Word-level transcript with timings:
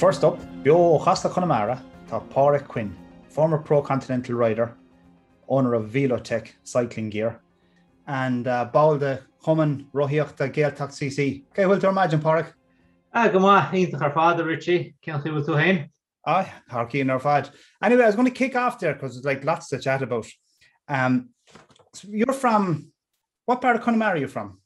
first 0.00 0.24
up, 0.24 0.38
Bio 0.64 0.98
Costa 0.98 1.28
Connemara, 1.28 1.84
tá 2.08 2.26
Páric 2.30 2.66
Quinn, 2.66 2.96
former 3.28 3.58
Pro 3.58 3.82
Continental 3.82 4.34
rider, 4.34 4.74
owner 5.46 5.74
of 5.74 5.90
Velotec 5.90 6.52
cycling 6.62 7.10
gear, 7.10 7.42
and 8.06 8.48
uh, 8.48 8.64
Balde 8.64 9.22
Humman 9.44 9.88
Rohiochta 9.92 10.50
Gaeltacht 10.50 10.92
CC. 10.92 11.44
Okay, 11.50 11.66
well 11.66 11.78
to 11.78 11.90
imagine 11.90 12.18
Páric. 12.18 12.50
Ah, 13.12 13.28
go 13.28 13.40
má 13.40 13.70
ítach 13.72 14.00
ar 14.00 14.12
fád 14.12 14.42
Richie 14.46 14.94
cean 15.04 15.22
chu 15.22 15.44
tú 15.44 15.58
hain? 15.58 15.90
Ah, 16.26 16.50
Harkey 16.70 17.06
our 17.10 17.20
fad. 17.20 17.50
Anyway, 17.82 18.02
I 18.02 18.06
was 18.06 18.16
going 18.16 18.24
to 18.24 18.30
kick 18.32 18.56
off 18.56 18.78
there 18.78 18.94
because 18.94 19.12
there's 19.12 19.26
like 19.26 19.44
lots 19.44 19.68
to 19.68 19.78
chat 19.78 20.00
about. 20.00 20.26
Um, 20.88 21.28
so 21.92 22.08
you're 22.10 22.32
from 22.32 22.90
what 23.44 23.60
part 23.60 23.76
of 23.76 23.82
Connemara 23.82 24.14
are 24.14 24.16
you 24.16 24.28
from? 24.28 24.59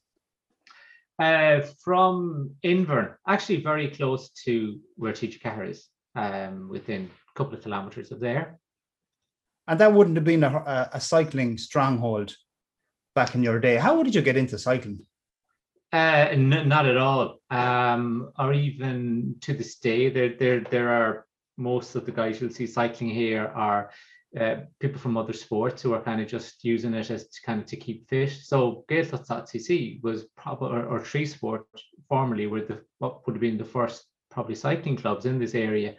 Uh, 1.19 1.61
from 1.85 2.51
Invern, 2.65 3.15
actually 3.29 3.63
very 3.63 3.89
close 3.89 4.31
to 4.45 4.81
where 4.97 5.13
Teacher 5.13 5.63
is, 5.63 5.87
um, 6.17 6.69
within 6.69 7.09
a 7.31 7.39
couple 7.39 7.55
of 7.55 7.63
kilometres 7.63 8.11
of 8.11 8.19
there. 8.19 8.59
And 9.69 9.79
that 9.79 9.93
wouldn't 9.93 10.17
have 10.17 10.25
been 10.25 10.43
a, 10.43 10.91
a, 10.93 11.01
cycling 11.01 11.57
stronghold 11.57 12.37
back 13.15 13.35
in 13.35 13.43
your 13.43 13.61
day. 13.61 13.77
How 13.77 14.03
did 14.03 14.15
you 14.15 14.23
get 14.23 14.37
into 14.37 14.59
cycling? 14.59 15.07
Uh, 15.93 16.27
n- 16.31 16.69
not 16.69 16.87
at 16.87 16.97
all. 16.97 17.41
Um, 17.49 18.33
or 18.37 18.53
even 18.53 19.37
to 19.43 19.55
this 19.55 19.77
day, 19.77 20.11
there 20.11 20.35
there 20.37 20.61
there 20.71 20.89
are 20.89 21.27
most 21.57 21.95
of 21.95 22.05
the 22.05 22.12
guys 22.12 22.41
you'll 22.41 22.51
see 22.51 22.67
cycling 22.67 23.11
here 23.11 23.47
are 23.55 23.91
uh, 24.38 24.56
people 24.80 24.98
from 24.98 25.17
other 25.17 25.33
sports 25.33 25.83
who 25.83 25.92
are 25.95 26.03
kind 26.03 26.20
of 26.20 26.27
just 26.28 26.64
using 26.64 26.95
it 26.95 27.11
as 27.11 27.28
to 27.28 27.41
kind 27.47 27.61
of 27.61 27.67
to 27.67 27.77
keep 27.77 28.09
fit. 28.09 28.31
So 28.42 28.84
Gaeltacht.cc 28.91 30.03
was 30.03 30.27
probably 30.36 30.70
or, 30.70 30.84
or 30.86 31.00
Tree 31.00 31.27
Sport 31.27 31.67
formerly 32.09 32.47
were 32.47 32.62
the 32.62 32.81
what 32.98 33.27
would 33.27 33.36
have 33.36 33.41
been 33.41 33.59
the 33.59 33.64
first 33.64 34.05
probably 34.31 34.55
cycling 34.55 34.97
clubs 34.97 35.27
in 35.27 35.39
this 35.39 35.55
area. 35.55 35.94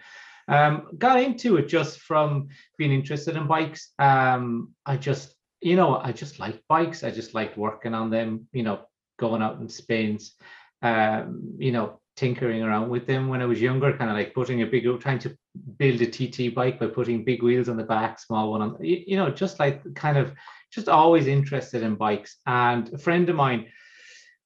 Um, 0.48 0.90
got 0.98 1.22
into 1.22 1.58
it 1.58 1.68
just 1.68 2.00
from 2.02 2.50
being 2.78 2.92
interested 2.92 3.36
in 3.36 3.48
bikes. 3.48 3.94
Um, 3.98 4.74
I 4.86 4.98
just, 4.98 5.34
you 5.62 5.76
know, 5.76 5.98
I 5.98 6.12
just 6.12 6.40
like 6.40 6.62
bikes. 6.68 7.04
I 7.04 7.12
just 7.12 7.34
liked 7.34 7.58
working 7.58 7.94
on 7.94 8.10
them, 8.10 8.48
you 8.52 8.64
know, 8.64 8.82
going 9.18 9.42
out 9.42 9.60
in 9.60 9.70
spins, 9.70 10.36
um, 10.82 11.56
you 11.58 11.72
know, 11.72 12.00
tinkering 12.16 12.62
around 12.62 12.90
with 12.90 13.08
them 13.08 13.28
when 13.28 13.42
I 13.42 13.46
was 13.46 13.62
younger, 13.62 13.98
kind 13.98 14.12
of 14.12 14.18
like 14.18 14.34
putting 14.34 14.62
a 14.62 14.68
big, 14.68 14.86
trying 15.00 15.20
to 15.20 15.36
build 15.78 16.02
a 16.02 16.06
TT 16.06 16.54
bike 16.54 16.80
by 16.80 16.88
putting 16.88 17.24
big 17.24 17.44
wheels 17.44 17.70
on 17.70 17.78
the 17.78 17.84
back, 17.84 18.20
small 18.20 18.52
one 18.52 18.62
on, 18.62 18.78
you, 18.80 19.04
you 19.08 19.18
know, 19.18 19.30
just 19.30 19.60
like 19.60 19.82
kind 19.96 20.18
of 20.18 20.34
just 20.72 20.90
always 20.90 21.28
interested 21.28 21.84
in 21.84 21.96
bikes. 21.96 22.38
And 22.46 22.94
a 22.94 22.98
friend 22.98 23.30
of 23.30 23.36
mine 23.36 23.68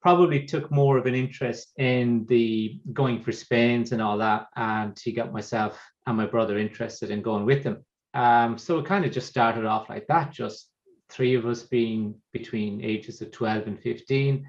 probably 0.02 0.46
took 0.46 0.72
more 0.72 0.98
of 0.98 1.06
an 1.06 1.16
interest 1.16 1.74
in 1.78 2.26
the 2.28 2.80
going 2.94 3.22
for 3.22 3.32
spins 3.32 3.92
and 3.92 4.02
all 4.02 4.18
that. 4.20 4.48
And 4.56 4.98
he 5.00 5.12
got 5.12 5.34
myself 5.34 5.80
and 6.08 6.18
my 6.18 6.26
brother 6.26 6.58
interested 6.58 7.12
in 7.12 7.22
going 7.22 7.46
with 7.46 7.64
him. 7.64 7.86
Um, 8.14 8.58
so 8.58 8.80
it 8.80 8.86
kind 8.86 9.06
of 9.06 9.12
just 9.12 9.28
started 9.28 9.66
off 9.66 9.90
like 9.90 10.08
that, 10.08 10.32
just 10.32 10.70
three 11.10 11.36
of 11.36 11.46
us 11.46 11.64
being 11.64 12.16
between 12.32 12.84
ages 12.84 13.22
of 13.22 13.32
12 13.32 13.68
and 13.68 13.80
15 13.80 14.46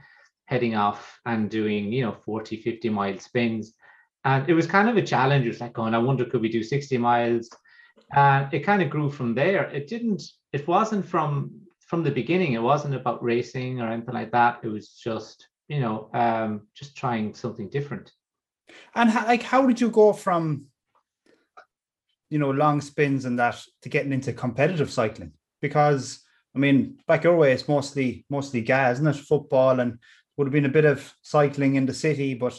heading 0.47 0.75
off 0.75 1.21
and 1.27 1.49
doing, 1.49 1.93
you 1.93 2.03
know, 2.03 2.17
40, 2.25 2.61
50 2.61 2.89
mile 2.89 3.19
spins. 3.19 3.75
And 4.25 4.49
it 4.49 4.55
was 4.55 4.67
kind 4.67 4.89
of 4.89 4.97
a 4.97 5.03
challenge. 5.03 5.45
It 5.45 5.49
was 5.49 5.61
like 5.61 5.73
going, 5.73 5.95
I 5.95 5.99
wonder, 5.99 6.25
could 6.25 6.43
we 6.43 6.49
do 6.49 6.63
60 6.63 6.99
miles? 6.99 7.49
And 8.13 8.53
it 8.53 8.61
kind 8.61 8.83
of 8.83 8.91
grew 8.91 9.11
from 9.11 9.35
there. 9.35 9.65
It 9.71 9.89
didn't, 9.89 10.23
it 10.53 10.67
wasn't 10.67 11.07
from 11.07 11.53
from 11.91 12.05
the 12.05 12.11
beginning, 12.13 12.53
it 12.53 12.63
wasn't 12.63 12.95
about 12.95 13.21
racing 13.21 13.81
or 13.81 13.89
anything 13.89 14.15
like 14.15 14.31
that. 14.31 14.61
It 14.63 14.69
was 14.69 14.91
just, 14.91 15.49
you 15.67 15.81
know, 15.81 16.09
um, 16.15 16.69
just 16.73 16.97
trying 16.97 17.35
something 17.35 17.69
different. 17.69 18.13
And 18.95 19.11
how, 19.11 19.27
like, 19.27 19.43
how 19.43 19.67
did 19.67 19.81
you 19.81 19.91
go 19.91 20.13
from, 20.13 20.67
you 22.29 22.39
know, 22.39 22.53
long 22.53 22.81
spins 22.81 23.25
and 23.25 23.37
that 23.41 23.61
to 23.83 23.89
getting 23.89 24.13
into 24.13 24.33
competitive 24.33 24.93
cycling? 24.93 25.33
Because 25.61 26.21
I 26.55 26.61
mean, 26.61 26.99
back 27.09 27.25
your 27.25 27.37
way, 27.37 27.53
it's 27.53 27.67
mostly 27.67 28.25
mostly 28.31 28.61
gas, 28.61 28.99
isn't 28.99 29.09
it? 29.09 29.17
Football 29.17 29.81
and 29.81 29.99
would 30.37 30.47
have 30.47 30.53
been 30.53 30.67
a 30.67 30.69
bit 30.69 30.85
of 30.85 31.13
cycling 31.23 31.75
in 31.75 31.87
the 31.87 31.95
city, 31.95 32.35
but 32.35 32.57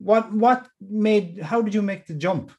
what 0.00 0.32
what 0.32 0.68
made 0.80 1.40
how 1.40 1.62
did 1.62 1.74
you 1.74 1.82
make 1.82 2.06
the 2.06 2.14
jump 2.14 2.52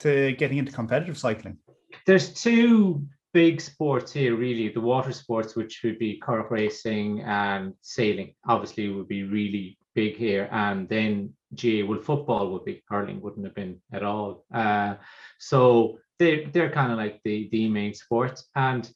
to 0.00 0.32
getting 0.32 0.58
into 0.58 0.72
competitive 0.72 1.18
cycling? 1.18 1.58
There's 2.06 2.32
two 2.32 3.06
big 3.34 3.60
sports 3.60 4.12
here, 4.12 4.34
really. 4.36 4.68
The 4.68 4.80
water 4.80 5.12
sports, 5.12 5.54
which 5.54 5.80
would 5.84 5.98
be 5.98 6.20
currach 6.20 6.50
racing 6.50 7.20
and 7.22 7.74
sailing, 7.82 8.34
obviously 8.46 8.88
would 8.88 9.08
be 9.08 9.24
really 9.24 9.78
big 9.94 10.16
here. 10.16 10.48
And 10.50 10.88
then 10.88 11.34
GAA 11.54 11.84
well, 11.86 12.00
football 12.00 12.50
would 12.52 12.64
be 12.64 12.82
hurling 12.88 13.20
wouldn't 13.20 13.44
have 13.44 13.54
been 13.54 13.80
at 13.92 14.02
all. 14.02 14.44
Uh, 14.52 14.94
so 15.38 15.98
they're 16.18 16.46
they're 16.52 16.70
kind 16.70 16.92
of 16.92 16.98
like 16.98 17.20
the 17.24 17.48
the 17.52 17.68
main 17.68 17.94
sports. 17.94 18.48
And 18.54 18.90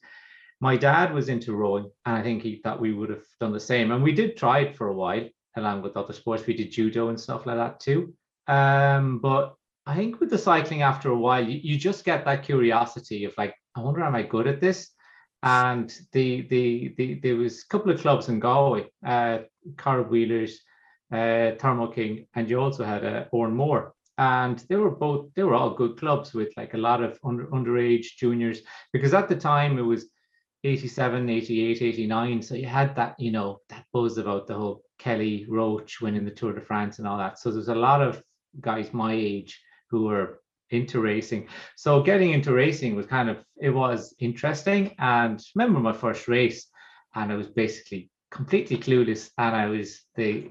my 0.59 0.77
dad 0.77 1.13
was 1.13 1.29
into 1.29 1.53
rowing, 1.53 1.91
and 2.05 2.15
I 2.15 2.23
think 2.23 2.41
he 2.41 2.61
thought 2.63 2.81
we 2.81 2.93
would 2.93 3.09
have 3.09 3.25
done 3.39 3.53
the 3.53 3.59
same. 3.59 3.91
And 3.91 4.03
we 4.03 4.13
did 4.13 4.37
try 4.37 4.59
it 4.59 4.77
for 4.77 4.87
a 4.87 4.93
while, 4.93 5.27
along 5.55 5.81
with 5.81 5.97
other 5.97 6.13
sports. 6.13 6.45
We 6.45 6.55
did 6.55 6.71
judo 6.71 7.09
and 7.09 7.19
stuff 7.19 7.45
like 7.45 7.57
that 7.57 7.79
too. 7.79 8.13
Um, 8.47 9.19
but 9.19 9.55
I 9.85 9.95
think 9.95 10.19
with 10.19 10.29
the 10.29 10.37
cycling, 10.37 10.81
after 10.81 11.09
a 11.09 11.17
while, 11.17 11.47
you, 11.47 11.59
you 11.61 11.77
just 11.77 12.05
get 12.05 12.25
that 12.25 12.43
curiosity 12.43 13.25
of 13.25 13.33
like, 13.37 13.55
I 13.75 13.81
wonder, 13.81 14.03
am 14.03 14.15
I 14.15 14.23
good 14.23 14.47
at 14.47 14.61
this? 14.61 14.89
And 15.41 15.93
the 16.13 16.47
the 16.47 16.93
the 16.97 17.15
there 17.15 17.35
was 17.35 17.63
a 17.63 17.67
couple 17.67 17.91
of 17.91 17.99
clubs 17.99 18.29
in 18.29 18.39
Galway, 18.39 18.85
uh, 19.05 19.39
Wheelers, 20.09 20.61
uh, 21.11 21.51
Thermo 21.59 21.87
King, 21.87 22.27
and 22.33 22.49
you 22.49 22.61
also 22.61 22.85
had 22.85 23.05
uh, 23.05 23.25
Oranmore 23.33 23.91
and 24.19 24.59
they 24.69 24.75
were 24.75 24.91
both 24.91 25.33
they 25.35 25.43
were 25.43 25.55
all 25.55 25.73
good 25.73 25.97
clubs 25.97 26.33
with 26.35 26.55
like 26.55 26.75
a 26.75 26.77
lot 26.77 27.01
of 27.01 27.17
under 27.23 27.47
underage 27.47 28.15
juniors 28.15 28.61
because 28.91 29.13
at 29.13 29.27
the 29.27 29.35
time 29.35 29.79
it 29.79 29.81
was 29.81 30.05
87, 30.63 31.29
88, 31.29 31.81
89. 31.81 32.41
So 32.41 32.55
you 32.55 32.67
had 32.67 32.95
that, 32.95 33.19
you 33.19 33.31
know, 33.31 33.59
that 33.69 33.85
buzz 33.91 34.17
about 34.17 34.47
the 34.47 34.53
whole 34.53 34.82
Kelly 34.97 35.45
Roche 35.49 36.01
winning 36.01 36.25
the 36.25 36.31
Tour 36.31 36.53
de 36.53 36.61
France 36.61 36.99
and 36.99 37.07
all 37.07 37.17
that. 37.17 37.39
So 37.39 37.51
there's 37.51 37.67
a 37.67 37.75
lot 37.75 38.01
of 38.01 38.21
guys 38.59 38.93
my 38.93 39.13
age 39.13 39.61
who 39.89 40.03
were 40.05 40.39
into 40.69 41.01
racing. 41.01 41.47
So 41.75 42.01
getting 42.01 42.31
into 42.31 42.53
racing 42.53 42.95
was 42.95 43.05
kind 43.05 43.29
of 43.29 43.37
it 43.61 43.69
was 43.69 44.15
interesting. 44.19 44.95
And 44.99 45.41
remember 45.55 45.79
my 45.79 45.93
first 45.93 46.27
race, 46.27 46.67
and 47.15 47.31
I 47.31 47.35
was 47.35 47.47
basically 47.47 48.09
completely 48.31 48.77
clueless. 48.77 49.29
And 49.37 49.55
I 49.55 49.67
was 49.67 50.01
they 50.15 50.49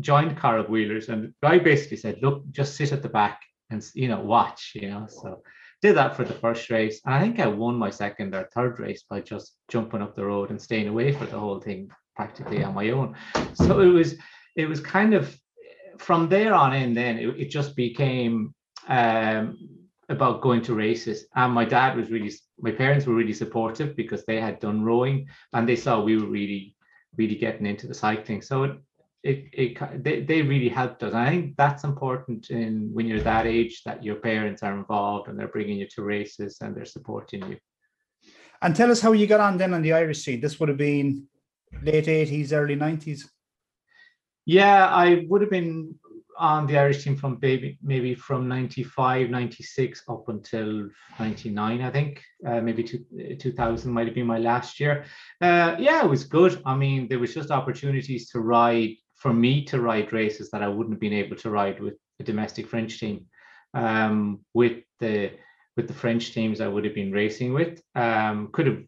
joined 0.00 0.38
Carrick 0.38 0.68
Wheelers, 0.68 1.08
and 1.08 1.32
I 1.42 1.58
basically 1.58 1.98
said, 1.98 2.18
"Look, 2.22 2.42
just 2.50 2.76
sit 2.76 2.92
at 2.92 3.02
the 3.02 3.08
back 3.08 3.40
and 3.70 3.84
you 3.94 4.08
know 4.08 4.20
watch." 4.20 4.72
You 4.74 4.90
know, 4.90 5.06
so 5.08 5.42
did 5.82 5.96
that 5.96 6.16
for 6.16 6.24
the 6.24 6.34
first 6.34 6.68
race. 6.70 7.00
And 7.04 7.14
I 7.14 7.20
think 7.20 7.40
I 7.40 7.46
won 7.46 7.76
my 7.76 7.90
second 7.90 8.34
or 8.34 8.48
third 8.52 8.78
race 8.78 9.04
by 9.08 9.20
just 9.20 9.56
jumping 9.68 10.02
up 10.02 10.14
the 10.14 10.26
road 10.26 10.50
and 10.50 10.60
staying 10.60 10.88
away 10.88 11.12
for 11.12 11.26
the 11.26 11.38
whole 11.38 11.60
thing 11.60 11.90
practically 12.20 12.62
on 12.62 12.74
my 12.74 12.90
own. 12.90 13.08
So 13.54 13.80
it 13.80 13.92
was 13.98 14.10
it 14.62 14.66
was 14.72 14.80
kind 14.96 15.12
of 15.14 15.24
from 16.06 16.28
there 16.34 16.54
on 16.62 16.70
in 16.82 16.90
then 17.00 17.14
it, 17.24 17.28
it 17.42 17.48
just 17.58 17.70
became 17.86 18.34
um, 18.88 19.42
about 20.08 20.42
going 20.46 20.62
to 20.62 20.74
races. 20.74 21.18
And 21.40 21.52
my 21.60 21.66
dad 21.76 21.96
was 21.96 22.10
really 22.14 22.32
my 22.66 22.72
parents 22.82 23.06
were 23.06 23.20
really 23.20 23.38
supportive 23.42 23.90
because 23.96 24.22
they 24.24 24.40
had 24.46 24.60
done 24.66 24.84
rowing 24.90 25.16
and 25.54 25.66
they 25.66 25.76
saw 25.84 25.92
we 26.00 26.16
were 26.20 26.32
really 26.38 26.62
really 27.20 27.38
getting 27.44 27.66
into 27.72 27.86
the 27.86 28.00
cycling. 28.04 28.42
So 28.42 28.56
it 28.64 28.74
it, 29.30 29.38
it 29.62 30.04
they, 30.04 30.16
they 30.30 30.40
really 30.42 30.72
helped 30.80 31.02
us. 31.02 31.12
And 31.14 31.24
I 31.26 31.30
think 31.30 31.56
that's 31.56 31.84
important 31.92 32.50
in 32.50 32.70
when 32.94 33.06
you're 33.08 33.28
that 33.32 33.46
age 33.46 33.74
that 33.86 34.04
your 34.08 34.18
parents 34.30 34.62
are 34.62 34.76
involved 34.82 35.28
and 35.28 35.36
they're 35.38 35.56
bringing 35.56 35.78
you 35.78 35.88
to 35.94 36.02
races 36.16 36.52
and 36.60 36.70
they're 36.74 36.96
supporting 36.96 37.42
you. 37.50 37.56
And 38.62 38.76
tell 38.76 38.90
us 38.90 39.00
how 39.00 39.12
you 39.12 39.26
got 39.26 39.46
on 39.46 39.56
then 39.56 39.72
on 39.72 39.82
the 39.82 39.94
Irish 39.94 40.20
scene. 40.22 40.40
This 40.40 40.56
would 40.58 40.68
have 40.68 40.84
been 40.90 41.29
late 41.82 42.06
80s, 42.06 42.52
early 42.52 42.76
90s. 42.76 43.22
Yeah, 44.46 44.88
I 44.88 45.26
would 45.28 45.42
have 45.42 45.50
been 45.50 45.94
on 46.40 46.66
the 46.66 46.78
Irish 46.78 47.04
team 47.04 47.16
from 47.16 47.38
maybe 47.42 47.78
maybe 47.82 48.14
from 48.14 48.48
95, 48.48 49.28
96 49.28 50.02
up 50.08 50.28
until 50.28 50.88
99, 51.18 51.82
I 51.82 51.90
think. 51.90 52.22
Uh, 52.44 52.60
maybe 52.60 52.82
two, 52.82 53.04
2000 53.38 53.92
might 53.92 54.06
have 54.06 54.14
been 54.14 54.26
my 54.26 54.38
last 54.38 54.80
year. 54.80 55.04
Uh, 55.40 55.76
yeah, 55.78 56.02
it 56.02 56.08
was 56.08 56.24
good. 56.24 56.62
I 56.64 56.74
mean, 56.74 57.08
there 57.08 57.18
was 57.18 57.34
just 57.34 57.50
opportunities 57.50 58.30
to 58.30 58.40
ride 58.40 58.94
for 59.16 59.34
me 59.34 59.64
to 59.66 59.80
ride 59.80 60.14
races 60.14 60.50
that 60.50 60.62
I 60.62 60.68
wouldn't 60.68 60.94
have 60.94 61.00
been 61.00 61.12
able 61.12 61.36
to 61.36 61.50
ride 61.50 61.78
with 61.78 61.94
the 62.18 62.24
domestic 62.24 62.66
French 62.66 62.98
team. 62.98 63.26
Um, 63.74 64.40
with 64.54 64.78
the 64.98 65.32
with 65.76 65.86
the 65.88 65.94
French 65.94 66.32
teams 66.32 66.60
I 66.60 66.68
would 66.68 66.84
have 66.84 66.94
been 66.94 67.12
racing 67.12 67.52
with, 67.52 67.82
um, 67.94 68.48
could 68.52 68.66
have 68.66 68.82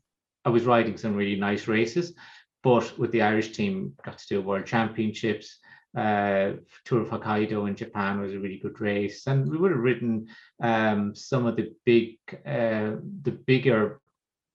I 0.45 0.49
was 0.49 0.65
riding 0.65 0.97
some 0.97 1.15
really 1.15 1.37
nice 1.37 1.69
races, 1.69 2.15
but 2.63 2.99
with 2.99 3.11
the 3.13 3.23
Irish 3.23 3.53
team, 3.53 3.95
got 4.05 4.19
to 4.19 4.27
do 4.29 4.43
World 4.43 4.67
Championships. 4.67 5.59
Uh, 5.97 6.53
Tour 6.87 7.03
of 7.03 7.09
Hokkaido 7.09 7.69
in 7.69 7.77
Japan 7.77 8.21
was 8.21 8.33
a 8.33 8.39
really 8.39 8.59
good 8.59 8.81
race, 8.81 9.27
and 9.27 9.51
we 9.51 9.59
would 9.59 9.73
have 9.73 9.81
ridden 9.81 10.27
um, 10.63 11.15
some 11.15 11.45
of 11.45 11.57
the 11.57 11.73
big, 11.85 12.17
uh, 12.47 12.97
the 13.23 13.39
bigger 13.47 14.01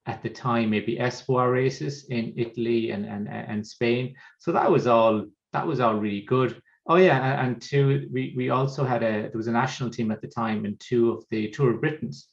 at 0.07 0.23
the 0.23 0.29
time 0.29 0.69
maybe 0.69 0.97
Espoir 0.97 1.51
races 1.51 2.05
in 2.05 2.33
Italy 2.37 2.91
and 2.91 3.05
and 3.05 3.27
and 3.27 3.67
Spain. 3.67 4.15
So 4.39 4.51
that 4.53 4.71
was 4.71 4.87
all 4.87 5.25
that 5.53 5.67
was 5.67 5.79
all 5.79 5.95
really 5.95 6.21
good. 6.21 6.61
Oh 6.89 6.95
yeah, 6.95 7.43
and 7.43 7.61
two, 7.61 8.07
we, 8.11 8.33
we 8.37 8.49
also 8.49 8.85
had 8.85 9.03
a 9.03 9.23
there 9.23 9.31
was 9.35 9.47
a 9.47 9.51
national 9.51 9.89
team 9.89 10.09
at 10.09 10.21
the 10.21 10.27
time 10.27 10.65
in 10.65 10.77
two 10.79 11.11
of 11.11 11.25
the 11.29 11.49
Tour 11.49 11.73
of 11.73 11.81
Britain's. 11.81 12.29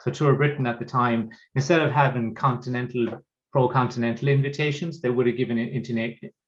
So 0.00 0.10
Tour 0.10 0.32
of 0.32 0.38
Britain 0.38 0.66
at 0.66 0.78
the 0.78 0.86
time, 0.86 1.28
instead 1.54 1.82
of 1.82 1.92
having 1.92 2.34
continental 2.34 3.22
pro-continental 3.52 4.28
invitations, 4.28 5.00
they 5.00 5.10
would 5.10 5.26
have 5.26 5.36
given 5.36 5.58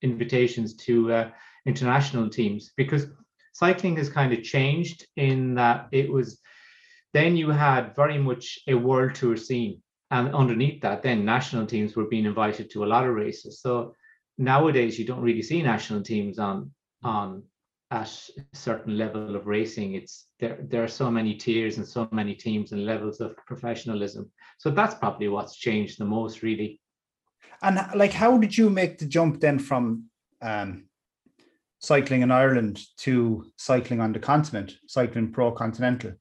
invitations 0.02 0.74
to 0.76 1.12
uh, 1.12 1.30
international 1.66 2.28
teams 2.28 2.72
because 2.76 3.06
cycling 3.52 3.96
has 3.96 4.08
kind 4.08 4.32
of 4.32 4.42
changed 4.42 5.06
in 5.16 5.54
that 5.54 5.88
it 5.92 6.10
was 6.10 6.40
then 7.12 7.36
you 7.36 7.50
had 7.50 7.94
very 7.94 8.18
much 8.18 8.58
a 8.68 8.74
world 8.74 9.14
tour 9.14 9.36
scene 9.36 9.82
and 10.10 10.34
underneath 10.34 10.80
that 10.82 11.02
then 11.02 11.24
national 11.24 11.66
teams 11.66 11.96
were 11.96 12.06
being 12.06 12.24
invited 12.26 12.70
to 12.70 12.84
a 12.84 12.86
lot 12.86 13.06
of 13.06 13.14
races. 13.14 13.60
So 13.60 13.94
nowadays 14.38 14.98
you 14.98 15.04
don't 15.06 15.22
really 15.22 15.42
see 15.42 15.62
national 15.62 16.02
teams 16.02 16.38
on 16.38 16.70
on 17.02 17.42
at 17.90 18.08
a 18.38 18.56
certain 18.56 18.96
level 18.96 19.36
of 19.36 19.46
racing. 19.46 19.94
It's 19.94 20.26
there 20.38 20.58
there 20.68 20.84
are 20.84 20.88
so 20.88 21.10
many 21.10 21.34
tiers 21.34 21.78
and 21.78 21.86
so 21.86 22.08
many 22.12 22.34
teams 22.34 22.72
and 22.72 22.86
levels 22.86 23.20
of 23.20 23.36
professionalism. 23.46 24.30
So 24.58 24.70
that's 24.70 24.94
probably 24.94 25.28
what's 25.28 25.56
changed 25.56 25.98
the 25.98 26.04
most 26.04 26.42
really 26.42 26.80
and 27.62 27.80
like 27.94 28.12
how 28.12 28.38
did 28.38 28.56
you 28.56 28.70
make 28.70 28.98
the 28.98 29.06
jump 29.06 29.40
then 29.40 29.58
from 29.58 30.04
um 30.40 30.84
cycling 31.82 32.22
in 32.22 32.30
Ireland 32.30 32.80
to 32.96 33.44
cycling 33.56 34.00
on 34.00 34.12
the 34.12 34.20
continent, 34.20 34.72
cycling 34.86 35.32
pro 35.32 35.50
continental? 35.50 36.12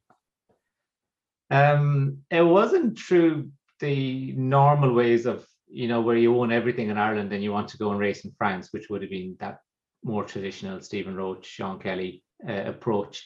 Um, 1.52 2.20
it 2.32 2.42
wasn't 2.42 2.98
through 2.98 3.52
the 3.80 4.34
normal 4.34 4.94
ways 4.94 5.26
of 5.26 5.46
you 5.68 5.88
know 5.88 6.02
where 6.02 6.18
you 6.18 6.38
own 6.38 6.52
everything 6.52 6.90
in 6.90 6.98
Ireland 6.98 7.32
and 7.32 7.44
you 7.44 7.52
want 7.52 7.70
to 7.70 7.78
go 7.78 7.92
and 7.92 8.00
race 8.00 8.26
in 8.26 8.32
France, 8.38 8.70
which 8.72 8.90
would 8.90 9.02
have 9.02 9.12
been 9.12 9.38
that 9.40 9.60
more 10.04 10.24
traditional 10.24 10.82
Stephen 10.82 11.16
Roche, 11.16 11.46
Sean 11.46 11.80
Kelly 11.80 12.24
uh, 12.48 12.64
approach. 12.66 13.26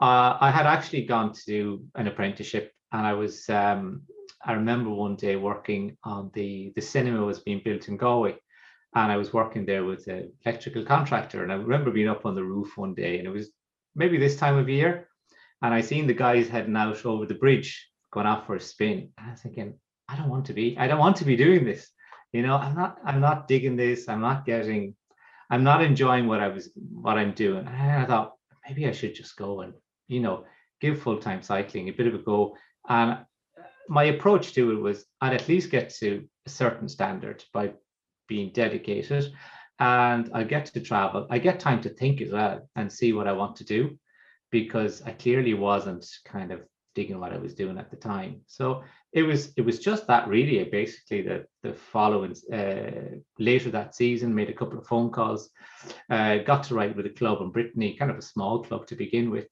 Uh, 0.00 0.36
I 0.40 0.50
had 0.50 0.66
actually 0.66 1.04
gone 1.04 1.32
to 1.32 1.42
do 1.46 1.84
an 1.94 2.06
apprenticeship, 2.06 2.72
and 2.92 3.06
I 3.06 3.12
was 3.12 3.48
um, 3.48 4.02
I 4.44 4.52
remember 4.52 4.90
one 4.90 5.16
day 5.16 5.36
working 5.36 5.96
on 6.04 6.30
the 6.34 6.72
the 6.74 6.82
cinema 6.82 7.24
was 7.24 7.40
being 7.40 7.62
built 7.64 7.88
in 7.88 7.96
Galway, 7.96 8.36
and 8.94 9.12
I 9.12 9.16
was 9.16 9.32
working 9.32 9.64
there 9.64 9.84
with 9.84 10.06
an 10.08 10.32
electrical 10.44 10.84
contractor. 10.84 11.42
And 11.42 11.52
I 11.52 11.56
remember 11.56 11.90
being 11.90 12.08
up 12.08 12.26
on 12.26 12.34
the 12.34 12.44
roof 12.44 12.76
one 12.76 12.94
day, 12.94 13.18
and 13.18 13.26
it 13.26 13.30
was 13.30 13.50
maybe 13.94 14.18
this 14.18 14.36
time 14.36 14.56
of 14.56 14.68
year, 14.68 15.08
and 15.62 15.72
I 15.72 15.80
seen 15.80 16.06
the 16.06 16.14
guys 16.14 16.48
heading 16.48 16.76
out 16.76 17.04
over 17.06 17.26
the 17.26 17.34
bridge, 17.34 17.88
going 18.10 18.26
out 18.26 18.46
for 18.46 18.56
a 18.56 18.60
spin. 18.60 19.10
And 19.16 19.28
I 19.28 19.30
was 19.30 19.40
thinking, 19.40 19.74
I 20.08 20.16
don't 20.16 20.28
want 20.28 20.46
to 20.46 20.52
be, 20.52 20.76
I 20.78 20.88
don't 20.88 20.98
want 20.98 21.16
to 21.16 21.24
be 21.24 21.36
doing 21.36 21.64
this. 21.64 21.88
You 22.32 22.42
know, 22.42 22.56
I'm 22.56 22.74
not, 22.74 22.98
I'm 23.04 23.20
not 23.20 23.46
digging 23.46 23.76
this. 23.76 24.08
I'm 24.08 24.20
not 24.20 24.44
getting, 24.44 24.94
I'm 25.50 25.62
not 25.62 25.82
enjoying 25.82 26.26
what 26.26 26.40
I 26.40 26.48
was, 26.48 26.70
what 26.74 27.18
I'm 27.18 27.32
doing. 27.32 27.66
And 27.66 27.68
I 27.68 28.04
thought 28.06 28.34
maybe 28.66 28.86
I 28.86 28.92
should 28.92 29.14
just 29.14 29.36
go 29.36 29.60
and, 29.60 29.74
you 30.08 30.20
know, 30.20 30.44
give 30.80 31.00
full 31.00 31.18
time 31.18 31.42
cycling 31.42 31.88
a 31.88 31.92
bit 31.92 32.06
of 32.06 32.14
a 32.14 32.18
go. 32.18 32.56
And 32.88 33.18
my 33.88 34.04
approach 34.04 34.52
to 34.54 34.72
it 34.72 34.80
was 34.80 35.04
I'd 35.20 35.34
at 35.34 35.48
least 35.48 35.70
get 35.70 35.90
to 35.96 36.26
a 36.46 36.50
certain 36.50 36.88
standard 36.88 37.44
by 37.52 37.72
being 38.28 38.52
dedicated 38.52 39.32
and 39.78 40.30
I 40.32 40.44
get 40.44 40.66
to 40.66 40.80
travel. 40.80 41.26
I 41.30 41.38
get 41.38 41.60
time 41.60 41.80
to 41.82 41.88
think 41.88 42.20
as 42.20 42.30
well 42.30 42.68
and 42.76 42.92
see 42.92 43.12
what 43.12 43.28
I 43.28 43.32
want 43.32 43.56
to 43.56 43.64
do 43.64 43.98
because 44.50 45.02
I 45.02 45.12
clearly 45.12 45.54
wasn't 45.54 46.06
kind 46.24 46.52
of 46.52 46.60
digging 46.94 47.18
what 47.18 47.32
I 47.32 47.38
was 47.38 47.54
doing 47.54 47.78
at 47.78 47.90
the 47.90 47.96
time. 47.96 48.42
So 48.46 48.84
it 49.12 49.22
was 49.22 49.52
it 49.56 49.62
was 49.62 49.78
just 49.78 50.06
that 50.06 50.28
really 50.28 50.62
basically 50.64 51.22
the 51.22 51.46
the 51.62 51.72
following 51.72 52.34
uh, 52.52 53.16
later 53.38 53.70
that 53.70 53.94
season 53.94 54.34
made 54.34 54.50
a 54.50 54.54
couple 54.54 54.78
of 54.78 54.86
phone 54.86 55.10
calls, 55.10 55.50
uh, 56.10 56.38
got 56.38 56.64
to 56.64 56.74
write 56.74 56.96
with 56.96 57.06
a 57.06 57.10
club 57.10 57.40
in 57.40 57.50
Brittany, 57.50 57.96
kind 57.98 58.10
of 58.10 58.18
a 58.18 58.22
small 58.22 58.62
club 58.62 58.86
to 58.86 58.94
begin 58.94 59.30
with, 59.30 59.48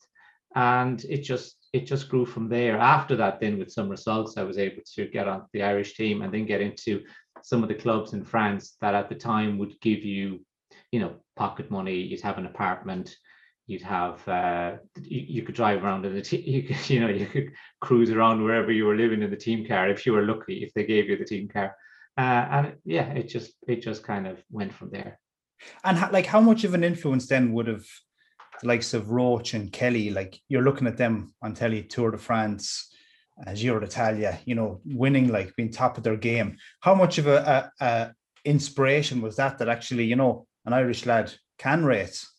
and 0.54 1.04
it 1.04 1.22
just 1.22 1.56
it 1.72 1.86
just 1.86 2.08
grew 2.08 2.26
from 2.26 2.48
there. 2.48 2.78
After 2.78 3.16
that, 3.16 3.40
then 3.40 3.58
with 3.58 3.72
some 3.72 3.88
results, 3.88 4.36
I 4.36 4.42
was 4.42 4.58
able 4.58 4.82
to 4.94 5.06
get 5.06 5.28
on 5.28 5.46
the 5.52 5.62
Irish 5.62 5.94
team 5.94 6.22
and 6.22 6.32
then 6.32 6.46
get 6.46 6.60
into 6.60 7.04
some 7.42 7.62
of 7.62 7.68
the 7.68 7.74
clubs 7.74 8.12
in 8.12 8.24
France 8.24 8.76
that 8.80 8.94
at 8.94 9.08
the 9.08 9.14
time 9.14 9.58
would 9.58 9.80
give 9.80 10.04
you, 10.04 10.40
you 10.90 11.00
know, 11.00 11.14
pocket 11.36 11.70
money. 11.70 11.96
You'd 11.96 12.22
have 12.22 12.38
an 12.38 12.46
apartment. 12.46 13.14
You'd 13.66 13.82
have 13.82 14.26
uh, 14.26 14.76
you, 15.00 15.20
you 15.28 15.42
could 15.42 15.54
drive 15.54 15.84
around 15.84 16.04
in 16.04 16.14
the 16.14 16.22
t- 16.22 16.40
you 16.50 16.62
could 16.64 16.90
you 16.90 17.00
know 17.00 17.08
you 17.08 17.26
could 17.26 17.52
cruise 17.80 18.10
around 18.10 18.42
wherever 18.42 18.72
you 18.72 18.84
were 18.84 18.96
living 18.96 19.22
in 19.22 19.30
the 19.30 19.36
team 19.36 19.64
car 19.64 19.88
if 19.88 20.04
you 20.04 20.12
were 20.12 20.26
lucky 20.26 20.64
if 20.64 20.74
they 20.74 20.84
gave 20.84 21.08
you 21.08 21.16
the 21.16 21.24
team 21.24 21.48
car. 21.48 21.76
Uh, 22.18 22.46
and 22.50 22.74
yeah, 22.84 23.08
it 23.12 23.28
just 23.28 23.52
it 23.68 23.80
just 23.80 24.02
kind 24.02 24.26
of 24.26 24.42
went 24.50 24.72
from 24.72 24.90
there. 24.90 25.20
And 25.84 26.00
like, 26.12 26.26
how 26.26 26.40
much 26.40 26.64
of 26.64 26.74
an 26.74 26.82
influence 26.82 27.28
then 27.28 27.52
would 27.52 27.68
have 27.68 27.84
the 28.60 28.68
likes 28.68 28.94
of 28.94 29.10
Roche 29.10 29.54
and 29.54 29.72
Kelly? 29.72 30.10
Like, 30.10 30.40
you're 30.48 30.62
looking 30.62 30.86
at 30.86 30.96
them 30.96 31.34
on 31.42 31.54
telly, 31.54 31.82
Tour 31.82 32.10
de 32.10 32.18
France, 32.18 32.90
uh, 33.46 33.54
Giro 33.54 33.80
d'Italia, 33.80 34.38
you 34.44 34.54
know, 34.54 34.80
winning, 34.84 35.28
like 35.28 35.54
being 35.56 35.70
top 35.70 35.96
of 35.96 36.04
their 36.04 36.16
game. 36.16 36.56
How 36.80 36.94
much 36.94 37.18
of 37.18 37.26
a, 37.26 37.70
a, 37.80 37.84
a 37.84 38.14
inspiration 38.44 39.20
was 39.22 39.36
that? 39.36 39.58
That 39.58 39.68
actually, 39.68 40.04
you 40.04 40.16
know, 40.16 40.46
an 40.66 40.72
Irish 40.72 41.06
lad 41.06 41.32
can 41.58 41.84
race 41.84 42.30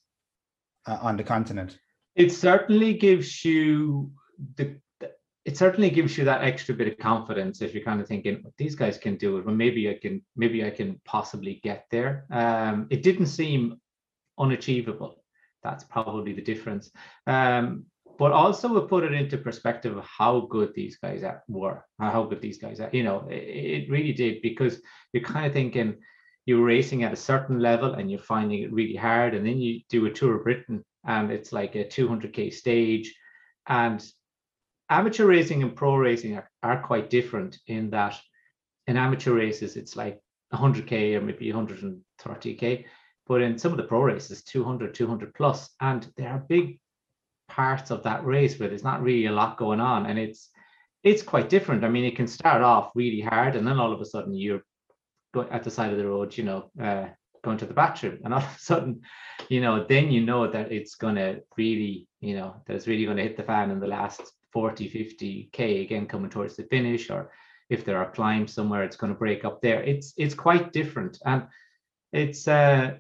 uh, 0.86 1.00
on 1.02 1.18
the 1.18 1.24
continent. 1.24 1.78
It 2.16 2.32
certainly 2.32 2.94
gives 2.94 3.44
you 3.44 4.12
the. 4.58 4.80
It 5.44 5.58
certainly 5.58 5.90
gives 5.90 6.20
you 6.20 6.26
that 6.26 6.44
extra 6.44 6.76
bit 6.76 6.88
of 6.88 7.00
confidence 7.00 7.64
if 7.64 7.74
you're 7.74 7.84
kind 7.84 8.00
of 8.00 8.08
thinking 8.08 8.44
these 8.60 8.76
guys 8.76 9.00
can 9.00 9.16
do 9.18 9.38
it. 9.38 9.46
Well, 9.46 9.56
maybe 9.56 9.90
I 9.90 9.98
can. 10.00 10.22
Maybe 10.36 10.64
I 10.64 10.70
can 10.70 11.02
possibly 11.06 11.60
get 11.64 11.86
there. 11.90 12.26
Um, 12.30 12.86
it 12.92 13.02
didn't 13.02 13.26
seem 13.26 13.82
unachievable. 14.38 15.21
That's 15.64 15.84
probably 15.84 16.34
the 16.34 16.42
difference. 16.42 16.92
Um, 17.28 17.86
but 18.18 18.32
also 18.32 18.68
we 18.68 18.88
put 18.88 19.04
it 19.04 19.14
into 19.14 19.38
perspective 19.38 19.98
of 19.98 20.06
how 20.06 20.42
good 20.42 20.74
these 20.76 20.98
guys 20.98 21.24
were, 21.48 21.84
how 22.00 22.24
good 22.24 22.42
these 22.42 22.58
guys 22.58 22.80
are. 22.80 22.90
You 22.92 23.04
know, 23.04 23.28
it, 23.30 23.86
it 23.86 23.90
really 23.90 24.14
did 24.14 24.42
because 24.42 24.82
you're 25.14 25.24
kind 25.24 25.46
of 25.46 25.54
thinking 25.54 25.96
you're 26.46 26.64
racing 26.64 27.04
at 27.04 27.14
a 27.14 27.16
certain 27.16 27.60
level 27.60 27.94
and 27.94 28.10
you're 28.10 28.20
finding 28.20 28.64
it 28.64 28.74
really 28.74 28.96
hard, 28.96 29.34
and 29.34 29.46
then 29.46 29.60
you 29.60 29.82
do 29.90 30.06
a 30.06 30.12
tour 30.12 30.36
of 30.38 30.44
Britain 30.44 30.84
and 31.06 31.32
it's 31.32 31.52
like 31.52 31.76
a 31.76 31.86
200k 31.86 32.54
stage, 32.54 33.16
and 33.68 34.06
amateur 34.90 35.26
racing 35.26 35.64
and 35.64 35.76
pro 35.76 35.96
racing 35.96 36.36
are, 36.36 36.50
are 36.62 36.82
quite 36.82 37.10
different 37.10 37.58
in 37.68 37.90
that 37.90 38.20
in 38.88 38.98
amateur 38.98 39.34
races 39.34 39.78
it's 39.78 39.96
like 39.96 40.20
100k 40.54 41.16
or 41.16 41.22
maybe 41.22 41.52
130k 41.52 42.86
but 43.32 43.42
in 43.42 43.58
some 43.58 43.72
of 43.72 43.78
the 43.78 43.84
pro 43.84 44.02
races 44.02 44.44
200 44.44 44.94
200 44.94 45.34
plus 45.34 45.70
and 45.80 46.12
there 46.18 46.28
are 46.28 46.46
big 46.50 46.78
parts 47.48 47.90
of 47.90 48.04
that 48.04 48.26
race 48.26 48.60
where 48.60 48.68
there's 48.68 48.84
not 48.84 49.02
really 49.02 49.28
a 49.28 49.32
lot 49.32 49.56
going 49.56 49.80
on 49.80 50.06
and 50.08 50.20
it's 50.20 50.50
it's 51.02 51.24
quite 51.24 51.48
different. 51.48 51.86
I 51.86 51.88
mean 51.88 52.04
it 52.04 52.18
can 52.18 52.28
start 52.28 52.62
off 52.62 52.92
really 52.94 53.22
hard 53.22 53.56
and 53.56 53.66
then 53.66 53.80
all 53.80 53.94
of 53.94 54.02
a 54.02 54.06
sudden 54.06 54.34
you're 54.36 54.64
at 55.50 55.64
the 55.64 55.72
side 55.72 55.94
of 55.94 55.98
the 55.98 56.06
road 56.06 56.36
you 56.38 56.44
know 56.44 56.70
uh, 56.88 57.06
going 57.42 57.58
to 57.60 57.66
the 57.66 57.74
bathroom 57.74 58.20
and 58.26 58.34
all 58.34 58.42
of 58.42 58.54
a 58.54 58.60
sudden 58.60 59.00
you 59.48 59.62
know 59.62 59.86
then 59.88 60.12
you 60.12 60.26
know 60.26 60.46
that 60.52 60.70
it's 60.70 60.96
going 60.96 61.16
to 61.16 61.42
really 61.58 62.10
you 62.20 62.36
know 62.36 62.62
that 62.66 62.76
it's 62.76 62.88
really 62.88 63.06
going 63.06 63.16
to 63.16 63.24
hit 63.24 63.38
the 63.38 63.44
fan 63.44 63.72
in 63.72 63.80
the 63.80 63.88
last 63.88 64.22
40 64.52 64.90
50k 64.90 65.84
again 65.86 66.06
coming 66.06 66.30
towards 66.30 66.58
the 66.58 66.64
finish 66.64 67.10
or 67.10 67.32
if 67.70 67.86
there 67.86 67.98
are 67.98 68.12
climbs 68.12 68.54
somewhere 68.54 68.84
it's 68.84 68.98
going 68.98 69.14
to 69.14 69.18
break 69.18 69.46
up 69.46 69.62
there. 69.62 69.82
It's 69.84 70.14
it's 70.18 70.36
quite 70.36 70.74
different 70.74 71.18
and 71.26 71.48
it's 72.12 72.46
uh 72.50 72.98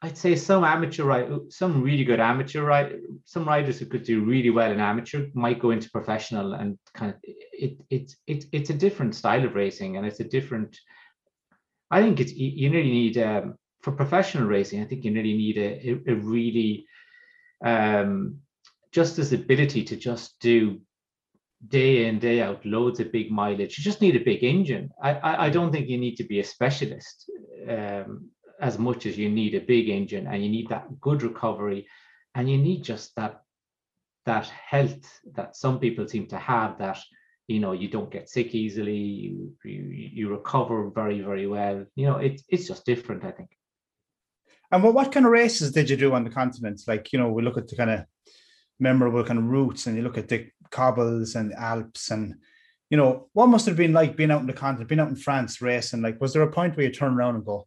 I'd 0.00 0.16
say 0.16 0.36
some 0.36 0.62
amateur 0.62 1.04
right, 1.04 1.28
some 1.48 1.82
really 1.82 2.04
good 2.04 2.20
amateur 2.20 2.62
right, 2.62 2.92
some 3.24 3.44
riders 3.44 3.78
who 3.78 3.86
could 3.86 4.04
do 4.04 4.24
really 4.24 4.50
well 4.50 4.70
in 4.70 4.78
amateur 4.78 5.26
might 5.34 5.58
go 5.58 5.70
into 5.70 5.90
professional 5.90 6.54
and 6.54 6.78
kind 6.94 7.12
of 7.12 7.18
it 7.22 7.78
it's 7.90 8.16
it, 8.28 8.44
it's 8.52 8.70
a 8.70 8.74
different 8.74 9.16
style 9.16 9.44
of 9.44 9.56
racing 9.56 9.96
and 9.96 10.06
it's 10.06 10.20
a 10.20 10.24
different. 10.24 10.78
I 11.90 12.02
think 12.02 12.20
it's 12.20 12.32
you 12.32 12.70
really 12.70 12.90
need 12.90 13.18
um, 13.18 13.56
for 13.82 13.90
professional 13.90 14.46
racing. 14.46 14.82
I 14.82 14.84
think 14.84 15.04
you 15.04 15.12
really 15.12 15.36
need 15.36 15.58
a, 15.58 16.12
a, 16.12 16.14
really 16.14 16.86
um, 17.64 18.36
just 18.92 19.16
this 19.16 19.32
ability 19.32 19.82
to 19.84 19.96
just 19.96 20.38
do 20.38 20.80
day 21.66 22.06
in 22.06 22.20
day 22.20 22.40
out 22.40 22.64
loads 22.64 23.00
of 23.00 23.10
big 23.10 23.32
mileage. 23.32 23.78
You 23.78 23.82
just 23.82 24.00
need 24.00 24.14
a 24.14 24.24
big 24.24 24.44
engine. 24.44 24.90
I 25.02 25.14
I, 25.14 25.46
I 25.46 25.50
don't 25.50 25.72
think 25.72 25.88
you 25.88 25.98
need 25.98 26.16
to 26.16 26.24
be 26.24 26.38
a 26.38 26.44
specialist. 26.44 27.28
Um, 27.68 28.30
as 28.60 28.78
much 28.78 29.06
as 29.06 29.16
you 29.16 29.28
need 29.28 29.54
a 29.54 29.60
big 29.60 29.88
engine 29.88 30.26
and 30.26 30.42
you 30.42 30.50
need 30.50 30.68
that 30.68 31.00
good 31.00 31.22
recovery 31.22 31.86
and 32.34 32.50
you 32.50 32.58
need 32.58 32.82
just 32.82 33.14
that 33.16 33.42
that 34.26 34.46
health 34.46 35.20
that 35.34 35.56
some 35.56 35.78
people 35.78 36.06
seem 36.06 36.26
to 36.26 36.36
have 36.36 36.78
that 36.78 36.98
you 37.46 37.60
know 37.60 37.72
you 37.72 37.88
don't 37.88 38.10
get 38.10 38.28
sick 38.28 38.54
easily 38.54 38.96
you 38.96 39.54
you, 39.64 39.82
you 39.90 40.28
recover 40.28 40.90
very 40.90 41.20
very 41.20 41.46
well. 41.46 41.84
You 41.94 42.06
know 42.06 42.18
it's 42.18 42.44
it's 42.48 42.68
just 42.68 42.84
different 42.84 43.24
i 43.24 43.30
think. 43.30 43.50
And 44.70 44.82
what, 44.84 44.92
what 44.92 45.12
kind 45.12 45.24
of 45.24 45.32
races 45.32 45.72
did 45.72 45.88
you 45.88 45.96
do 45.96 46.12
on 46.12 46.24
the 46.24 46.30
continent? 46.30 46.82
Like 46.86 47.12
you 47.12 47.18
know 47.18 47.30
we 47.30 47.42
look 47.42 47.56
at 47.56 47.68
the 47.68 47.76
kind 47.76 47.90
of 47.90 48.04
memorable 48.78 49.24
kind 49.24 49.38
of 49.38 49.46
routes 49.46 49.86
and 49.86 49.96
you 49.96 50.02
look 50.02 50.18
at 50.18 50.28
the 50.28 50.50
cobbles 50.70 51.34
and 51.34 51.50
the 51.50 51.60
alps 51.60 52.10
and 52.10 52.34
you 52.90 52.96
know 52.96 53.28
what 53.32 53.48
must 53.48 53.66
have 53.66 53.76
been 53.76 53.92
like 53.92 54.14
being 54.14 54.30
out 54.30 54.42
in 54.42 54.46
the 54.46 54.52
continent 54.52 54.88
being 54.88 55.00
out 55.00 55.08
in 55.08 55.16
france 55.16 55.62
racing? 55.62 56.02
Like 56.02 56.20
was 56.20 56.32
there 56.32 56.42
a 56.42 56.52
point 56.52 56.76
where 56.76 56.86
you 56.86 56.92
turn 56.92 57.14
around 57.14 57.36
and 57.36 57.44
go 57.44 57.66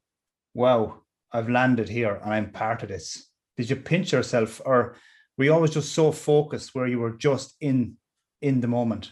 wow, 0.54 1.02
I've 1.32 1.50
landed 1.50 1.90
here 1.90 2.16
and 2.16 2.34
I'm 2.34 2.52
part 2.52 2.84
of 2.84 2.90
this? 2.90 3.32
did 3.62 3.70
you 3.70 3.76
pinch 3.76 4.12
yourself 4.12 4.62
or 4.66 4.96
were 5.38 5.46
you 5.46 5.54
always 5.54 5.72
just 5.72 5.94
so 5.94 6.12
focused 6.12 6.74
where 6.74 6.88
you 6.88 7.00
were 7.00 7.12
just 7.12 7.56
in 7.62 7.96
in 8.42 8.60
the 8.60 8.68
moment? 8.68 9.12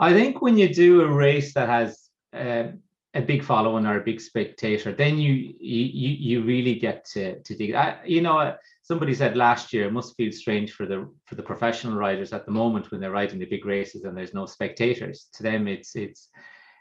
I 0.00 0.12
think 0.12 0.42
when 0.42 0.58
you 0.58 0.72
do 0.72 1.02
a 1.02 1.08
race 1.08 1.54
that 1.54 1.68
has 1.68 2.08
uh, 2.32 2.68
a 3.14 3.22
big 3.22 3.42
following 3.42 3.86
or 3.86 3.98
a 3.98 4.04
big 4.04 4.20
spectator, 4.20 4.92
then 4.92 5.18
you 5.18 5.54
you 5.60 6.10
you 6.28 6.42
really 6.42 6.74
get 6.74 7.04
to 7.12 7.40
to 7.42 7.56
dig. 7.56 7.74
I, 7.74 7.98
you 8.04 8.20
know, 8.20 8.54
somebody 8.82 9.14
said 9.14 9.36
last 9.36 9.72
year 9.72 9.86
it 9.86 9.92
must 9.92 10.16
feel 10.16 10.32
strange 10.32 10.72
for 10.72 10.86
the 10.86 11.08
for 11.26 11.34
the 11.36 11.42
professional 11.42 11.96
riders 11.96 12.32
at 12.32 12.46
the 12.46 12.52
moment 12.52 12.90
when 12.90 13.00
they're 13.00 13.18
riding 13.20 13.38
the 13.38 13.46
big 13.46 13.64
races 13.64 14.04
and 14.04 14.16
there's 14.16 14.34
no 14.34 14.46
spectators. 14.46 15.28
To 15.34 15.42
them, 15.42 15.68
it's 15.68 15.94
it's 15.96 16.28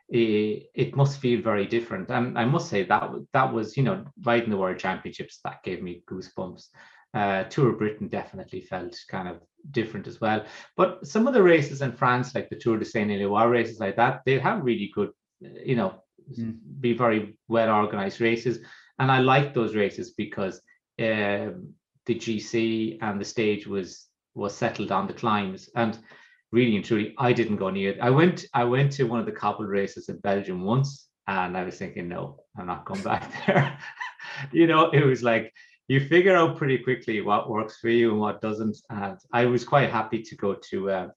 it, 0.09 0.69
it 0.73 0.95
must 0.95 1.19
feel 1.19 1.41
very 1.41 1.65
different. 1.65 2.09
And 2.09 2.37
I 2.37 2.45
must 2.45 2.69
say 2.69 2.83
that 2.83 3.11
that 3.33 3.53
was 3.53 3.75
you 3.75 3.83
know 3.83 4.05
riding 4.23 4.49
the 4.49 4.57
World 4.57 4.79
Championships 4.79 5.39
that 5.43 5.63
gave 5.63 5.81
me 5.81 6.03
goosebumps. 6.09 6.67
Uh, 7.13 7.43
Tour 7.45 7.71
of 7.71 7.79
Britain 7.79 8.09
definitely 8.09 8.61
felt 8.61 8.97
kind 9.09 9.27
of 9.27 9.41
different 9.71 10.07
as 10.07 10.21
well. 10.21 10.45
But 10.75 11.07
some 11.07 11.27
of 11.27 11.33
the 11.33 11.43
races 11.43 11.81
in 11.81 11.91
France, 11.93 12.35
like 12.35 12.49
the 12.49 12.55
Tour 12.55 12.77
de 12.77 12.85
Seine 12.85 13.17
Loire 13.25 13.49
races 13.49 13.79
like 13.79 13.95
that, 13.95 14.21
they 14.25 14.39
have 14.39 14.63
really 14.63 14.91
good, 14.93 15.11
you 15.39 15.75
know, 15.75 16.03
mm. 16.37 16.57
be 16.79 16.93
very 16.93 17.37
well 17.47 17.73
organized 17.73 18.21
races. 18.21 18.59
And 18.99 19.11
I 19.11 19.19
like 19.19 19.53
those 19.53 19.75
races 19.75 20.11
because 20.11 20.61
um, 20.99 21.73
the 22.05 22.15
GC 22.15 22.97
and 23.01 23.19
the 23.19 23.25
stage 23.25 23.67
was 23.67 24.07
was 24.33 24.55
settled 24.55 24.91
on 24.91 25.07
the 25.07 25.13
climbs. 25.13 25.69
And 25.75 25.97
really 26.57 26.75
and 26.75 26.85
truly, 26.85 27.13
I 27.17 27.33
didn't 27.33 27.57
go 27.57 27.69
near 27.69 27.91
it. 27.91 27.99
I 28.01 28.09
went 28.09 28.45
I 28.53 28.63
went 28.63 28.91
to 28.93 29.03
one 29.03 29.19
of 29.19 29.27
the 29.27 29.39
cobbled 29.43 29.69
races 29.69 30.09
in 30.09 30.17
Belgium 30.19 30.63
once, 30.63 31.07
and 31.27 31.55
I 31.55 31.63
was 31.63 31.77
thinking, 31.77 32.07
no, 32.09 32.39
I'm 32.57 32.67
not 32.67 32.85
going 32.85 33.03
back 33.03 33.23
there. 33.45 33.77
you 34.51 34.65
know, 34.67 34.89
it 34.89 35.05
was 35.05 35.21
like 35.21 35.53
you 35.87 35.99
figure 35.99 36.35
out 36.35 36.57
pretty 36.57 36.79
quickly 36.79 37.21
what 37.21 37.49
works 37.49 37.77
for 37.77 37.89
you 37.89 38.11
and 38.11 38.19
what 38.19 38.41
doesn't. 38.41 38.77
And 38.89 39.17
I 39.31 39.45
was 39.45 39.63
quite 39.63 39.91
happy 39.91 40.21
to 40.23 40.35
go 40.35 40.55
to 40.69 40.89
uh, 40.89 41.07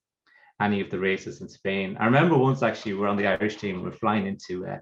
any 0.60 0.80
of 0.80 0.90
the 0.90 0.98
races 0.98 1.40
in 1.40 1.48
Spain. 1.48 1.96
I 1.98 2.04
remember 2.04 2.36
once 2.36 2.62
actually 2.62 2.92
we 2.94 3.00
were 3.00 3.08
on 3.08 3.16
the 3.16 3.26
Irish 3.26 3.56
team. 3.56 3.76
We 3.76 3.88
were 3.88 4.02
flying 4.04 4.26
into 4.26 4.66
uh, 4.66 4.80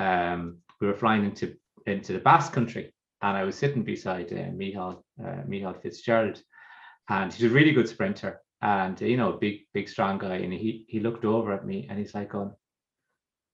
um, 0.00 0.58
we 0.80 0.86
were 0.86 1.00
flying 1.02 1.24
into 1.24 1.54
into 1.86 2.12
the 2.12 2.20
Basque 2.28 2.52
Country, 2.52 2.94
and 3.22 3.36
I 3.36 3.44
was 3.44 3.56
sitting 3.56 3.82
beside 3.82 4.32
uh, 4.32 4.52
Michal 4.54 5.04
uh, 5.24 5.42
Michal 5.46 5.74
Fitzgerald, 5.74 6.40
and 7.08 7.32
he's 7.32 7.50
a 7.50 7.54
really 7.58 7.72
good 7.72 7.88
sprinter 7.88 8.40
and 8.62 9.00
you 9.00 9.16
know, 9.16 9.32
big 9.32 9.60
big 9.72 9.88
strong 9.88 10.18
guy. 10.18 10.36
And 10.36 10.52
he 10.52 10.84
he 10.88 11.00
looked 11.00 11.24
over 11.24 11.52
at 11.52 11.66
me 11.66 11.86
and 11.88 11.98
he's 11.98 12.14
like, 12.14 12.34
"On, 12.34 12.52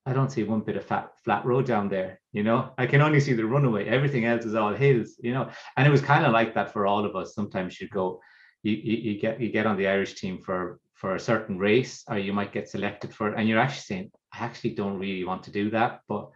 I 0.05 0.13
don't 0.13 0.31
see 0.31 0.45
one 0.45 0.61
bit 0.61 0.77
of 0.77 0.85
fat, 0.85 1.13
flat 1.25 1.45
road 1.45 1.67
down 1.67 1.89
there. 1.89 2.21
You 2.33 2.43
know, 2.43 2.71
I 2.79 2.87
can 2.87 3.03
only 3.03 3.21
see 3.21 3.33
the 3.33 3.47
runaway. 3.47 3.87
Everything 3.87 4.25
else 4.25 4.45
is 4.45 4.55
all 4.55 4.75
hills. 4.75 5.17
You 5.21 5.35
know, 5.35 5.51
and 5.77 5.87
it 5.87 5.91
was 5.91 6.01
kind 6.01 6.25
of 6.25 6.33
like 6.33 6.55
that 6.55 6.73
for 6.73 6.87
all 6.87 7.05
of 7.05 7.17
us. 7.17 7.35
Sometimes 7.35 7.81
you 7.81 7.89
go, 7.89 8.21
you, 8.63 8.73
you, 8.73 8.97
you 8.97 9.21
get 9.21 9.41
you 9.41 9.51
get 9.51 9.67
on 9.67 9.77
the 9.77 9.89
Irish 9.89 10.15
team 10.15 10.41
for 10.41 10.81
for 10.95 11.15
a 11.15 11.21
certain 11.21 11.59
race, 11.59 12.05
or 12.09 12.19
you 12.19 12.33
might 12.33 12.53
get 12.53 12.69
selected 12.69 13.15
for 13.15 13.29
it, 13.29 13.35
and 13.37 13.49
you're 13.49 13.61
actually 13.61 13.83
saying, 13.83 14.11
I 14.33 14.45
actually 14.45 14.71
don't 14.71 14.99
really 14.99 15.25
want 15.25 15.43
to 15.45 15.51
do 15.51 15.71
that, 15.71 16.01
but 16.09 16.31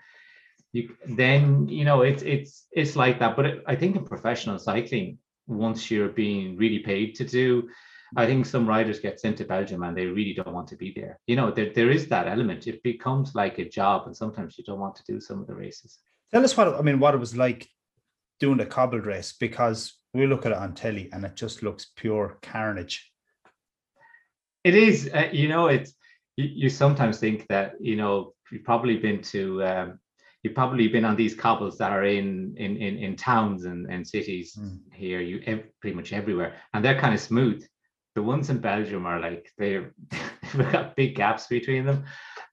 you 0.73 0.95
then 1.07 1.69
you 1.69 1.85
know 1.85 2.03
it's 2.03 2.23
it's 2.23 2.67
it's 2.73 2.97
like 2.97 3.19
that. 3.19 3.37
But 3.37 3.47
it, 3.47 3.65
I 3.67 3.75
think 3.75 3.97
in 3.97 4.05
professional 4.05 4.59
cycling, 4.59 5.19
once 5.47 5.91
you're 5.91 6.09
being 6.09 6.57
really 6.57 6.81
paid 6.81 7.15
to 7.17 7.25
do 7.25 7.69
I 8.17 8.27
think 8.27 8.47
some 8.47 8.67
riders 8.67 9.01
get 9.01 9.21
sent 9.21 9.39
to 9.39 9.45
Belgium 9.45 9.83
and 9.83 9.97
they 9.97 10.07
really 10.07 10.35
don't 10.35 10.53
want 10.53 10.69
to 10.69 10.77
be 10.77 10.93
there. 10.95 11.19
You 11.27 11.37
know, 11.37 11.51
there, 11.51 11.73
there 11.75 11.91
is 11.91 12.09
that 12.09 12.27
element. 12.27 12.67
It 12.67 12.83
becomes 12.83 13.35
like 13.35 13.59
a 13.59 13.69
job, 13.69 14.07
and 14.07 14.17
sometimes 14.17 14.59
you 14.59 14.65
don't 14.65 14.81
want 14.81 14.97
to 14.97 15.05
do 15.07 15.21
some 15.21 15.41
of 15.41 15.47
the 15.47 15.55
races. 15.55 15.99
Tell 16.33 16.45
us 16.45 16.57
what 16.57 16.69
I 16.69 16.83
mean, 16.83 17.01
what 17.01 17.15
it 17.15 17.19
was 17.19 17.37
like 17.37 17.69
doing 18.41 18.59
the 18.59 18.67
cobbled 18.67 19.07
race 19.07 19.33
because 19.33 19.95
we 20.15 20.27
look 20.27 20.47
at 20.47 20.53
it 20.53 20.59
on 20.59 20.75
telly 20.75 21.09
and 21.13 21.25
it 21.25 21.37
just 21.37 21.63
looks 21.63 21.93
pure 21.97 22.39
carnage. 22.43 23.13
It 24.65 24.75
is, 24.75 25.11
uh, 25.15 25.29
you 25.33 25.49
know, 25.49 25.69
it's 25.69 25.95
you, 26.37 26.49
you, 26.53 26.71
sometimes 26.71 27.19
think 27.19 27.47
that 27.49 27.75
you 27.81 27.97
know 27.97 28.35
you've 28.51 28.65
probably 28.65 28.97
been 28.97 29.23
to 29.23 29.63
um, 29.65 29.99
you've 30.43 30.55
probably 30.55 30.89
been 30.89 31.05
on 31.05 31.17
these 31.17 31.35
cobbles 31.35 31.79
that 31.79 31.93
are 31.93 32.05
in 32.05 32.55
in 32.57 32.77
in, 32.77 32.97
in 32.99 33.17
towns 33.17 33.65
and, 33.65 33.91
and 33.91 34.07
cities 34.07 34.57
mm. 34.59 34.79
here 34.93 35.21
you 35.21 35.43
ev- 35.47 35.69
pretty 35.81 35.97
much 35.97 36.13
everywhere 36.13 36.55
and 36.73 36.85
they're 36.85 37.01
kind 37.01 37.15
of 37.15 37.21
smooth 37.21 37.65
the 38.15 38.23
ones 38.23 38.51
in 38.51 38.59
Belgium 38.59 39.07
are 39.07 39.21
like 39.21 39.51
they've, 39.59 39.91
got 40.73 40.97
big 40.97 41.15
gaps 41.15 41.47
between 41.47 41.87
them, 41.87 42.05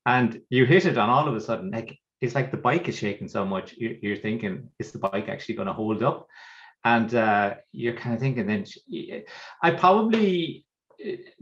and 0.05 0.41
you 0.49 0.65
hit 0.65 0.85
it, 0.85 0.97
and 0.97 1.11
all 1.11 1.27
of 1.27 1.35
a 1.35 1.41
sudden, 1.41 1.71
like 1.71 1.97
it's 2.21 2.35
like 2.35 2.51
the 2.51 2.57
bike 2.57 2.87
is 2.87 2.97
shaking 2.97 3.27
so 3.27 3.45
much. 3.45 3.75
You're, 3.77 4.17
thinking, 4.17 4.69
is 4.79 4.91
the 4.91 4.99
bike 4.99 5.29
actually 5.29 5.55
going 5.55 5.67
to 5.67 5.73
hold 5.73 6.01
up? 6.01 6.27
And 6.83 7.13
uh, 7.13 7.55
you're 7.71 7.95
kind 7.95 8.15
of 8.15 8.21
thinking, 8.21 8.47
then 8.47 8.65
I 9.61 9.71
probably 9.71 10.65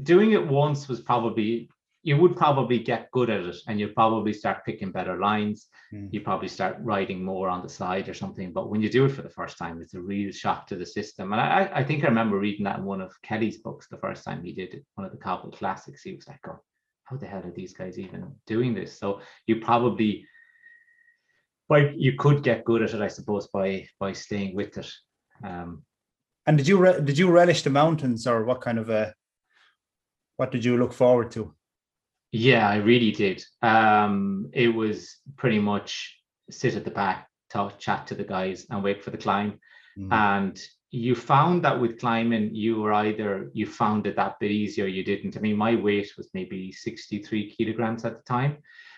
doing 0.01 0.31
it 0.31 0.47
once 0.47 0.87
was 0.87 1.01
probably 1.01 1.69
you 2.05 2.15
would 2.17 2.35
probably 2.35 2.77
get 2.77 3.09
good 3.09 3.31
at 3.31 3.47
it 3.47 3.55
and 3.67 3.79
you'd 3.79 3.95
probably 3.95 4.31
start 4.31 4.63
picking 4.63 4.91
better 4.91 5.17
lines. 5.17 5.69
Mm. 5.91 6.13
You 6.13 6.21
probably 6.21 6.47
start 6.47 6.77
riding 6.81 7.25
more 7.25 7.49
on 7.49 7.63
the 7.63 7.67
side 7.67 8.07
or 8.07 8.13
something. 8.13 8.53
But 8.53 8.69
when 8.69 8.79
you 8.79 8.91
do 8.91 9.05
it 9.05 9.11
for 9.11 9.23
the 9.23 9.37
first 9.39 9.57
time, 9.57 9.81
it's 9.81 9.95
a 9.95 9.99
real 9.99 10.31
shock 10.31 10.67
to 10.67 10.75
the 10.75 10.85
system. 10.85 11.33
And 11.33 11.41
I, 11.41 11.67
I 11.73 11.83
think 11.83 12.03
I 12.03 12.07
remember 12.07 12.37
reading 12.37 12.65
that 12.65 12.77
in 12.77 12.85
one 12.85 13.01
of 13.01 13.19
Kelly's 13.23 13.57
books 13.57 13.87
the 13.87 13.97
first 13.97 14.23
time 14.23 14.43
he 14.43 14.53
did 14.53 14.75
it, 14.75 14.85
one 14.93 15.05
of 15.05 15.13
the 15.13 15.17
Cobble 15.17 15.49
classics. 15.49 16.03
He 16.03 16.13
was 16.13 16.27
like, 16.27 16.47
oh, 16.47 16.59
how 17.05 17.17
the 17.17 17.25
hell 17.25 17.41
are 17.43 17.51
these 17.51 17.73
guys 17.73 17.97
even 17.97 18.35
doing 18.45 18.75
this? 18.75 18.99
So 18.99 19.21
you 19.47 19.55
probably 19.61 20.27
but 21.67 21.97
you 21.97 22.13
could 22.13 22.43
get 22.43 22.65
good 22.65 22.83
at 22.83 22.93
it, 22.93 23.01
I 23.01 23.07
suppose, 23.07 23.47
by 23.47 23.87
by 23.99 24.13
staying 24.13 24.55
with 24.55 24.77
it. 24.77 24.91
Um, 25.43 25.83
and 26.45 26.55
did 26.55 26.67
you 26.67 26.77
re- 26.77 27.01
did 27.01 27.17
you 27.17 27.31
relish 27.31 27.63
the 27.63 27.71
mountains, 27.71 28.27
or 28.27 28.45
what 28.45 28.61
kind 28.61 28.77
of 28.77 28.91
a 28.91 29.15
what 30.37 30.51
did 30.51 30.63
you 30.63 30.77
look 30.77 30.93
forward 30.93 31.31
to? 31.31 31.55
Yeah, 32.37 32.67
I 32.67 32.75
really 32.77 33.11
did. 33.11 33.45
Um, 33.61 34.49
it 34.51 34.67
was 34.67 35.19
pretty 35.37 35.59
much 35.59 36.19
sit 36.49 36.75
at 36.75 36.83
the 36.83 36.91
back, 36.91 37.29
talk, 37.49 37.79
chat 37.79 38.07
to 38.07 38.15
the 38.15 38.25
guys, 38.25 38.65
and 38.69 38.83
wait 38.83 39.01
for 39.01 39.11
the 39.11 39.17
climb. 39.17 39.57
Mm. 39.97 40.11
And 40.11 40.61
you 40.91 41.15
found 41.15 41.63
that 41.63 41.79
with 41.79 41.97
climbing, 41.97 42.53
you 42.53 42.81
were 42.81 42.91
either 42.91 43.49
you 43.53 43.65
found 43.65 44.05
it 44.05 44.17
that 44.17 44.37
bit 44.41 44.51
easier, 44.51 44.85
you 44.85 45.01
didn't. 45.01 45.37
I 45.37 45.39
mean, 45.39 45.55
my 45.55 45.77
weight 45.77 46.11
was 46.17 46.27
maybe 46.33 46.73
63 46.73 47.55
kilograms 47.55 48.03
at 48.03 48.17
the 48.17 48.23
time. 48.23 48.57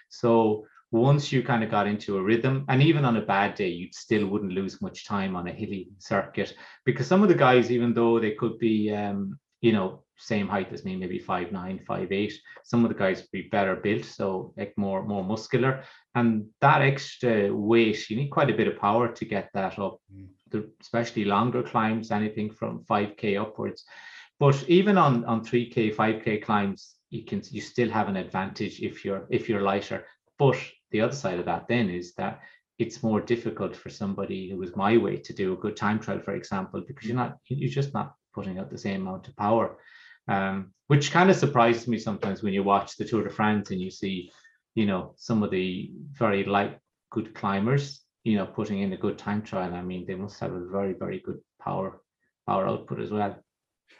So 0.09 0.65
once 0.89 1.31
you 1.31 1.43
kind 1.43 1.63
of 1.63 1.69
got 1.69 1.85
into 1.85 2.17
a 2.17 2.23
rhythm, 2.23 2.65
and 2.69 2.81
even 2.81 3.05
on 3.05 3.17
a 3.17 3.21
bad 3.21 3.53
day, 3.53 3.69
you 3.69 3.89
still 3.91 4.25
wouldn't 4.25 4.53
lose 4.53 4.81
much 4.81 5.05
time 5.05 5.35
on 5.35 5.47
a 5.47 5.51
hilly 5.51 5.89
circuit 5.99 6.55
because 6.85 7.05
some 7.05 7.21
of 7.21 7.29
the 7.29 7.35
guys, 7.35 7.71
even 7.71 7.93
though 7.93 8.19
they 8.19 8.31
could 8.31 8.57
be, 8.57 8.91
um, 8.91 9.37
you 9.61 9.71
know, 9.71 10.03
same 10.17 10.47
height 10.47 10.71
as 10.73 10.83
me, 10.83 10.95
maybe 10.95 11.19
five 11.19 11.51
nine, 11.51 11.79
five 11.87 12.11
eight. 12.11 12.33
Some 12.63 12.83
of 12.83 12.89
the 12.89 12.97
guys 12.97 13.17
would 13.17 13.31
be 13.31 13.49
better 13.49 13.75
built, 13.75 14.05
so 14.05 14.53
like 14.57 14.73
more 14.77 15.03
more 15.03 15.23
muscular. 15.23 15.83
And 16.15 16.47
that 16.61 16.81
extra 16.81 17.53
weight, 17.53 18.09
you 18.09 18.17
need 18.17 18.29
quite 18.29 18.49
a 18.49 18.55
bit 18.55 18.67
of 18.67 18.79
power 18.79 19.07
to 19.07 19.25
get 19.25 19.49
that 19.53 19.77
up, 19.79 19.99
mm. 20.13 20.67
especially 20.81 21.25
longer 21.25 21.63
climbs, 21.63 22.11
anything 22.11 22.51
from 22.51 22.83
5k 22.89 23.39
upwards. 23.39 23.83
But 24.39 24.63
even 24.67 24.97
on 24.97 25.25
on 25.25 25.45
3k, 25.45 25.95
5k 25.95 26.43
climbs, 26.43 26.95
you 27.09 27.23
can 27.23 27.41
you 27.51 27.61
still 27.61 27.89
have 27.89 28.09
an 28.09 28.17
advantage 28.17 28.81
if 28.81 29.05
you're 29.05 29.27
if 29.29 29.47
you're 29.47 29.61
lighter. 29.61 30.05
But 30.39 30.57
the 30.91 31.01
other 31.01 31.15
side 31.15 31.39
of 31.39 31.45
that 31.45 31.67
then 31.67 31.89
is 31.89 32.13
that 32.15 32.41
it's 32.79 33.01
more 33.01 33.19
difficult 33.19 33.75
for 33.75 33.89
somebody 33.89 34.49
who 34.49 34.57
was 34.57 34.75
my 34.75 34.97
weight 34.97 35.23
to 35.25 35.33
do 35.33 35.53
a 35.53 35.57
good 35.57 35.75
time 35.75 35.99
trial, 35.99 36.19
for 36.19 36.35
example, 36.35 36.81
because 36.87 37.07
you're 37.07 37.15
not 37.15 37.37
you're 37.47 37.69
just 37.69 37.93
not 37.93 38.13
putting 38.37 38.59
out 38.59 38.69
the 38.69 38.83
same 38.87 39.01
amount 39.01 39.27
of 39.27 39.35
power 39.35 39.77
um, 40.27 40.73
which 40.87 41.11
kind 41.11 41.29
of 41.29 41.35
surprises 41.35 41.87
me 41.87 41.97
sometimes 41.97 42.43
when 42.43 42.53
you 42.53 42.63
watch 42.63 42.97
the 42.97 43.05
Tour 43.05 43.23
de 43.23 43.29
France 43.29 43.71
and 43.71 43.81
you 43.81 43.89
see, 43.89 44.31
you 44.75 44.85
know, 44.85 45.13
some 45.17 45.43
of 45.43 45.51
the 45.51 45.91
very 46.13 46.43
light, 46.43 46.77
good 47.11 47.33
climbers, 47.33 48.01
you 48.23 48.37
know, 48.37 48.45
putting 48.45 48.79
in 48.79 48.93
a 48.93 48.97
good 48.97 49.17
time 49.17 49.41
trial. 49.41 49.73
I 49.73 49.81
mean, 49.81 50.05
they 50.05 50.15
must 50.15 50.39
have 50.39 50.53
a 50.53 50.67
very, 50.67 50.93
very 50.93 51.19
good 51.19 51.39
power 51.61 52.01
power 52.45 52.67
output 52.67 53.01
as 53.01 53.11
well. 53.11 53.35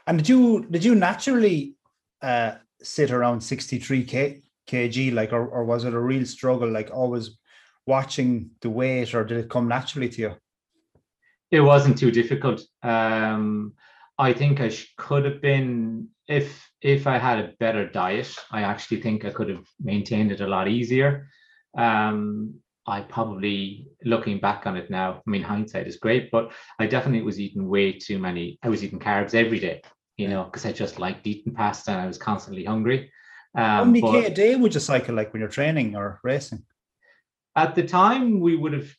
And 0.05 0.17
did 0.17 0.29
you 0.29 0.65
did 0.69 0.83
you 0.83 0.95
naturally 0.95 1.75
uh, 2.21 2.55
sit 2.81 3.11
around 3.11 3.41
63 3.41 4.03
k, 4.03 4.41
kg, 4.67 5.13
like, 5.13 5.33
or, 5.33 5.47
or 5.47 5.63
was 5.65 5.85
it 5.85 5.93
a 5.93 5.99
real 5.99 6.25
struggle, 6.25 6.69
like 6.69 6.89
always 6.93 7.37
watching 7.85 8.51
the 8.61 8.69
weight, 8.69 9.13
or 9.13 9.23
did 9.23 9.37
it 9.37 9.49
come 9.49 9.67
naturally 9.67 10.09
to 10.09 10.21
you? 10.21 10.35
It 11.51 11.61
wasn't 11.61 11.97
too 11.97 12.11
difficult. 12.11 12.61
Um, 12.83 13.73
I 14.19 14.33
think 14.33 14.59
I 14.61 14.71
could 14.97 15.25
have 15.25 15.41
been 15.41 16.09
if 16.27 16.69
if 16.81 17.07
I 17.07 17.17
had 17.17 17.39
a 17.39 17.53
better 17.59 17.87
diet. 17.87 18.35
I 18.51 18.63
actually 18.63 19.01
think 19.01 19.25
I 19.25 19.29
could 19.29 19.49
have 19.49 19.65
maintained 19.79 20.31
it 20.31 20.41
a 20.41 20.47
lot 20.47 20.67
easier. 20.67 21.27
Um, 21.77 22.55
I 22.87 23.01
probably 23.01 23.87
looking 24.03 24.39
back 24.39 24.65
on 24.65 24.77
it 24.77 24.89
now. 24.89 25.21
I 25.25 25.29
mean, 25.29 25.43
hindsight 25.43 25.87
is 25.87 25.97
great, 25.97 26.31
but 26.31 26.51
I 26.79 26.87
definitely 26.87 27.21
was 27.21 27.39
eating 27.39 27.67
way 27.67 27.91
too 27.91 28.17
many. 28.17 28.57
I 28.63 28.69
was 28.69 28.83
eating 28.83 28.99
carbs 28.99 29.35
every 29.35 29.59
day, 29.59 29.81
you 30.15 30.29
know, 30.29 30.45
because 30.45 30.65
I 30.65 30.71
just 30.71 30.97
liked 30.97 31.27
eating 31.27 31.53
pasta 31.53 31.91
and 31.91 31.99
I 31.99 32.07
was 32.07 32.17
constantly 32.17 32.63
hungry. 32.63 33.11
Um, 33.55 33.63
How 33.63 33.83
many 33.85 34.01
k 34.01 34.25
a 34.25 34.33
day 34.33 34.55
would 34.55 34.73
you 34.73 34.79
cycle 34.79 35.15
like 35.15 35.33
when 35.33 35.41
you're 35.41 35.49
training 35.49 35.95
or 35.95 36.19
racing? 36.23 36.63
At 37.55 37.75
the 37.75 37.83
time, 37.83 38.39
we 38.39 38.55
would 38.55 38.73
have 38.73 38.91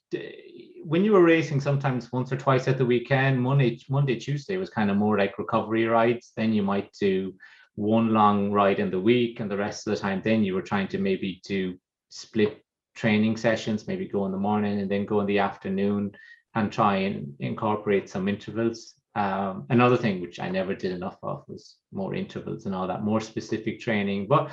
when 0.88 1.04
you 1.04 1.12
were 1.12 1.22
racing, 1.22 1.60
sometimes 1.60 2.10
once 2.10 2.32
or 2.32 2.38
twice 2.38 2.66
at 2.66 2.78
the 2.78 2.86
weekend, 2.86 3.38
Monday, 3.38 3.78
Monday, 3.90 4.18
Tuesday 4.18 4.56
was 4.56 4.70
kind 4.70 4.90
of 4.90 4.96
more 4.96 5.18
like 5.18 5.38
recovery 5.38 5.84
rides. 5.84 6.32
Then 6.34 6.54
you 6.54 6.62
might 6.62 6.90
do 6.98 7.34
one 7.74 8.14
long 8.14 8.50
ride 8.52 8.78
in 8.78 8.90
the 8.90 8.98
week, 8.98 9.38
and 9.38 9.50
the 9.50 9.56
rest 9.56 9.86
of 9.86 9.94
the 9.94 10.00
time, 10.00 10.22
then 10.24 10.42
you 10.42 10.54
were 10.54 10.62
trying 10.62 10.88
to 10.88 10.98
maybe 10.98 11.42
do 11.46 11.74
split 12.08 12.64
training 12.96 13.36
sessions, 13.36 13.86
maybe 13.86 14.08
go 14.08 14.24
in 14.24 14.32
the 14.32 14.38
morning 14.38 14.80
and 14.80 14.90
then 14.90 15.04
go 15.04 15.20
in 15.20 15.26
the 15.26 15.40
afternoon 15.40 16.12
and 16.54 16.72
try 16.72 16.96
and 16.96 17.34
incorporate 17.38 18.08
some 18.08 18.26
intervals. 18.26 18.94
Um, 19.14 19.66
another 19.68 19.98
thing 19.98 20.22
which 20.22 20.40
I 20.40 20.48
never 20.48 20.74
did 20.74 20.92
enough 20.92 21.18
of 21.22 21.44
was 21.48 21.76
more 21.92 22.14
intervals 22.14 22.64
and 22.64 22.74
all 22.74 22.86
that, 22.86 23.04
more 23.04 23.20
specific 23.20 23.78
training. 23.78 24.26
But 24.26 24.50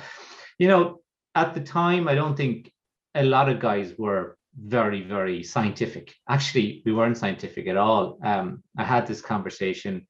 you 0.58 0.68
know, 0.68 1.00
at 1.34 1.54
the 1.54 1.62
time, 1.62 2.08
I 2.08 2.14
don't 2.14 2.36
think 2.36 2.70
a 3.14 3.24
lot 3.24 3.48
of 3.48 3.58
guys 3.58 3.94
were 3.96 4.36
very, 4.58 5.02
very 5.02 5.42
scientific. 5.42 6.14
Actually, 6.28 6.82
we 6.84 6.92
weren't 6.92 7.18
scientific 7.18 7.66
at 7.66 7.76
all. 7.76 8.18
Um, 8.22 8.62
I 8.78 8.84
had 8.84 9.06
this 9.06 9.20
conversation 9.20 10.06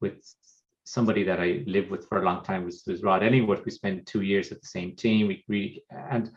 with 0.00 0.14
somebody 0.84 1.22
that 1.24 1.40
I 1.40 1.62
lived 1.66 1.90
with 1.90 2.08
for 2.08 2.20
a 2.20 2.24
long 2.24 2.42
time 2.42 2.64
was, 2.64 2.82
was 2.86 3.02
Rod 3.02 3.22
Ellingworth. 3.22 3.64
We 3.64 3.70
spent 3.70 4.06
two 4.06 4.22
years 4.22 4.50
at 4.50 4.60
the 4.60 4.66
same 4.66 4.96
team. 4.96 5.28
We, 5.28 5.44
we 5.48 5.84
and 5.90 6.30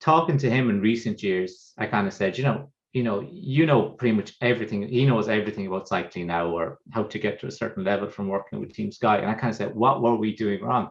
talking 0.00 0.38
to 0.38 0.50
him 0.50 0.70
in 0.70 0.80
recent 0.80 1.22
years, 1.22 1.72
I 1.78 1.86
kind 1.86 2.06
of 2.06 2.12
said, 2.12 2.38
you 2.38 2.44
know, 2.44 2.70
you 2.92 3.02
know, 3.02 3.26
you 3.30 3.66
know 3.66 3.90
pretty 3.90 4.16
much 4.16 4.34
everything. 4.40 4.86
He 4.88 5.06
knows 5.06 5.28
everything 5.28 5.66
about 5.66 5.88
cycling 5.88 6.26
now, 6.26 6.48
or 6.48 6.78
how 6.90 7.04
to 7.04 7.18
get 7.18 7.40
to 7.40 7.46
a 7.46 7.50
certain 7.52 7.84
level 7.84 8.10
from 8.10 8.28
working 8.28 8.60
with 8.60 8.74
Team 8.74 8.90
Sky. 8.90 9.18
And 9.18 9.30
I 9.30 9.34
kind 9.34 9.50
of 9.50 9.56
said, 9.56 9.74
what 9.74 10.02
were 10.02 10.16
we 10.16 10.34
doing 10.34 10.62
wrong? 10.62 10.90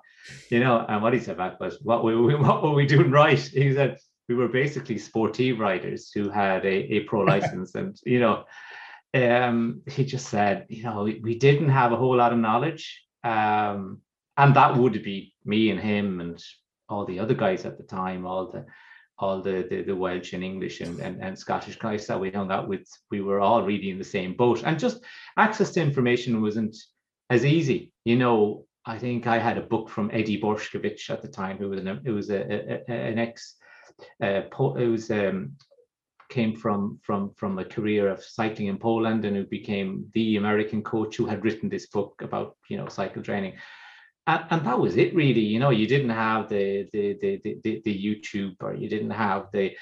You 0.50 0.60
know, 0.60 0.86
and 0.88 1.02
what 1.02 1.14
he 1.14 1.20
said 1.20 1.38
back 1.38 1.60
was, 1.60 1.80
what 1.82 2.04
were 2.04 2.22
we, 2.22 2.36
what 2.48 2.64
were 2.64 2.74
we 2.74 2.86
doing 2.86 3.12
right? 3.12 3.38
He 3.40 3.74
said 3.74 3.98
we 4.30 4.36
were 4.36 4.48
basically 4.48 4.98
sportive 4.98 5.60
riders 5.60 6.12
who 6.14 6.30
had 6.30 6.64
a, 6.66 6.94
a 6.94 7.00
pro 7.02 7.22
license, 7.22 7.76
and 7.76 8.00
you 8.06 8.20
know, 8.20 8.46
um, 9.16 9.82
he 9.88 10.06
just 10.06 10.30
said, 10.30 10.68
you 10.70 10.84
know, 10.84 11.04
we, 11.04 11.20
we 11.22 11.36
didn't 11.36 11.70
have 11.70 11.92
a 11.92 11.98
whole 11.98 12.16
lot 12.16 12.32
of 12.32 12.38
knowledge, 12.38 13.04
um, 13.24 14.00
and 14.38 14.56
that 14.56 14.78
would 14.78 15.04
be 15.04 15.34
me 15.44 15.72
and 15.72 15.80
him 15.80 16.22
and 16.22 16.42
all 16.88 17.06
the 17.06 17.20
other 17.20 17.34
guys 17.34 17.66
at 17.66 17.78
the 17.78 17.84
time, 17.84 18.26
all 18.26 18.52
the 18.52 18.66
all 19.20 19.42
the, 19.42 19.68
the, 19.70 19.82
the 19.82 19.96
Welsh 19.96 20.32
and 20.32 20.44
English 20.44 20.80
and, 20.80 20.98
and, 21.02 21.22
and 21.22 21.38
Scottish 21.38 21.78
guys 21.78 22.08
that 22.08 22.20
we 22.20 22.32
hung 22.32 22.52
out 22.52 22.70
with, 22.70 22.88
we 23.12 23.20
were 23.20 23.42
all 23.42 23.64
really 23.64 23.90
in 23.90 23.98
the 23.98 24.04
same 24.04 24.34
boat. 24.34 24.64
And 24.64 24.80
just 24.80 25.02
access 25.38 25.72
to 25.72 25.82
information 25.82 26.42
wasn't 26.42 26.78
as 27.30 27.44
easy. 27.44 27.92
You 28.06 28.16
know, 28.16 28.66
I 28.86 28.98
think 28.98 29.28
I 29.28 29.38
had 29.38 29.58
a 29.58 29.62
book 29.62 29.90
from 29.90 30.10
Eddie 30.14 30.40
Borysewicz 30.42 31.10
at 31.10 31.22
the 31.22 31.28
time, 31.28 31.58
who 31.58 31.70
was 31.70 31.82
an, 31.82 32.02
it 32.06 32.12
was 32.12 32.30
a, 32.30 32.82
a, 32.88 32.92
an 32.92 33.20
ex, 33.20 33.56
uh, 34.22 34.42
was 34.58 35.12
um, 35.12 35.54
came 36.30 36.56
from 36.56 37.00
from 37.02 37.34
from 37.36 37.60
a 37.60 37.66
career 37.66 38.08
of 38.08 38.24
cycling 38.24 38.68
in 38.68 38.78
Poland 38.78 39.26
and 39.26 39.36
who 39.36 39.46
became 39.46 40.06
the 40.14 40.38
American 40.38 40.84
coach 40.84 41.18
who 41.18 41.26
had 41.26 41.44
written 41.44 41.70
this 41.70 41.88
book 41.88 42.22
about 42.22 42.56
you 42.70 42.78
know 42.78 42.88
cycle 42.88 43.24
training. 43.24 43.54
And, 44.28 44.46
and 44.52 44.66
that 44.66 44.80
was 44.80 44.96
it 44.96 45.16
really 45.16 45.42
you 45.42 45.60
know 45.60 45.72
you 45.72 45.88
didn't 45.88 46.12
have 46.12 46.50
the 46.50 46.88
the, 46.94 47.18
the 47.22 47.42
the 47.64 47.82
the 47.84 48.06
youtube 48.06 48.56
or 48.62 48.74
you 48.76 48.88
didn't 48.88 49.12
have 49.12 49.48
the 49.52 49.76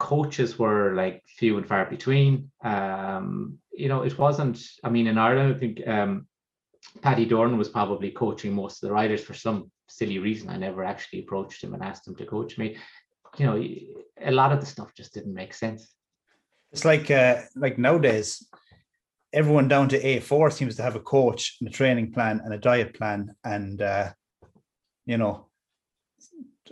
coaches 0.00 0.58
were 0.58 0.94
like 0.94 1.22
few 1.38 1.58
and 1.58 1.66
far 1.66 1.86
between. 1.86 2.50
Um 2.64 3.58
you 3.72 3.88
know 3.88 4.02
it 4.02 4.18
wasn't 4.18 4.60
i 4.84 4.90
mean 4.90 5.06
in 5.06 5.16
ireland 5.16 5.54
i 5.54 5.58
think 5.58 5.80
um 5.88 6.26
paddy 7.00 7.24
doran 7.24 7.56
was 7.56 7.70
probably 7.70 8.10
coaching 8.10 8.52
most 8.52 8.82
of 8.82 8.88
the 8.88 8.94
riders 8.94 9.24
for 9.24 9.32
some 9.32 9.70
silly 9.92 10.18
reason. 10.18 10.48
I 10.48 10.56
never 10.56 10.84
actually 10.84 11.20
approached 11.20 11.62
him 11.62 11.74
and 11.74 11.82
asked 11.82 12.06
him 12.06 12.16
to 12.16 12.26
coach 12.26 12.58
me 12.58 12.76
you 13.38 13.46
know 13.46 13.64
a 14.20 14.30
lot 14.30 14.52
of 14.52 14.60
the 14.60 14.66
stuff 14.66 14.94
just 14.94 15.14
didn't 15.14 15.34
make 15.34 15.54
sense 15.54 15.94
it's 16.70 16.84
like 16.84 17.10
uh 17.10 17.40
like 17.56 17.78
nowadays 17.78 18.46
everyone 19.32 19.68
down 19.68 19.88
to 19.88 20.00
A4 20.00 20.52
seems 20.52 20.76
to 20.76 20.82
have 20.82 20.96
a 20.96 21.00
coach 21.00 21.56
and 21.60 21.68
a 21.68 21.72
training 21.72 22.12
plan 22.12 22.40
and 22.44 22.52
a 22.52 22.58
diet 22.58 22.94
plan. 22.94 23.34
And, 23.44 23.80
uh, 23.80 24.10
you 25.06 25.16
know, 25.16 25.46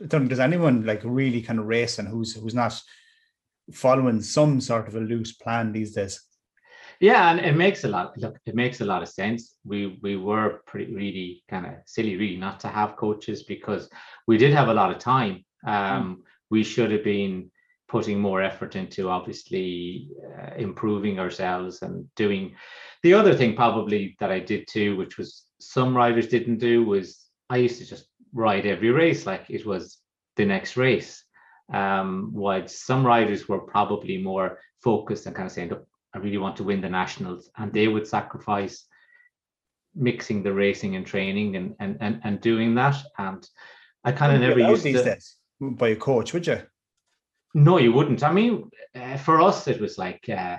I 0.02 0.06
don't 0.06 0.28
there's 0.28 0.40
anyone 0.40 0.84
like 0.84 1.02
really 1.04 1.42
kind 1.42 1.58
of 1.58 1.66
race 1.66 1.98
and 1.98 2.08
who's 2.08 2.34
who's 2.34 2.54
not 2.54 2.80
following 3.72 4.22
some 4.22 4.60
sort 4.60 4.88
of 4.88 4.94
a 4.94 5.00
loose 5.00 5.32
plan 5.32 5.72
these 5.72 5.92
days. 5.92 6.22
Yeah, 7.00 7.30
and 7.30 7.40
it 7.40 7.56
makes 7.56 7.84
a 7.84 7.88
lot 7.88 8.16
look, 8.16 8.38
it 8.46 8.54
makes 8.54 8.80
a 8.80 8.84
lot 8.84 9.02
of 9.02 9.08
sense. 9.08 9.56
We 9.64 9.98
we 10.00 10.16
were 10.16 10.62
pretty 10.66 10.94
really 10.94 11.42
kind 11.48 11.66
of 11.66 11.72
silly, 11.86 12.16
really, 12.16 12.36
not 12.36 12.60
to 12.60 12.68
have 12.68 12.96
coaches 12.96 13.42
because 13.42 13.90
we 14.26 14.38
did 14.38 14.52
have 14.52 14.68
a 14.68 14.74
lot 14.74 14.90
of 14.90 14.98
time. 14.98 15.44
Um, 15.66 15.74
mm. 15.74 16.16
We 16.50 16.62
should 16.62 16.90
have 16.90 17.04
been 17.04 17.50
putting 17.88 18.20
more 18.20 18.40
effort 18.40 18.76
into 18.76 19.08
obviously 19.08 20.08
uh, 20.38 20.54
improving 20.56 21.18
ourselves 21.18 21.82
and 21.82 22.06
doing 22.14 22.54
the 23.02 23.14
other 23.14 23.34
thing 23.34 23.56
probably 23.56 24.16
that 24.20 24.30
I 24.30 24.38
did 24.38 24.68
too, 24.68 24.96
which 24.96 25.18
was 25.18 25.44
some 25.60 25.96
riders 25.96 26.28
didn't 26.28 26.58
do 26.58 26.84
was 26.84 27.26
I 27.48 27.56
used 27.56 27.78
to 27.78 27.86
just 27.86 28.06
ride 28.32 28.66
every 28.66 28.90
race 28.90 29.26
like 29.26 29.46
it 29.48 29.66
was 29.66 29.98
the 30.36 30.44
next 30.44 30.76
race. 30.76 31.24
Um, 31.72 32.30
while 32.32 32.66
some 32.68 33.06
riders 33.06 33.48
were 33.48 33.60
probably 33.60 34.18
more 34.18 34.58
focused 34.82 35.26
and 35.26 35.34
kind 35.34 35.46
of 35.46 35.52
saying, 35.52 35.72
I 36.14 36.18
really 36.18 36.38
want 36.38 36.56
to 36.56 36.64
win 36.64 36.80
the 36.80 36.88
nationals, 36.88 37.48
and 37.56 37.72
they 37.72 37.86
would 37.86 38.06
sacrifice 38.06 38.86
mixing 39.94 40.42
the 40.42 40.52
racing 40.52 40.96
and 40.96 41.06
training 41.06 41.56
and 41.56 41.74
and 41.78 41.96
and, 42.00 42.20
and 42.24 42.40
doing 42.40 42.74
that. 42.74 42.96
And 43.18 43.48
I 44.04 44.12
kind 44.12 44.34
of 44.34 44.40
never 44.40 44.58
used 44.58 44.82
to, 44.82 44.92
days 44.92 45.36
by 45.60 45.88
a 45.88 45.96
coach, 45.96 46.32
would 46.32 46.46
you? 46.46 46.62
No, 47.54 47.78
you 47.78 47.92
wouldn't. 47.92 48.22
I 48.22 48.32
mean, 48.32 48.70
uh, 48.94 49.16
for 49.16 49.40
us, 49.40 49.66
it 49.68 49.80
was 49.80 49.98
like 49.98 50.28
uh, 50.28 50.58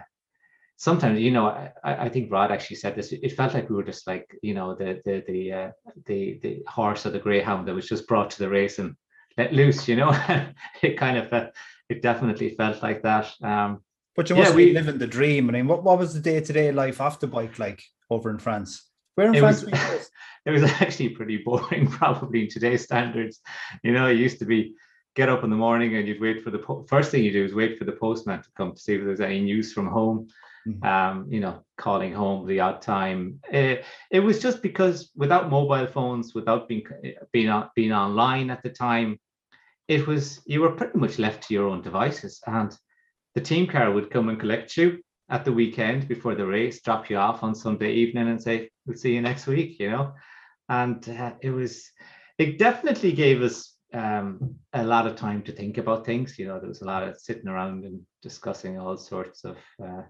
sometimes, 0.77 1.19
you 1.19 1.31
know, 1.31 1.47
I, 1.47 1.71
I, 1.83 2.09
think 2.09 2.31
Rod 2.31 2.51
actually 2.51 2.77
said 2.77 2.95
this. 2.95 3.11
It 3.11 3.35
felt 3.37 3.53
like 3.53 3.69
we 3.69 3.75
were 3.75 3.83
just 3.83 4.07
like, 4.07 4.27
you 4.41 4.53
know, 4.53 4.75
the 4.75 5.01
the 5.05 5.23
the 5.27 5.53
uh, 5.53 5.71
the 6.05 6.39
the 6.43 6.63
horse 6.67 7.05
or 7.05 7.11
the 7.11 7.19
greyhound 7.19 7.67
that 7.67 7.75
was 7.75 7.87
just 7.87 8.07
brought 8.07 8.29
to 8.31 8.39
the 8.39 8.49
race 8.49 8.79
and 8.79 8.95
let 9.37 9.53
loose. 9.53 9.87
You 9.87 9.95
know, 9.95 10.11
it 10.81 10.97
kind 10.97 11.17
of 11.17 11.29
felt, 11.29 11.51
it 11.89 12.01
definitely 12.01 12.55
felt 12.55 12.83
like 12.83 13.03
that. 13.03 13.31
Um, 13.41 13.81
but 14.15 14.29
you 14.29 14.35
must 14.35 14.51
yeah, 14.51 14.57
be 14.57 14.65
we, 14.65 14.73
living 14.73 14.97
the 14.97 15.07
dream. 15.07 15.49
I 15.49 15.53
mean, 15.53 15.67
what, 15.67 15.83
what 15.83 15.97
was 15.97 16.13
the 16.13 16.19
day 16.19 16.41
to 16.41 16.53
day 16.53 16.71
life 16.71 16.99
after 16.99 17.27
bike 17.27 17.57
like 17.59 17.83
over 18.09 18.29
in 18.29 18.39
France? 18.39 18.89
Where 19.15 19.27
in 19.27 19.35
it 19.35 19.39
France? 19.39 19.63
Was, 19.63 20.11
it 20.45 20.51
was 20.51 20.63
actually 20.63 21.09
pretty 21.09 21.37
boring, 21.37 21.87
probably 21.91 22.43
in 22.43 22.49
today's 22.49 22.83
standards. 22.83 23.39
You 23.83 23.93
know, 23.93 24.07
it 24.07 24.17
used 24.17 24.39
to 24.39 24.45
be 24.45 24.75
get 25.15 25.29
up 25.29 25.43
in 25.43 25.49
the 25.49 25.55
morning 25.55 25.95
and 25.95 26.07
you'd 26.07 26.21
wait 26.21 26.43
for 26.43 26.51
the 26.51 26.59
po- 26.59 26.85
first 26.87 27.11
thing 27.11 27.23
you 27.23 27.31
do 27.31 27.43
is 27.43 27.53
wait 27.53 27.77
for 27.77 27.85
the 27.85 27.91
postman 27.91 28.41
to 28.41 28.49
come 28.55 28.73
to 28.73 28.79
see 28.79 28.95
if 28.95 29.03
there's 29.03 29.19
any 29.19 29.41
news 29.41 29.73
from 29.73 29.87
home. 29.87 30.27
Mm-hmm. 30.67 30.85
Um, 30.85 31.25
you 31.27 31.39
know, 31.39 31.63
calling 31.77 32.13
home 32.13 32.45
the 32.45 32.59
odd 32.59 32.83
time. 32.83 33.39
It, 33.51 33.79
eh, 33.79 33.83
it 34.11 34.19
was 34.19 34.39
just 34.39 34.61
because 34.61 35.09
without 35.15 35.49
mobile 35.49 35.87
phones, 35.87 36.35
without 36.35 36.67
being 36.67 36.83
being 37.31 37.49
on, 37.49 37.71
being 37.75 37.91
online 37.91 38.51
at 38.51 38.61
the 38.61 38.69
time, 38.69 39.19
it 39.87 40.05
was 40.05 40.39
you 40.45 40.61
were 40.61 40.73
pretty 40.73 40.99
much 40.99 41.17
left 41.17 41.47
to 41.47 41.55
your 41.55 41.67
own 41.67 41.81
devices, 41.81 42.39
and 42.45 42.77
the 43.33 43.41
team 43.41 43.65
car 43.65 43.91
would 43.91 44.11
come 44.11 44.29
and 44.29 44.39
collect 44.39 44.77
you 44.77 44.99
at 45.29 45.45
the 45.45 45.51
weekend 45.51 46.07
before 46.07 46.35
the 46.35 46.45
race, 46.45 46.79
drop 46.83 47.09
you 47.09 47.17
off 47.17 47.41
on 47.41 47.55
Sunday 47.55 47.93
evening, 47.93 48.27
and 48.27 48.39
say, 48.39 48.69
"We'll 48.85 48.97
see 48.97 49.15
you 49.15 49.21
next 49.21 49.47
week." 49.47 49.79
You 49.79 49.89
know, 49.89 50.13
and 50.69 51.09
uh, 51.09 51.33
it 51.41 51.49
was 51.49 51.89
it 52.37 52.59
definitely 52.59 53.13
gave 53.13 53.41
us 53.41 53.75
um, 53.93 54.55
a 54.73 54.83
lot 54.83 55.07
of 55.07 55.15
time 55.15 55.41
to 55.43 55.51
think 55.51 55.77
about 55.77 56.05
things. 56.05 56.37
You 56.39 56.47
know, 56.47 56.59
there 56.59 56.69
was 56.69 56.81
a 56.81 56.85
lot 56.85 57.03
of 57.03 57.19
sitting 57.19 57.47
around 57.47 57.85
and 57.85 58.01
discussing 58.21 58.79
all 58.79 58.97
sorts 58.97 59.43
of, 59.43 59.57
uh, 59.83 60.03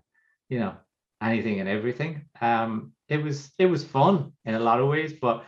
you 0.50 0.60
know, 0.60 0.76
anything 1.22 1.60
and 1.60 1.70
everything. 1.70 2.26
Um, 2.41 2.94
it 3.08 3.24
was 3.24 3.52
it 3.58 3.65
was 3.65 3.84
fun 3.84 4.34
in 4.46 4.56
a 4.56 4.60
lot 4.60 4.80
of 4.80 4.88
ways, 4.88 5.13
but 5.13 5.44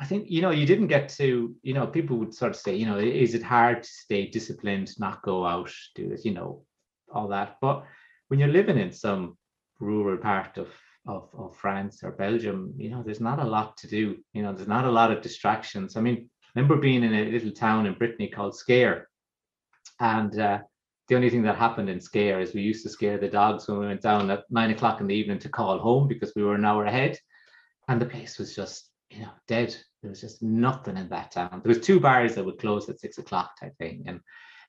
I 0.00 0.04
think 0.04 0.30
you 0.30 0.42
know 0.42 0.50
you 0.50 0.66
didn't 0.66 0.88
get 0.88 1.08
to 1.10 1.54
you 1.62 1.74
know 1.74 1.86
people 1.86 2.16
would 2.18 2.34
sort 2.34 2.50
of 2.50 2.56
say 2.56 2.74
you 2.74 2.86
know 2.86 2.98
is 2.98 3.34
it 3.34 3.42
hard 3.42 3.82
to 3.82 3.88
stay 3.88 4.26
disciplined, 4.26 4.90
not 4.98 5.22
go 5.22 5.46
out, 5.46 5.72
do 5.94 6.10
it, 6.12 6.24
you 6.24 6.34
know, 6.34 6.64
all 7.12 7.28
that. 7.28 7.58
But 7.60 7.84
when 8.28 8.40
you're 8.40 8.48
living 8.48 8.78
in 8.78 8.92
some 8.92 9.36
rural 9.80 10.18
part 10.18 10.58
of 10.58 10.68
of, 11.06 11.28
of 11.36 11.56
France 11.56 12.02
or 12.04 12.12
Belgium, 12.12 12.74
you 12.76 12.90
know, 12.90 13.02
there's 13.02 13.20
not 13.20 13.40
a 13.40 13.44
lot 13.44 13.76
to 13.78 13.88
do. 13.88 14.18
You 14.32 14.42
know, 14.42 14.52
there's 14.52 14.68
not 14.68 14.84
a 14.84 14.90
lot 14.90 15.10
of 15.10 15.22
distractions. 15.22 15.96
I 15.96 16.00
mean, 16.00 16.30
remember 16.54 16.76
being 16.76 17.02
in 17.02 17.14
a 17.14 17.30
little 17.30 17.50
town 17.50 17.86
in 17.86 17.94
Brittany 17.94 18.28
called 18.28 18.54
Scaër. 18.54 19.04
And 20.00 20.38
uh, 20.38 20.60
the 21.08 21.14
only 21.14 21.30
thing 21.30 21.42
that 21.42 21.56
happened 21.56 21.88
in 21.88 21.98
Scaër 21.98 22.40
is 22.40 22.54
we 22.54 22.62
used 22.62 22.82
to 22.84 22.90
scare 22.90 23.18
the 23.18 23.28
dogs 23.28 23.68
when 23.68 23.78
we 23.78 23.86
went 23.86 24.02
down 24.02 24.30
at 24.30 24.44
nine 24.50 24.70
o'clock 24.70 25.00
in 25.00 25.06
the 25.06 25.14
evening 25.14 25.38
to 25.40 25.48
call 25.48 25.78
home 25.78 26.08
because 26.08 26.32
we 26.34 26.42
were 26.42 26.54
an 26.54 26.64
hour 26.64 26.84
ahead. 26.84 27.18
And 27.88 28.00
the 28.00 28.06
place 28.06 28.38
was 28.38 28.54
just, 28.54 28.90
you 29.10 29.22
know, 29.22 29.30
dead. 29.48 29.76
There 30.02 30.10
was 30.10 30.20
just 30.20 30.42
nothing 30.42 30.96
in 30.96 31.08
that 31.08 31.32
town. 31.32 31.60
There 31.62 31.74
was 31.74 31.80
two 31.80 32.00
bars 32.00 32.34
that 32.34 32.44
would 32.44 32.58
close 32.58 32.88
at 32.88 33.00
six 33.00 33.18
o'clock 33.18 33.58
type 33.58 33.76
thing. 33.78 34.04
And 34.06 34.20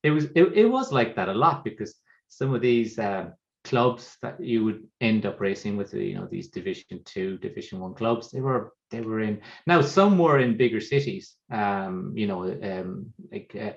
it 0.04 0.12
was 0.12 0.26
it, 0.36 0.54
it 0.54 0.66
was 0.66 0.92
like 0.92 1.16
that 1.16 1.30
a 1.30 1.34
lot 1.34 1.64
because 1.64 1.96
some 2.28 2.54
of 2.54 2.62
these 2.62 3.00
uh, 3.00 3.30
clubs 3.64 4.18
that 4.22 4.40
you 4.44 4.64
would 4.64 4.84
end 5.00 5.26
up 5.26 5.40
racing 5.40 5.78
with 5.78 5.94
you 5.94 6.16
know 6.16 6.28
these 6.30 6.50
division 6.50 7.00
two 7.06 7.38
division 7.38 7.80
one 7.80 7.94
clubs 7.94 8.30
they 8.30 8.42
were 8.42 8.74
they 8.92 9.02
were 9.02 9.22
in 9.22 9.40
now 9.68 9.82
some 9.82 10.18
were 10.18 10.40
in 10.40 10.58
bigger 10.58 10.82
cities 10.82 11.36
um 11.52 12.12
you 12.16 12.28
know 12.28 12.44
um 12.44 13.06
like 13.32 13.56
uh, 13.60 13.72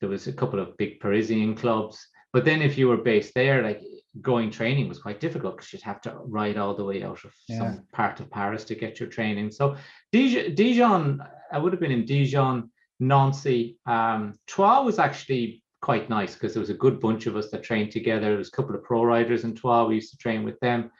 there 0.00 0.08
was 0.08 0.26
a 0.26 0.32
couple 0.32 0.60
of 0.60 0.76
big 0.76 1.00
parisian 1.00 1.56
clubs 1.56 2.06
but 2.32 2.44
then 2.44 2.62
if 2.62 2.78
you 2.78 2.86
were 2.88 2.98
based 2.98 3.34
there 3.34 3.62
like 3.62 3.82
going 4.22 4.50
training 4.50 4.88
was 4.88 4.98
quite 4.98 5.20
difficult 5.20 5.56
because 5.56 5.72
you'd 5.72 5.82
have 5.82 6.00
to 6.02 6.16
ride 6.24 6.56
all 6.56 6.74
the 6.74 6.84
way 6.84 7.02
out 7.02 7.24
of 7.24 7.32
yeah. 7.48 7.58
some 7.58 7.84
part 7.92 8.20
of 8.20 8.30
Paris 8.30 8.64
to 8.64 8.74
get 8.74 8.98
your 8.98 9.08
training. 9.08 9.50
So 9.50 9.76
Dijon, 10.12 10.54
Dijon 10.54 11.22
I 11.52 11.58
would 11.58 11.72
have 11.72 11.80
been 11.80 11.92
in 11.92 12.06
Dijon, 12.06 12.70
Nancy. 12.98 13.78
Um, 13.86 14.38
Troyes 14.46 14.84
was 14.84 14.98
actually 14.98 15.62
quite 15.86 16.10
nice 16.10 16.34
because 16.34 16.52
there 16.52 16.60
was 16.66 16.76
a 16.76 16.84
good 16.84 16.98
bunch 16.98 17.26
of 17.26 17.36
us 17.36 17.48
that 17.48 17.62
trained 17.62 17.92
together. 17.92 18.26
There 18.26 18.38
was 18.38 18.48
a 18.48 18.56
couple 18.58 18.74
of 18.74 18.82
pro 18.82 19.04
riders 19.04 19.44
in 19.44 19.54
Troyes. 19.54 19.86
We 19.86 19.94
used 19.94 20.10
to 20.10 20.16
train 20.16 20.42
with 20.42 20.58
them. 20.58 20.90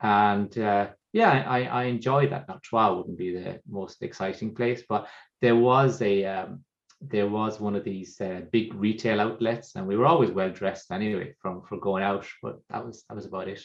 And 0.00 0.56
uh, 0.56 0.86
yeah, 1.12 1.44
I, 1.46 1.64
I 1.64 1.82
enjoyed 1.84 2.32
that. 2.32 2.48
Now, 2.48 2.58
Troyes 2.62 2.96
wouldn't 2.96 3.18
be 3.18 3.34
the 3.34 3.60
most 3.68 4.00
exciting 4.00 4.54
place, 4.54 4.82
but 4.88 5.08
there 5.42 5.56
was 5.56 6.00
a 6.00 6.24
um, 6.24 6.64
there 7.02 7.28
was 7.28 7.60
one 7.60 7.76
of 7.76 7.84
these 7.84 8.18
uh, 8.22 8.40
big 8.50 8.72
retail 8.72 9.20
outlets, 9.20 9.76
and 9.76 9.86
we 9.86 9.98
were 9.98 10.06
always 10.06 10.30
well 10.30 10.50
dressed 10.50 10.90
anyway 10.90 11.34
from 11.42 11.60
for 11.68 11.78
going 11.78 12.02
out. 12.02 12.26
But 12.42 12.60
that 12.70 12.82
was 12.86 13.04
that 13.08 13.16
was 13.16 13.26
about 13.26 13.48
it. 13.48 13.62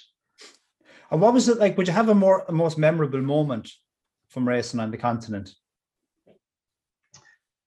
And 1.10 1.22
what 1.22 1.34
was 1.34 1.48
it 1.48 1.58
like? 1.58 1.78
Would 1.78 1.88
you 1.88 1.94
have 1.94 2.10
a 2.10 2.22
more 2.26 2.44
a 2.50 2.52
most 2.52 2.78
memorable 2.78 3.22
moment 3.22 3.72
from 4.28 4.46
racing 4.46 4.82
on 4.82 4.92
the 4.92 4.98
continent? 4.98 5.56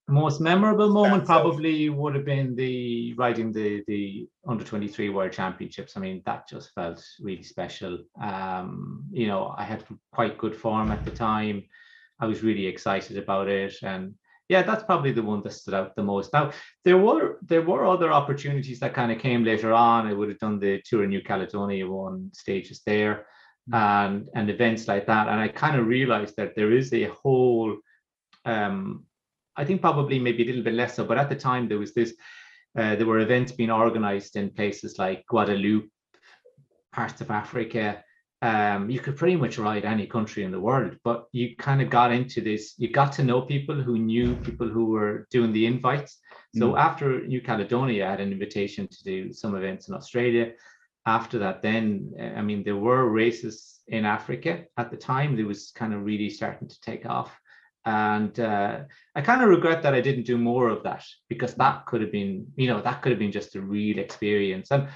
Most 0.08 0.40
memorable 0.40 0.88
moment 0.88 1.26
probably 1.26 1.90
would 1.90 2.14
have 2.14 2.24
been 2.24 2.56
the 2.56 3.12
riding 3.14 3.52
the 3.52 3.84
the 3.86 4.26
under 4.46 4.64
23 4.64 5.10
world 5.10 5.32
championships. 5.32 5.96
I 5.96 6.00
mean 6.00 6.22
that 6.24 6.48
just 6.48 6.72
felt 6.74 7.04
really 7.20 7.42
special. 7.42 7.98
Um 8.20 9.04
you 9.12 9.26
know 9.26 9.54
i 9.58 9.64
had 9.64 9.84
quite 10.12 10.38
good 10.38 10.56
form 10.56 10.90
at 10.90 11.04
the 11.04 11.10
time. 11.10 11.64
I 12.20 12.26
was 12.26 12.42
really 12.42 12.66
excited 12.66 13.18
about 13.18 13.48
it. 13.48 13.74
And 13.82 14.14
yeah 14.48 14.62
that's 14.62 14.82
probably 14.82 15.12
the 15.12 15.22
one 15.22 15.42
that 15.42 15.52
stood 15.52 15.74
out 15.74 15.94
the 15.94 16.02
most. 16.02 16.32
Now 16.32 16.52
there 16.86 16.98
were 16.98 17.38
there 17.42 17.62
were 17.62 17.84
other 17.84 18.10
opportunities 18.10 18.80
that 18.80 18.94
kind 18.94 19.12
of 19.12 19.18
came 19.18 19.44
later 19.44 19.74
on. 19.74 20.06
I 20.06 20.14
would 20.14 20.30
have 20.30 20.38
done 20.38 20.58
the 20.58 20.80
tour 20.86 21.04
of 21.04 21.10
new 21.10 21.22
caledonia 21.22 21.86
one 21.86 22.30
stages 22.32 22.80
there 22.86 23.26
mm. 23.70 23.76
and 23.76 24.26
and 24.34 24.48
events 24.48 24.88
like 24.88 25.06
that. 25.06 25.28
And 25.28 25.38
i 25.38 25.48
kind 25.48 25.76
of 25.78 25.86
realized 25.86 26.34
that 26.38 26.54
there 26.56 26.72
is 26.72 26.94
a 26.94 27.04
whole 27.22 27.76
um 28.46 29.04
I 29.58 29.64
think 29.64 29.80
probably 29.80 30.18
maybe 30.18 30.44
a 30.44 30.46
little 30.46 30.62
bit 30.62 30.74
less 30.74 30.94
so, 30.96 31.04
but 31.04 31.18
at 31.18 31.28
the 31.28 31.34
time 31.34 31.68
there 31.68 31.78
was 31.78 31.92
this, 31.92 32.14
uh, 32.78 32.94
there 32.96 33.06
were 33.06 33.18
events 33.18 33.52
being 33.52 33.70
organized 33.70 34.36
in 34.36 34.50
places 34.50 34.98
like 34.98 35.26
Guadeloupe, 35.26 35.90
parts 36.92 37.20
of 37.20 37.30
Africa. 37.30 38.02
Um, 38.40 38.88
you 38.88 39.00
could 39.00 39.16
pretty 39.16 39.34
much 39.34 39.58
ride 39.58 39.84
any 39.84 40.06
country 40.06 40.44
in 40.44 40.52
the 40.52 40.60
world, 40.60 40.96
but 41.02 41.26
you 41.32 41.56
kind 41.56 41.82
of 41.82 41.90
got 41.90 42.12
into 42.12 42.40
this, 42.40 42.74
you 42.78 42.88
got 42.88 43.10
to 43.14 43.24
know 43.24 43.42
people 43.42 43.74
who 43.74 43.98
knew 43.98 44.36
people 44.36 44.68
who 44.68 44.86
were 44.86 45.26
doing 45.32 45.52
the 45.52 45.66
invites. 45.66 46.18
So 46.56 46.72
mm. 46.72 46.78
after 46.78 47.26
New 47.26 47.42
Caledonia, 47.42 48.06
I 48.06 48.10
had 48.10 48.20
an 48.20 48.32
invitation 48.32 48.86
to 48.86 49.04
do 49.04 49.32
some 49.32 49.56
events 49.56 49.88
in 49.88 49.94
Australia. 49.94 50.52
After 51.04 51.36
that, 51.40 51.62
then, 51.62 52.12
I 52.36 52.42
mean, 52.42 52.62
there 52.62 52.76
were 52.76 53.08
races 53.08 53.80
in 53.88 54.04
Africa 54.04 54.66
at 54.76 54.90
the 54.92 54.96
time. 54.96 55.36
It 55.38 55.46
was 55.46 55.72
kind 55.74 55.92
of 55.94 56.04
really 56.04 56.30
starting 56.30 56.68
to 56.68 56.80
take 56.80 57.06
off. 57.06 57.36
And 57.88 58.38
uh, 58.38 58.80
I 59.14 59.22
kind 59.22 59.42
of 59.42 59.48
regret 59.48 59.82
that 59.82 59.94
I 59.94 60.02
didn't 60.02 60.26
do 60.26 60.36
more 60.36 60.68
of 60.68 60.82
that 60.82 61.06
because 61.30 61.54
that 61.54 61.86
could 61.86 62.02
have 62.02 62.12
been, 62.12 62.46
you 62.54 62.66
know, 62.66 62.82
that 62.82 63.00
could 63.00 63.12
have 63.12 63.18
been 63.18 63.32
just 63.32 63.56
a 63.56 63.62
real 63.62 63.98
experience. 63.98 64.70
And 64.70 64.88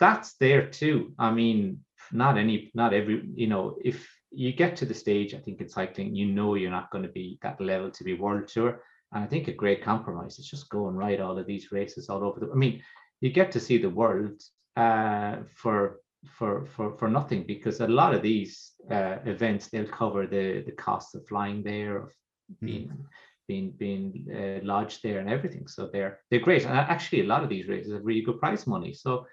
that's 0.00 0.34
there 0.40 0.66
too. 0.66 1.14
I 1.20 1.30
mean, 1.30 1.78
not 2.10 2.36
any, 2.36 2.72
not 2.74 2.92
every, 2.94 3.30
you 3.36 3.46
know, 3.46 3.76
if 3.84 4.12
you 4.32 4.52
get 4.52 4.74
to 4.78 4.86
the 4.86 4.92
stage, 4.92 5.34
I 5.34 5.38
think 5.38 5.60
in 5.60 5.68
cycling, 5.68 6.16
you 6.16 6.26
know, 6.26 6.56
you're 6.56 6.78
not 6.78 6.90
going 6.90 7.04
to 7.04 7.12
be 7.12 7.38
that 7.42 7.60
level 7.60 7.92
to 7.92 8.02
be 8.02 8.14
world 8.14 8.48
tour. 8.48 8.82
And 9.12 9.22
I 9.22 9.28
think 9.28 9.46
a 9.46 9.52
great 9.52 9.84
compromise 9.84 10.40
is 10.40 10.50
just 10.50 10.68
go 10.68 10.88
and 10.88 10.98
ride 10.98 11.20
all 11.20 11.38
of 11.38 11.46
these 11.46 11.70
races 11.70 12.08
all 12.08 12.24
over 12.24 12.40
the. 12.40 12.50
I 12.50 12.56
mean, 12.56 12.82
you 13.20 13.30
get 13.30 13.52
to 13.52 13.60
see 13.60 13.78
the 13.78 13.96
world 14.02 14.42
uh, 14.76 15.36
for 15.54 16.00
for 16.26 16.66
for 16.66 16.96
for 16.98 17.08
nothing 17.08 17.44
because 17.46 17.78
a 17.80 17.86
lot 17.86 18.14
of 18.14 18.22
these 18.22 18.72
uh, 18.90 19.18
events 19.26 19.68
they'll 19.68 19.86
cover 19.86 20.26
the 20.26 20.62
the 20.66 20.72
cost 20.72 21.14
of 21.14 21.26
flying 21.28 21.62
there, 21.62 21.98
of 21.98 22.12
Being 22.60 23.06
being 23.48 23.70
being 23.72 24.26
uh, 24.34 24.64
lodged 24.64 25.00
there 25.02 25.18
and 25.18 25.28
everything. 25.28 25.66
So 25.66 25.88
they're 25.92 26.20
they're 26.30 26.40
great. 26.40 26.64
And 26.64 26.76
actually, 26.76 27.20
a 27.20 27.26
lot 27.26 27.42
of 27.42 27.48
these 27.48 27.68
races 27.68 27.92
have 27.92 28.04
really 28.04 28.22
good 28.22 28.40
prize 28.40 28.66
money. 28.66 28.92
So 28.94 29.26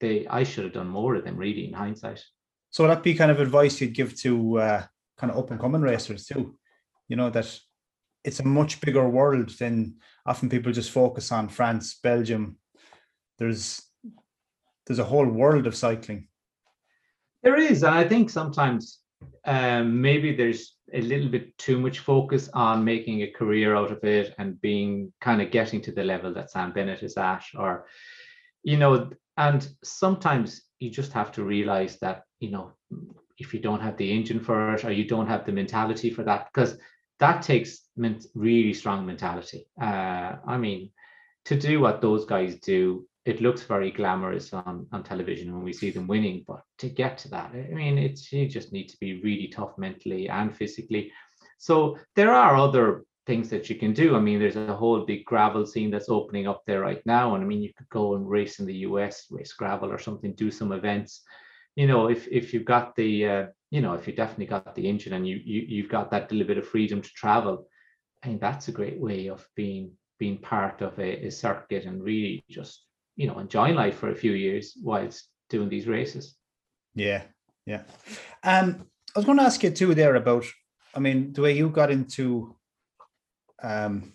they 0.00 0.26
I 0.26 0.42
should 0.44 0.64
have 0.64 0.72
done 0.72 0.88
more 0.88 1.14
of 1.14 1.24
them 1.24 1.36
really 1.36 1.66
in 1.66 1.72
hindsight. 1.74 2.22
So 2.70 2.86
that 2.86 3.02
be 3.02 3.14
kind 3.14 3.30
of 3.30 3.40
advice 3.40 3.80
you'd 3.80 3.94
give 3.94 4.16
to 4.20 4.58
uh, 4.58 4.82
kind 5.18 5.30
of 5.30 5.38
up 5.38 5.50
and 5.50 5.60
coming 5.60 5.82
racers 5.82 6.26
too. 6.26 6.56
You 7.08 7.16
know 7.16 7.30
that 7.30 7.60
it's 8.24 8.40
a 8.40 8.46
much 8.46 8.80
bigger 8.80 9.08
world 9.08 9.50
than 9.58 9.96
often 10.26 10.48
people 10.48 10.72
just 10.72 10.90
focus 10.90 11.32
on 11.32 11.48
France, 11.48 11.98
Belgium. 12.02 12.58
There's 13.38 13.82
there's 14.86 14.98
a 14.98 15.04
whole 15.04 15.26
world 15.26 15.66
of 15.66 15.76
cycling. 15.76 16.28
There 17.42 17.56
is, 17.56 17.82
and 17.82 17.94
I 17.94 18.04
think 18.04 18.30
sometimes 18.30 19.00
um, 19.44 20.00
maybe 20.00 20.34
there's 20.34 20.76
a 20.94 21.00
little 21.00 21.28
bit 21.28 21.56
too 21.58 21.78
much 21.78 22.00
focus 22.00 22.48
on 22.54 22.84
making 22.84 23.22
a 23.22 23.30
career 23.30 23.74
out 23.74 23.90
of 23.90 24.02
it 24.04 24.34
and 24.38 24.60
being 24.60 25.12
kind 25.20 25.40
of 25.40 25.50
getting 25.50 25.80
to 25.82 25.92
the 25.92 26.04
level 26.04 26.32
that 26.34 26.50
Sam 26.50 26.72
Bennett 26.72 27.02
is 27.02 27.16
at, 27.16 27.44
or, 27.56 27.86
you 28.62 28.76
know, 28.76 29.10
and 29.36 29.66
sometimes 29.82 30.62
you 30.78 30.90
just 30.90 31.12
have 31.12 31.32
to 31.32 31.44
realize 31.44 31.98
that, 32.00 32.24
you 32.40 32.50
know, 32.50 32.72
if 33.38 33.54
you 33.54 33.60
don't 33.60 33.80
have 33.80 33.96
the 33.96 34.12
engine 34.12 34.40
for 34.40 34.74
it 34.74 34.84
or 34.84 34.92
you 34.92 35.06
don't 35.08 35.26
have 35.26 35.46
the 35.46 35.52
mentality 35.52 36.10
for 36.10 36.22
that, 36.24 36.48
because 36.52 36.76
that 37.18 37.42
takes 37.42 37.88
really 38.34 38.74
strong 38.74 39.06
mentality. 39.06 39.66
Uh, 39.80 40.36
I 40.46 40.56
mean, 40.58 40.90
to 41.46 41.58
do 41.58 41.80
what 41.80 42.00
those 42.00 42.24
guys 42.24 42.56
do 42.56 43.06
it 43.24 43.40
looks 43.40 43.62
very 43.62 43.90
glamorous 43.90 44.52
on, 44.52 44.86
on 44.92 45.04
television 45.04 45.52
when 45.52 45.62
we 45.62 45.72
see 45.72 45.90
them 45.90 46.08
winning, 46.08 46.44
but 46.46 46.62
to 46.78 46.88
get 46.88 47.16
to 47.18 47.28
that, 47.28 47.52
I 47.54 47.72
mean, 47.72 47.96
it's 47.96 48.32
you 48.32 48.48
just 48.48 48.72
need 48.72 48.88
to 48.88 48.96
be 48.98 49.22
really 49.22 49.48
tough 49.48 49.78
mentally 49.78 50.28
and 50.28 50.54
physically. 50.54 51.12
So 51.58 51.98
there 52.16 52.32
are 52.32 52.56
other 52.56 53.04
things 53.26 53.48
that 53.50 53.70
you 53.70 53.76
can 53.76 53.92
do. 53.92 54.16
I 54.16 54.20
mean, 54.20 54.40
there's 54.40 54.56
a 54.56 54.74
whole 54.74 55.06
big 55.06 55.24
gravel 55.24 55.64
scene 55.64 55.92
that's 55.92 56.08
opening 56.08 56.48
up 56.48 56.62
there 56.66 56.80
right 56.80 57.00
now, 57.06 57.34
and 57.34 57.44
I 57.44 57.46
mean, 57.46 57.62
you 57.62 57.72
could 57.72 57.88
go 57.90 58.16
and 58.16 58.28
race 58.28 58.58
in 58.58 58.66
the 58.66 58.78
US, 58.88 59.26
race 59.30 59.52
gravel 59.52 59.92
or 59.92 59.98
something, 59.98 60.34
do 60.34 60.50
some 60.50 60.72
events. 60.72 61.22
You 61.76 61.86
know, 61.86 62.08
if 62.08 62.26
if 62.28 62.52
you've 62.52 62.64
got 62.64 62.96
the, 62.96 63.26
uh, 63.26 63.46
you 63.70 63.80
know, 63.80 63.94
if 63.94 64.08
you 64.08 64.14
definitely 64.14 64.46
got 64.46 64.74
the 64.74 64.88
engine 64.88 65.12
and 65.12 65.26
you 65.26 65.36
you 65.44 65.62
you've 65.68 65.90
got 65.90 66.10
that 66.10 66.32
little 66.32 66.48
bit 66.48 66.58
of 66.58 66.66
freedom 66.66 67.00
to 67.00 67.10
travel, 67.10 67.68
I 68.22 68.26
think 68.26 68.40
that's 68.40 68.66
a 68.66 68.72
great 68.72 68.98
way 68.98 69.28
of 69.28 69.46
being 69.54 69.92
being 70.18 70.38
part 70.38 70.82
of 70.82 70.98
a, 70.98 71.26
a 71.26 71.30
circuit 71.30 71.84
and 71.84 72.02
really 72.02 72.44
just 72.50 72.84
you 73.16 73.26
know 73.26 73.38
enjoying 73.38 73.74
life 73.74 73.96
for 73.96 74.10
a 74.10 74.14
few 74.14 74.32
years 74.32 74.76
whilst 74.82 75.28
doing 75.50 75.68
these 75.68 75.86
races. 75.86 76.36
Yeah 76.94 77.22
yeah. 77.66 77.82
Um 78.42 78.86
i 79.14 79.18
was 79.18 79.26
going 79.26 79.38
to 79.38 79.44
ask 79.44 79.62
you 79.62 79.70
too 79.70 79.94
there 79.94 80.14
about 80.16 80.44
i 80.94 80.98
mean 80.98 81.32
the 81.34 81.42
way 81.42 81.54
you 81.54 81.68
got 81.68 81.90
into 81.90 82.56
um 83.62 84.14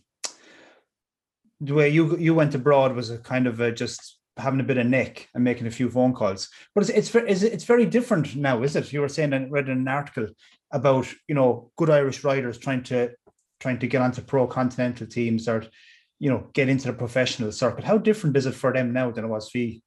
the 1.62 1.74
way 1.74 1.90
you 1.90 2.18
you 2.18 2.34
went 2.34 2.56
abroad 2.56 2.96
was 2.96 3.10
a 3.10 3.20
kind 3.20 3.48
of 3.48 3.60
a 3.60 3.72
just 3.72 4.18
having 4.38 4.60
a 4.60 4.64
bit 4.64 4.78
of 4.78 4.86
nick 4.86 5.30
and 5.34 5.44
making 5.44 5.66
a 5.66 5.72
few 5.72 5.90
phone 5.90 6.14
calls. 6.14 6.50
But 6.76 6.90
it's 6.90 7.16
it's 7.16 7.44
it's 7.44 7.64
very 7.64 7.86
different 7.86 8.36
now 8.36 8.64
is 8.64 8.76
it? 8.76 8.94
You 8.94 9.02
were 9.02 9.10
saying 9.10 9.34
i 9.34 9.46
read 9.46 9.70
an 9.70 9.88
article 9.88 10.28
about 10.72 11.08
you 11.28 11.36
know 11.36 11.72
good 11.78 11.90
irish 11.90 12.24
riders 12.24 12.58
trying 12.58 12.84
to 12.84 13.12
trying 13.60 13.80
to 13.80 13.88
get 13.88 14.02
onto 14.02 14.22
pro 14.22 14.46
continental 14.46 15.08
teams 15.08 15.48
or 15.48 15.64
you 16.20 16.30
know 16.30 16.48
get 16.54 16.70
into 16.70 16.88
the 16.88 16.94
professional 16.94 17.52
circuit 17.52 17.84
how 17.84 17.98
different 17.98 18.36
is 18.36 18.46
it 18.46 18.56
for 18.56 18.74
them 18.74 18.94
now 18.94 19.12
than 19.12 19.26
it 19.26 19.30
was 19.30 19.50
for 19.50 19.60
you? 19.60 19.80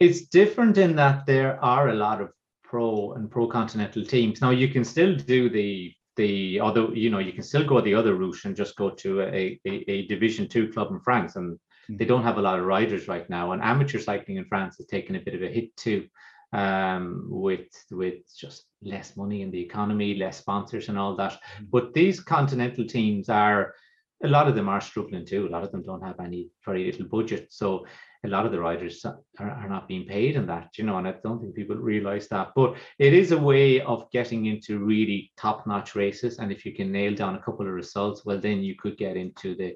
It's 0.00 0.28
different 0.28 0.78
in 0.78 0.94
that 0.96 1.26
there 1.26 1.62
are 1.62 1.88
a 1.88 1.94
lot 1.94 2.20
of 2.20 2.30
pro 2.62 3.12
and 3.14 3.30
pro 3.30 3.48
continental 3.48 4.04
teams. 4.04 4.40
Now 4.40 4.50
you 4.50 4.68
can 4.68 4.84
still 4.84 5.16
do 5.16 5.48
the 5.50 5.92
the 6.16 6.60
other 6.60 6.88
you 6.94 7.10
know 7.10 7.20
you 7.20 7.32
can 7.32 7.44
still 7.44 7.64
go 7.64 7.80
the 7.80 7.94
other 7.94 8.14
route 8.14 8.44
and 8.44 8.56
just 8.56 8.76
go 8.76 8.90
to 8.90 9.22
a, 9.22 9.58
a, 9.66 9.90
a 9.90 10.06
division 10.08 10.48
two 10.48 10.68
club 10.72 10.90
in 10.90 10.98
france 11.00 11.36
and 11.36 11.52
mm-hmm. 11.52 11.96
they 11.96 12.04
don't 12.04 12.24
have 12.24 12.38
a 12.38 12.42
lot 12.42 12.58
of 12.58 12.66
riders 12.66 13.06
right 13.06 13.30
now. 13.30 13.52
And 13.52 13.62
amateur 13.62 13.98
cycling 13.98 14.36
in 14.36 14.44
france 14.44 14.76
has 14.76 14.86
taken 14.86 15.16
a 15.16 15.20
bit 15.20 15.34
of 15.34 15.42
a 15.42 15.48
hit 15.48 15.74
too 15.76 16.06
um, 16.52 17.28
with 17.30 17.68
with 17.90 18.18
just 18.36 18.66
less 18.82 19.16
money 19.16 19.42
in 19.42 19.50
the 19.50 19.60
economy 19.60 20.14
less 20.14 20.38
sponsors 20.38 20.88
and 20.88 20.98
all 20.98 21.14
that. 21.16 21.32
Mm-hmm. 21.32 21.64
but 21.70 21.94
these 21.94 22.20
continental 22.20 22.86
teams 22.86 23.28
are 23.28 23.74
a 24.22 24.28
lot 24.28 24.48
of 24.48 24.54
them 24.54 24.68
are 24.68 24.80
struggling 24.80 25.24
too. 25.24 25.46
A 25.46 25.50
lot 25.50 25.62
of 25.62 25.70
them 25.70 25.82
don't 25.82 26.02
have 26.02 26.18
any 26.18 26.50
very 26.64 26.84
little 26.84 27.06
budget. 27.06 27.48
So 27.50 27.86
a 28.24 28.28
lot 28.28 28.46
of 28.46 28.52
the 28.52 28.60
riders 28.60 29.04
are, 29.04 29.20
are 29.38 29.68
not 29.68 29.86
being 29.86 30.06
paid 30.06 30.34
in 30.34 30.46
that, 30.46 30.70
you 30.76 30.84
know, 30.84 30.98
and 30.98 31.06
I 31.06 31.14
don't 31.22 31.40
think 31.40 31.54
people 31.54 31.76
realize 31.76 32.26
that. 32.28 32.50
But 32.56 32.74
it 32.98 33.14
is 33.14 33.30
a 33.30 33.38
way 33.38 33.80
of 33.80 34.10
getting 34.10 34.46
into 34.46 34.84
really 34.84 35.30
top-notch 35.36 35.94
races. 35.94 36.38
And 36.38 36.50
if 36.50 36.66
you 36.66 36.74
can 36.74 36.90
nail 36.90 37.14
down 37.14 37.36
a 37.36 37.42
couple 37.42 37.66
of 37.66 37.72
results, 37.72 38.24
well, 38.24 38.40
then 38.40 38.60
you 38.62 38.74
could 38.74 38.96
get 38.96 39.16
into 39.16 39.54
the 39.54 39.74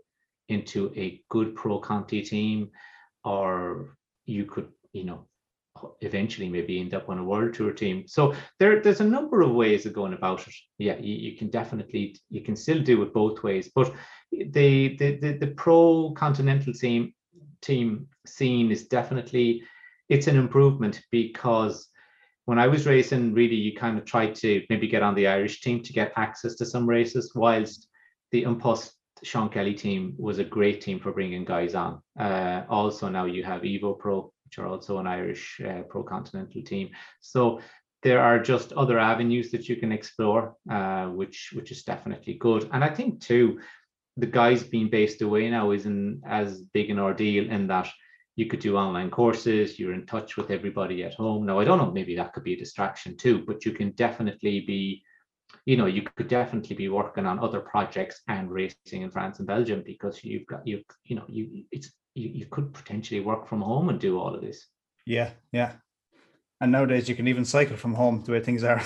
into 0.49 0.93
a 0.97 1.23
good 1.31 1.55
pro 1.55 1.79
Conti 1.79 2.21
team, 2.21 2.71
or 3.25 3.97
you 4.27 4.45
could, 4.45 4.69
you 4.93 5.05
know, 5.05 5.29
eventually 6.01 6.49
maybe 6.49 6.81
end 6.81 6.95
up 6.95 7.09
on 7.09 7.19
a 7.19 7.25
world 7.25 7.55
tour 7.55 7.73
team. 7.73 8.05
So 8.07 8.35
there, 8.59 8.81
there's 8.81 9.01
a 9.01 9.05
number 9.05 9.43
of 9.43 9.53
ways 9.53 9.87
of 9.87 9.93
going 9.93 10.13
about 10.13 10.47
it. 10.47 10.55
Yeah, 10.79 10.99
you, 10.99 11.15
you 11.15 11.37
can 11.37 11.49
definitely 11.49 12.17
you 12.31 12.43
can 12.43 12.57
still 12.57 12.83
do 12.83 13.03
it 13.03 13.15
both 13.15 13.43
ways. 13.43 13.71
But 13.75 13.95
the 14.31 14.97
the 14.97 15.17
the, 15.17 15.39
the 15.39 15.55
pro 15.57 16.13
continental 16.17 16.73
team 16.73 17.15
team 17.61 18.09
scene 18.27 18.71
is 18.71 18.89
definitely 18.89 19.63
it's 20.09 20.27
an 20.27 20.37
improvement 20.37 21.01
because 21.11 21.89
when 22.45 22.59
I 22.59 22.67
was 22.67 22.87
racing, 22.87 23.35
really, 23.35 23.55
you 23.55 23.75
kind 23.75 23.97
of 23.97 24.05
tried 24.05 24.35
to 24.37 24.63
maybe 24.69 24.89
get 24.89 25.03
on 25.03 25.15
the 25.15 25.29
Irish 25.29 25.61
team 25.61 25.83
to 25.83 25.93
get 25.93 26.13
access 26.17 26.57
to 26.57 26.67
some 26.67 26.89
races, 26.89 27.33
whilst 27.35 27.89
the 28.33 28.45
An 28.45 28.59
Post 28.59 28.95
Sean 29.23 29.49
Kelly 29.49 29.75
team 29.75 30.15
was 30.19 30.39
a 30.39 30.45
great 30.45 30.81
team 30.81 30.99
for 30.99 31.13
bringing 31.13 31.45
guys 31.45 31.75
on. 31.75 32.03
Uh, 32.19 32.65
also, 32.69 33.09
now 33.09 33.27
you 33.27 33.45
have 33.45 33.63
Evo 33.63 33.97
Pro, 33.97 34.33
which 34.53 34.63
are 34.63 34.69
also 34.69 34.99
an 34.99 35.07
Irish 35.07 35.61
uh, 35.67 35.83
pro 35.89 36.03
continental 36.03 36.63
team. 36.63 36.91
So 37.21 37.61
there 38.03 38.21
are 38.21 38.39
just 38.39 38.73
other 38.73 38.99
avenues 38.99 39.51
that 39.53 39.69
you 39.69 39.77
can 39.77 39.93
explore, 39.93 40.57
uh, 40.71 41.07
which 41.07 41.53
which 41.55 41.71
is 41.71 41.85
definitely 41.85 42.35
good. 42.35 42.69
And 42.73 42.85
I 42.85 42.89
think 42.89 43.21
too, 43.21 43.61
the 44.17 44.27
guys 44.27 44.63
being 44.63 44.91
based 44.91 45.23
away 45.23 45.49
now 45.49 45.71
isn't 45.71 46.23
as 46.27 46.61
big 46.75 46.91
an 46.91 46.99
ordeal 46.99 47.51
in 47.51 47.67
that 47.69 47.89
you 48.37 48.47
could 48.47 48.61
do 48.61 48.77
online 48.77 49.11
courses, 49.11 49.79
you're 49.79 49.95
in 49.95 50.07
touch 50.07 50.37
with 50.37 50.51
everybody 50.51 51.05
at 51.05 51.15
home. 51.15 51.47
Now, 51.47 51.59
I 51.59 51.65
don't 51.65 51.79
know, 51.79 51.91
maybe 51.91 52.17
that 52.17 52.33
could 52.33 52.45
be 52.45 52.55
a 52.55 52.65
distraction 52.65 53.17
too, 53.17 53.45
but 53.47 53.65
you 53.65 53.73
can 53.73 53.91
definitely 53.91 54.61
be, 54.61 55.03
you 55.67 55.77
know, 55.77 55.87
you 55.87 56.03
could 56.17 56.29
definitely 56.29 56.77
be 56.77 56.89
working 56.89 57.27
on 57.27 57.39
other 57.39 57.61
projects 57.61 58.21
and 58.29 58.51
racing 58.51 59.03
in 59.03 59.11
France 59.11 59.39
and 59.39 59.47
Belgium 59.47 59.83
because 59.85 60.25
you've 60.25 60.47
got 60.47 60.67
you, 60.67 60.83
you 61.05 61.17
know, 61.17 61.27
you 61.29 61.65
it's 61.71 61.91
you, 62.15 62.29
you 62.29 62.47
could 62.47 62.73
potentially 62.73 63.21
work 63.21 63.47
from 63.47 63.61
home 63.61 63.89
and 63.89 63.99
do 63.99 64.19
all 64.19 64.35
of 64.35 64.41
this. 64.41 64.67
Yeah, 65.07 65.31
yeah. 65.53 65.73
And 66.61 66.73
nowadays 66.73 67.09
you 67.09 67.15
can 67.15 67.29
even 67.29 67.45
cycle 67.45 67.77
from 67.77 67.95
home 67.95 68.23
the 68.23 68.33
way 68.33 68.41
things 68.41 68.65
are. 68.65 68.83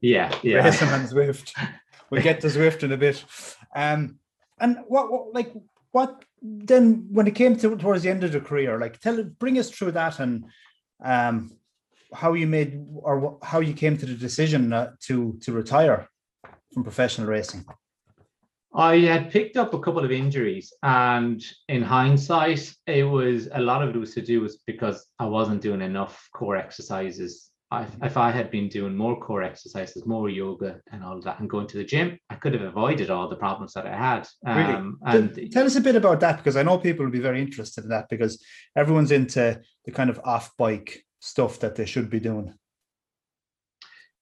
Yeah, 0.00 0.34
yeah. 0.42 0.64
Racing 0.64 0.88
on 0.88 1.06
Zwift. 1.06 1.52
We'll 2.10 2.22
get 2.22 2.40
to 2.40 2.48
Zwift 2.48 2.82
in 2.82 2.90
a 2.90 2.96
bit. 2.96 3.24
Um, 3.72 4.18
and 4.58 4.78
what, 4.88 5.12
what 5.12 5.32
like 5.32 5.52
what 5.92 6.24
then 6.42 7.06
when 7.12 7.28
it 7.28 7.36
came 7.36 7.56
to 7.58 7.76
towards 7.76 8.02
the 8.02 8.10
end 8.10 8.24
of 8.24 8.32
the 8.32 8.40
career, 8.40 8.80
like 8.80 8.98
tell 8.98 9.22
bring 9.22 9.56
us 9.60 9.70
through 9.70 9.92
that 9.92 10.18
and 10.18 10.46
um 11.04 11.52
how 12.12 12.32
you 12.32 12.48
made 12.48 12.84
or 12.96 13.38
how 13.44 13.60
you 13.60 13.74
came 13.74 13.96
to 13.96 14.06
the 14.06 14.14
decision 14.14 14.72
uh, 14.72 14.90
to 15.02 15.38
to 15.42 15.52
retire 15.52 16.08
from 16.72 16.82
professional 16.82 17.28
racing. 17.28 17.64
I 18.72 18.98
had 18.98 19.32
picked 19.32 19.56
up 19.56 19.74
a 19.74 19.80
couple 19.80 20.04
of 20.04 20.12
injuries, 20.12 20.72
and 20.82 21.44
in 21.68 21.82
hindsight, 21.82 22.72
it 22.86 23.04
was 23.04 23.48
a 23.52 23.60
lot 23.60 23.82
of 23.82 23.94
it 23.94 23.98
was 23.98 24.14
to 24.14 24.22
do 24.22 24.40
with 24.40 24.56
because 24.66 25.06
I 25.18 25.26
wasn't 25.26 25.60
doing 25.60 25.82
enough 25.82 26.28
core 26.32 26.56
exercises 26.56 27.50
I, 27.72 27.86
if 28.02 28.16
I 28.16 28.32
had 28.32 28.50
been 28.50 28.68
doing 28.68 28.96
more 28.96 29.18
core 29.20 29.44
exercises, 29.44 30.04
more 30.04 30.28
yoga 30.28 30.80
and 30.90 31.04
all 31.04 31.16
of 31.16 31.24
that, 31.24 31.38
and 31.38 31.48
going 31.48 31.68
to 31.68 31.76
the 31.76 31.84
gym, 31.84 32.18
I 32.28 32.34
could 32.34 32.52
have 32.52 32.62
avoided 32.62 33.10
all 33.10 33.28
the 33.28 33.36
problems 33.36 33.74
that 33.74 33.86
I 33.86 33.96
had. 33.96 34.28
Um, 34.44 34.98
really? 35.04 35.18
And 35.18 35.52
tell 35.52 35.66
us 35.66 35.76
a 35.76 35.80
bit 35.80 35.94
about 35.94 36.18
that 36.20 36.38
because 36.38 36.56
I 36.56 36.64
know 36.64 36.78
people 36.78 37.04
will 37.04 37.12
be 37.12 37.20
very 37.20 37.40
interested 37.40 37.84
in 37.84 37.90
that 37.90 38.08
because 38.08 38.42
everyone's 38.74 39.12
into 39.12 39.60
the 39.84 39.92
kind 39.92 40.10
of 40.10 40.20
off 40.24 40.56
bike 40.56 41.04
stuff 41.20 41.60
that 41.60 41.76
they 41.76 41.86
should 41.86 42.10
be 42.10 42.18
doing. 42.18 42.54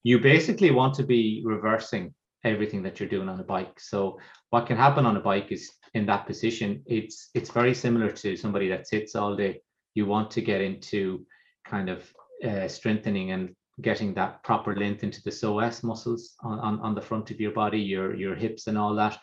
You 0.03 0.19
basically 0.19 0.71
want 0.71 0.95
to 0.95 1.03
be 1.05 1.43
reversing 1.45 2.15
everything 2.45 2.83
that 2.83 3.01
you're 3.01 3.09
doing 3.09 3.31
on 3.31 3.41
a 3.41 3.45
bike. 3.45 3.81
So 3.81 4.19
what 4.51 4.67
can 4.67 4.77
happen 4.77 5.07
on 5.07 5.17
a 5.17 5.21
bike 5.21 5.53
is 5.53 5.71
in 5.95 6.07
that 6.07 6.27
position, 6.27 6.83
it's 6.87 7.31
it's 7.35 7.51
very 7.51 7.75
similar 7.75 8.11
to 8.11 8.37
somebody 8.37 8.69
that 8.69 8.87
sits 8.87 9.15
all 9.15 9.37
day. 9.37 9.61
You 9.95 10.07
want 10.07 10.31
to 10.33 10.43
get 10.43 10.61
into 10.61 11.27
kind 11.67 11.89
of 11.89 12.13
uh, 12.45 12.69
strengthening 12.69 13.33
and 13.33 13.55
getting 13.81 14.15
that 14.15 14.43
proper 14.43 14.75
length 14.75 15.03
into 15.03 15.23
the 15.23 15.31
psoas 15.31 15.83
muscles 15.85 16.35
on, 16.43 16.59
on, 16.59 16.81
on 16.81 16.95
the 16.95 17.01
front 17.01 17.31
of 17.31 17.41
your 17.41 17.53
body, 17.53 17.81
your 17.81 18.15
your 18.15 18.35
hips 18.35 18.67
and 18.67 18.79
all 18.79 18.95
that. 18.95 19.19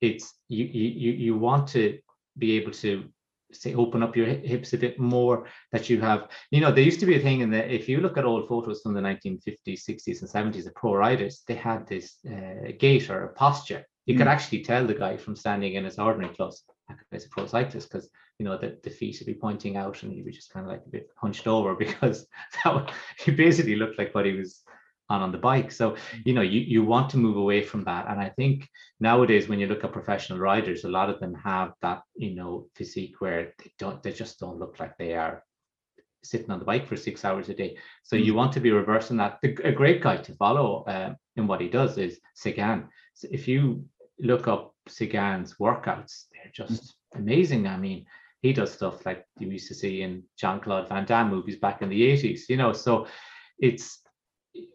It's 0.00 0.34
you 0.48 0.64
you 0.64 1.12
you 1.12 1.38
want 1.38 1.68
to 1.68 1.98
be 2.38 2.56
able 2.56 2.72
to 2.72 3.04
say 3.52 3.74
open 3.74 4.02
up 4.02 4.16
your 4.16 4.26
hips 4.26 4.72
a 4.72 4.78
bit 4.78 4.98
more 4.98 5.46
that 5.72 5.90
you 5.90 6.00
have 6.00 6.28
you 6.50 6.60
know 6.60 6.70
there 6.70 6.84
used 6.84 7.00
to 7.00 7.06
be 7.06 7.16
a 7.16 7.20
thing 7.20 7.40
in 7.40 7.50
the 7.50 7.74
if 7.74 7.88
you 7.88 8.00
look 8.00 8.16
at 8.16 8.24
old 8.24 8.46
photos 8.46 8.80
from 8.80 8.94
the 8.94 9.00
1950s 9.00 9.82
60s 9.88 10.20
and 10.20 10.54
70s 10.54 10.66
of 10.68 10.74
pro 10.76 10.94
riders 10.94 11.42
they 11.48 11.56
had 11.56 11.84
this 11.88 12.18
uh, 12.30 12.70
gait 12.78 13.10
or 13.10 13.34
posture 13.36 13.84
you 14.06 14.14
mm. 14.14 14.18
could 14.18 14.28
actually 14.28 14.62
tell 14.62 14.86
the 14.86 14.94
guy 14.94 15.16
from 15.16 15.36
standing 15.36 15.74
in 15.74 15.84
his 15.84 15.98
ordinary 15.98 16.34
clothes 16.34 16.62
as 17.12 17.24
a 17.24 17.28
pro 17.28 17.46
cyclist 17.46 17.90
because 17.90 18.08
you 18.38 18.44
know 18.44 18.56
the, 18.56 18.78
the 18.82 18.90
feet 18.90 19.16
would 19.18 19.26
be 19.26 19.34
pointing 19.34 19.76
out 19.76 20.02
and 20.02 20.12
he 20.12 20.22
was 20.22 20.34
just 20.34 20.52
kind 20.52 20.66
of 20.66 20.72
like 20.72 20.82
a 20.86 20.90
bit 20.90 21.08
hunched 21.16 21.46
over 21.46 21.74
because 21.84 22.26
that 22.64 22.92
he 23.18 23.30
basically 23.30 23.76
looked 23.76 23.98
like 23.98 24.14
what 24.14 24.26
he 24.26 24.32
was 24.32 24.62
on 25.08 25.22
on 25.22 25.32
the 25.32 25.38
bike. 25.38 25.72
So 25.72 25.96
you 26.24 26.32
know 26.32 26.42
you, 26.42 26.60
you 26.60 26.84
want 26.84 27.10
to 27.10 27.18
move 27.18 27.36
away 27.36 27.62
from 27.62 27.84
that. 27.84 28.06
And 28.08 28.20
i 28.20 28.28
think 28.30 28.68
nowadays 29.00 29.48
when 29.48 29.60
you 29.60 29.66
look 29.66 29.84
at 29.84 29.92
professional 29.92 30.38
riders 30.38 30.84
a 30.84 30.88
lot 30.88 31.10
of 31.10 31.20
them 31.20 31.34
have 31.34 31.72
that 31.82 32.02
you 32.16 32.34
know 32.34 32.66
physique 32.74 33.20
where 33.20 33.52
they 33.58 33.72
don't 33.78 34.02
they 34.02 34.12
just 34.12 34.38
don't 34.38 34.58
look 34.58 34.78
like 34.80 34.96
they 34.96 35.14
are 35.14 35.42
sitting 36.22 36.50
on 36.50 36.58
the 36.58 36.64
bike 36.64 36.86
for 36.86 36.96
six 36.96 37.24
hours 37.24 37.48
a 37.48 37.54
day. 37.54 37.76
So 38.02 38.16
mm-hmm. 38.16 38.24
you 38.26 38.34
want 38.34 38.52
to 38.52 38.60
be 38.60 38.70
reversing 38.70 39.16
that. 39.18 39.38
A 39.42 39.72
great 39.72 40.02
guy 40.02 40.16
to 40.18 40.34
follow 40.34 40.84
uh, 40.84 41.14
in 41.36 41.46
what 41.46 41.60
he 41.60 41.68
does 41.68 41.98
is 41.98 42.20
Sagan 42.34 42.88
if 43.24 43.48
you 43.48 43.84
look 44.18 44.48
up 44.48 44.74
Sagan's 44.88 45.54
workouts 45.54 46.24
they're 46.32 46.52
just 46.52 46.94
amazing 47.14 47.66
i 47.66 47.76
mean 47.76 48.06
he 48.42 48.52
does 48.52 48.72
stuff 48.72 49.04
like 49.04 49.26
you 49.38 49.48
used 49.50 49.68
to 49.68 49.74
see 49.74 50.02
in 50.02 50.22
Jean 50.38 50.60
Claude 50.60 50.88
Van 50.88 51.04
Damme 51.04 51.30
movies 51.30 51.56
back 51.56 51.82
in 51.82 51.88
the 51.88 52.00
80s, 52.00 52.48
you 52.48 52.56
know. 52.56 52.72
So 52.72 53.06
it's 53.58 54.00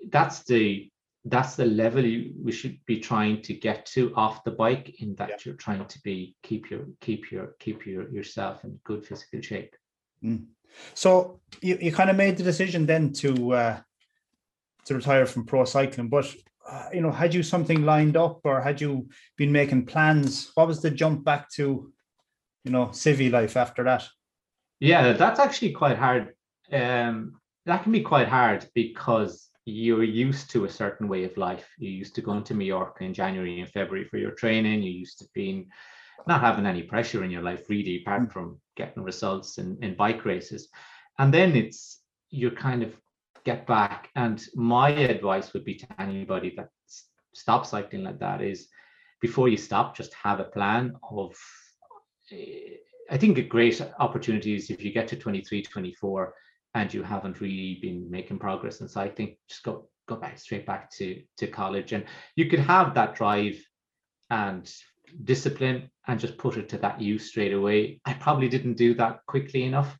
that's 0.09 0.43
the 0.43 0.89
that's 1.27 1.55
the 1.55 1.65
level 1.65 2.05
you, 2.05 2.33
we 2.39 2.51
should 2.51 2.77
be 2.85 2.99
trying 2.99 3.41
to 3.41 3.53
get 3.53 3.85
to 3.87 4.13
off 4.15 4.43
the 4.43 4.51
bike 4.51 5.01
in 5.01 5.15
that 5.15 5.29
yeah. 5.29 5.35
you're 5.43 5.55
trying 5.55 5.83
to 5.83 5.99
be 6.01 6.35
keep 6.43 6.69
your 6.69 6.85
keep 7.01 7.31
your 7.31 7.55
keep 7.59 7.87
your 7.87 8.07
yourself 8.11 8.63
in 8.63 8.79
good 8.83 9.05
physical 9.05 9.41
shape. 9.41 9.75
Mm. 10.23 10.45
So 10.93 11.39
you, 11.61 11.77
you 11.81 11.91
kind 11.91 12.11
of 12.11 12.15
made 12.15 12.37
the 12.37 12.43
decision 12.43 12.85
then 12.85 13.11
to 13.13 13.53
uh, 13.53 13.79
to 14.85 14.95
retire 14.95 15.25
from 15.25 15.45
pro 15.45 15.65
cycling, 15.65 16.09
but 16.09 16.31
you 16.93 17.01
know, 17.01 17.11
had 17.11 17.33
you 17.33 17.43
something 17.43 17.83
lined 17.83 18.17
up 18.17 18.41
or 18.43 18.61
had 18.61 18.81
you 18.81 19.07
been 19.37 19.51
making 19.51 19.85
plans? 19.85 20.51
What 20.55 20.67
was 20.67 20.81
the 20.81 20.91
jump 20.91 21.23
back 21.23 21.49
to 21.51 21.91
you 22.65 22.71
know, 22.71 22.87
civvy 22.87 23.31
life 23.31 23.55
after 23.55 23.83
that? 23.83 24.07
Yeah, 24.79 25.13
that's 25.13 25.39
actually 25.39 25.71
quite 25.71 25.97
hard. 25.97 26.33
Um, 26.71 27.39
that 27.65 27.83
can 27.83 27.91
be 27.91 28.01
quite 28.01 28.27
hard 28.27 28.67
because 28.73 29.49
you're 29.65 30.03
used 30.03 30.49
to 30.51 30.65
a 30.65 30.69
certain 30.69 31.07
way 31.07 31.23
of 31.23 31.37
life. 31.37 31.67
You 31.77 31.91
used 31.91 32.15
to 32.15 32.21
going 32.21 32.43
to 32.45 32.53
Mallorca 32.53 33.03
in 33.03 33.13
January 33.13 33.61
and 33.61 33.69
February 33.69 34.07
for 34.09 34.17
your 34.17 34.31
training. 34.31 34.83
You 34.83 34.91
used 34.91 35.19
to 35.19 35.25
being 35.33 35.69
not 36.27 36.41
having 36.41 36.65
any 36.65 36.83
pressure 36.83 37.23
in 37.23 37.31
your 37.31 37.43
life 37.43 37.69
really, 37.69 38.01
apart 38.01 38.23
mm. 38.23 38.31
from 38.31 38.59
getting 38.75 39.03
results 39.03 39.59
in, 39.59 39.77
in 39.81 39.95
bike 39.95 40.25
races. 40.25 40.69
And 41.19 41.33
then 41.33 41.55
it's 41.55 42.01
you're 42.31 42.51
kind 42.51 42.83
of 42.83 42.95
get 43.45 43.65
back. 43.65 44.09
And 44.15 44.43
my 44.55 44.89
advice 44.89 45.53
would 45.53 45.63
be 45.63 45.75
to 45.75 45.87
anybody 45.99 46.53
that 46.57 46.69
stops 47.33 47.69
cycling 47.69 48.03
like 48.03 48.19
that 48.19 48.41
is 48.41 48.67
before 49.21 49.47
you 49.47 49.57
stop, 49.57 49.95
just 49.95 50.13
have 50.15 50.39
a 50.39 50.45
plan 50.45 50.95
of 51.09 51.35
I 53.11 53.17
think 53.17 53.37
a 53.37 53.43
great 53.43 53.79
opportunity 53.99 54.55
is 54.55 54.71
if 54.71 54.83
you 54.83 54.91
get 54.91 55.07
to 55.09 55.15
23, 55.15 55.61
24 55.61 56.33
and 56.73 56.93
you 56.93 57.03
haven't 57.03 57.39
really 57.39 57.77
been 57.81 58.09
making 58.09 58.39
progress 58.39 58.81
in 58.81 58.87
cycling, 58.87 59.37
just 59.47 59.63
go 59.63 59.87
go 60.07 60.15
back 60.15 60.37
straight 60.37 60.65
back 60.65 60.91
to 60.91 61.21
to 61.37 61.47
college 61.47 61.93
and 61.93 62.05
you 62.35 62.47
could 62.47 62.59
have 62.59 62.93
that 62.93 63.15
drive 63.15 63.57
and 64.29 64.71
discipline 65.23 65.89
and 66.07 66.19
just 66.19 66.37
put 66.37 66.57
it 66.57 66.67
to 66.69 66.77
that 66.79 66.99
use 66.99 67.29
straight 67.29 67.53
away. 67.53 67.99
I 68.05 68.13
probably 68.13 68.49
didn't 68.49 68.73
do 68.73 68.93
that 68.95 69.25
quickly 69.27 69.63
enough. 69.63 69.97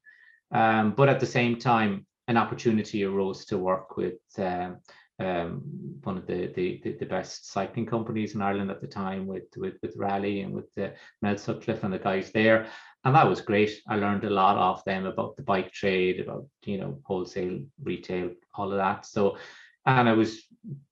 Um, 0.52 0.92
but 0.92 1.10
at 1.10 1.20
the 1.20 1.26
same 1.26 1.58
time, 1.58 2.06
an 2.28 2.38
opportunity 2.38 3.04
arose 3.04 3.46
to 3.46 3.58
work 3.58 3.98
with 3.98 4.20
um, 4.38 4.78
um, 5.20 5.62
one 6.04 6.18
of 6.18 6.28
the, 6.28 6.48
the, 6.56 6.82
the 7.00 7.06
best 7.06 7.52
cycling 7.52 7.86
companies 7.86 8.36
in 8.36 8.42
Ireland 8.42 8.70
at 8.70 8.82
the 8.82 8.88
time 8.88 9.28
with 9.28 9.46
with, 9.56 9.76
with 9.82 9.96
Raleigh 9.96 10.42
and 10.42 10.54
with 10.54 10.74
the 10.76 10.94
Mel 11.22 11.38
Sutcliffe 11.38 11.84
and 11.84 11.94
the 11.94 12.00
guys 12.00 12.32
there. 12.32 12.68
And 13.04 13.16
that 13.16 13.30
was 13.30 13.40
great. 13.40 13.82
I 13.88 13.96
learned 13.96 14.24
a 14.24 14.30
lot 14.30 14.58
off 14.58 14.84
them 14.84 15.06
about 15.06 15.38
the 15.38 15.44
bike 15.44 15.72
trade, 15.72 16.20
about 16.20 16.48
you 16.66 16.80
know 16.80 17.00
wholesale, 17.04 17.62
retail, 17.82 18.32
all 18.56 18.72
of 18.72 18.78
that. 18.78 19.06
So, 19.06 19.38
and 19.86 20.10
I 20.10 20.14
was 20.14 20.42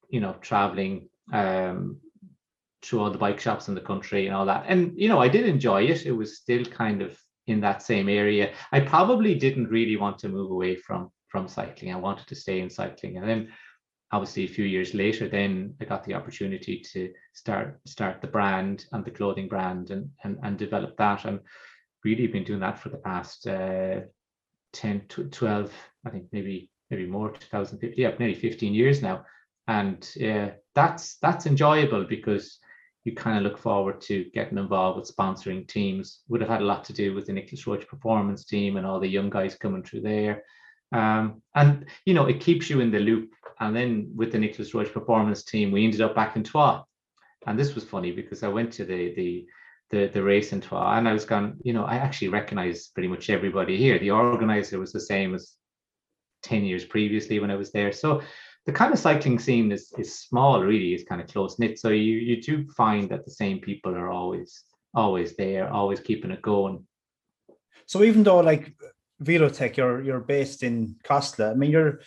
you 0.10 0.22
know 0.22 0.36
traveling 0.42 1.10
um, 1.34 1.98
through 2.82 3.00
all 3.02 3.12
the 3.12 3.18
bike 3.18 3.40
shops 3.40 3.68
in 3.68 3.76
the 3.76 3.82
country 3.82 4.28
and 4.28 4.36
all 4.36 4.46
that. 4.46 4.66
And 4.68 4.94
you 4.96 5.10
know 5.10 5.20
I 5.20 5.28
did 5.28 5.48
enjoy 5.48 5.84
it. 5.84 6.06
It 6.06 6.12
was 6.12 6.38
still 6.38 6.64
kind 6.64 7.02
of 7.02 7.18
in 7.48 7.60
that 7.60 7.82
same 7.82 8.08
area. 8.08 8.54
I 8.72 8.80
probably 8.80 9.36
didn't 9.36 9.68
really 9.68 9.98
want 9.98 10.20
to 10.20 10.30
move 10.30 10.52
away 10.52 10.76
from 10.76 11.12
from 11.34 11.48
cycling. 11.48 11.92
I 11.92 11.98
wanted 11.98 12.28
to 12.28 12.36
stay 12.36 12.62
in 12.62 12.70
cycling, 12.70 13.18
and 13.18 13.28
then 13.28 13.50
obviously 14.12 14.46
a 14.46 14.56
few 14.56 14.64
years 14.64 14.94
later 14.94 15.28
then 15.28 15.74
i 15.82 15.86
got 15.86 16.04
the 16.04 16.14
opportunity 16.14 16.80
to 16.80 17.12
start 17.34 17.80
start 17.88 18.22
the 18.22 18.28
brand 18.28 18.86
and 18.92 19.04
the 19.04 19.10
clothing 19.10 19.48
brand 19.48 19.90
and 19.90 20.08
and, 20.24 20.38
and 20.44 20.58
develop 20.58 20.96
that. 20.98 21.26
And 21.26 21.40
really 22.06 22.28
been 22.28 22.44
doing 22.44 22.60
that 22.60 22.80
for 22.80 22.90
the 22.90 22.98
past 22.98 23.48
uh, 23.48 24.02
10 24.74 25.06
to 25.10 25.24
12 25.26 25.72
i 26.06 26.10
think 26.10 26.26
maybe 26.32 26.70
maybe 26.90 27.06
more 27.06 27.32
2050 27.32 28.00
yeah 28.00 28.12
nearly 28.20 28.36
15 28.36 28.74
years 28.74 29.02
now. 29.02 29.26
And 29.68 30.08
uh, 30.30 30.50
that's 30.76 31.16
that's 31.16 31.48
enjoyable 31.48 32.04
because 32.04 32.60
you 33.06 33.16
kind 33.16 33.38
of 33.38 33.44
look 33.44 33.58
forward 33.58 34.00
to 34.02 34.26
getting 34.34 34.58
involved 34.58 34.98
with 35.00 35.16
sponsoring 35.16 35.68
teams. 35.68 36.20
Would 36.28 36.42
have 36.42 36.50
had 36.50 36.62
a 36.62 36.72
lot 36.72 36.84
to 36.86 36.94
do 36.94 37.16
with 37.16 37.26
the 37.26 37.34
Nicolas 37.34 37.66
Roche 37.66 37.88
performance 37.88 38.46
team 38.46 38.78
and 38.78 38.86
all 38.86 39.00
the 39.00 39.16
young 39.18 39.30
guys 39.30 39.56
coming 39.56 39.84
through 39.84 40.02
there 40.02 40.44
Um, 40.94 41.42
and 41.56 41.86
you 42.06 42.14
know, 42.14 42.26
it 42.26 42.40
keeps 42.40 42.70
you 42.70 42.80
in 42.80 42.92
the 42.92 43.00
loop. 43.00 43.32
And 43.60 43.76
then 43.76 44.12
with 44.16 44.32
the 44.32 44.40
Nicolas 44.40 44.74
Roche 44.74 44.92
performance 44.92 45.44
team, 45.44 45.72
we 45.72 45.84
ended 45.84 46.02
up 46.02 46.16
back 46.16 46.36
in 46.36 46.44
Troyes. 46.44 46.84
And 47.46 47.60
this 47.60 47.76
was 47.76 47.84
funny 47.84 48.12
because 48.12 48.44
I 48.44 48.48
went 48.48 48.72
to 48.74 48.86
the 48.86 49.14
the 49.16 49.46
the, 49.90 50.08
the 50.08 50.24
race 50.24 50.54
in 50.54 50.62
Troyes 50.62 50.98
and 50.98 51.08
I 51.08 51.14
was 51.14 51.26
gone, 51.26 51.60
you 51.64 51.72
know, 51.72 51.86
I 51.86 51.98
actually 51.98 52.30
recognize 52.30 52.88
pretty 52.88 53.08
much 53.08 53.30
everybody 53.30 53.78
here. 53.78 54.00
The 54.00 54.10
organizer 54.10 54.80
was 54.80 54.92
the 54.92 55.00
same 55.00 55.36
as 55.36 55.54
10 56.44 56.64
years 56.64 56.84
previously 56.84 57.40
when 57.40 57.52
I 57.52 57.56
was 57.56 57.72
there. 57.72 57.92
So 57.92 58.22
the 58.66 58.72
kind 58.72 58.94
of 58.94 59.00
cycling 59.00 59.40
scene 59.40 59.72
is 59.72 59.94
is 59.98 60.20
small, 60.20 60.62
really, 60.62 60.94
is 60.94 61.04
kind 61.04 61.22
of 61.22 61.28
close 61.28 61.60
knit. 61.60 61.80
So 61.80 61.90
you 61.90 62.16
you 62.16 62.42
do 62.42 62.68
find 62.72 63.10
that 63.10 63.26
the 63.26 63.32
same 63.32 63.60
people 63.60 63.96
are 63.96 64.10
always 64.10 64.64
always 64.96 65.36
there, 65.36 65.70
always 65.70 66.00
keeping 66.00 66.32
it 66.32 66.42
going. 66.42 66.86
So 67.86 68.04
even 68.04 68.24
though 68.24 68.40
like 68.40 68.74
Velotec, 69.22 69.78
you're 69.78 70.02
you're 70.02 70.20
based 70.20 70.64
in 70.64 70.96
Casla, 71.04 71.52
I 71.52 71.54
mean 71.56 71.72
you're 71.72 72.00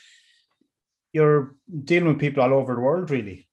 you're 1.13 1.55
dealing 1.85 2.09
with 2.09 2.19
people 2.19 2.43
all 2.43 2.53
over 2.53 2.75
the 2.75 2.81
world, 2.81 3.11
really. 3.11 3.49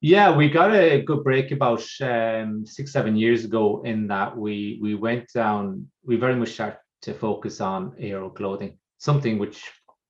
Yeah, 0.00 0.34
we 0.34 0.48
got 0.48 0.74
a 0.74 1.02
good 1.02 1.24
break 1.24 1.50
about 1.50 1.84
um, 2.00 2.64
six, 2.64 2.92
seven 2.92 3.16
years 3.16 3.44
ago. 3.44 3.82
In 3.84 4.06
that 4.08 4.36
we 4.36 4.78
we 4.80 4.94
went 4.94 5.32
down, 5.32 5.88
we 6.04 6.16
very 6.16 6.36
much 6.36 6.52
started 6.52 6.78
to 7.02 7.14
focus 7.14 7.60
on 7.60 7.94
aero 7.98 8.30
clothing, 8.30 8.78
something 8.98 9.38
which 9.38 9.62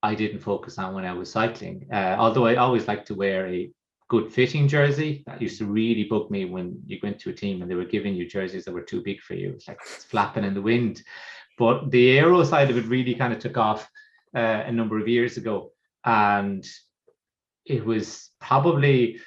I 0.02 0.14
didn't 0.14 0.40
focus 0.40 0.78
on 0.78 0.94
when 0.94 1.04
I 1.04 1.12
was 1.12 1.30
cycling. 1.30 1.88
Uh, 1.92 2.16
although 2.18 2.46
I 2.46 2.56
always 2.56 2.86
like 2.86 3.04
to 3.06 3.14
wear 3.14 3.46
a 3.46 3.70
good 4.08 4.32
fitting 4.32 4.68
jersey. 4.68 5.24
That 5.26 5.42
used 5.42 5.58
to 5.58 5.66
really 5.66 6.04
bug 6.04 6.30
me 6.30 6.44
when 6.44 6.80
you 6.86 6.98
went 7.02 7.18
to 7.20 7.30
a 7.30 7.32
team 7.32 7.62
and 7.62 7.70
they 7.70 7.74
were 7.74 7.84
giving 7.84 8.14
you 8.14 8.28
jerseys 8.28 8.64
that 8.64 8.74
were 8.74 8.82
too 8.82 9.02
big 9.02 9.20
for 9.20 9.34
you. 9.34 9.50
It's 9.50 9.68
like 9.68 9.80
it's 9.82 10.04
flapping 10.04 10.44
in 10.44 10.54
the 10.54 10.62
wind. 10.62 11.02
But 11.58 11.90
the 11.90 12.18
aero 12.18 12.44
side 12.44 12.70
of 12.70 12.76
it 12.76 12.86
really 12.86 13.14
kind 13.14 13.32
of 13.32 13.38
took 13.38 13.56
off 13.56 13.88
uh, 14.34 14.64
a 14.66 14.72
number 14.72 14.98
of 14.98 15.08
years 15.08 15.36
ago. 15.36 15.72
And 16.04 16.64
it 17.64 17.84
was 17.84 18.30
probably 18.40 19.20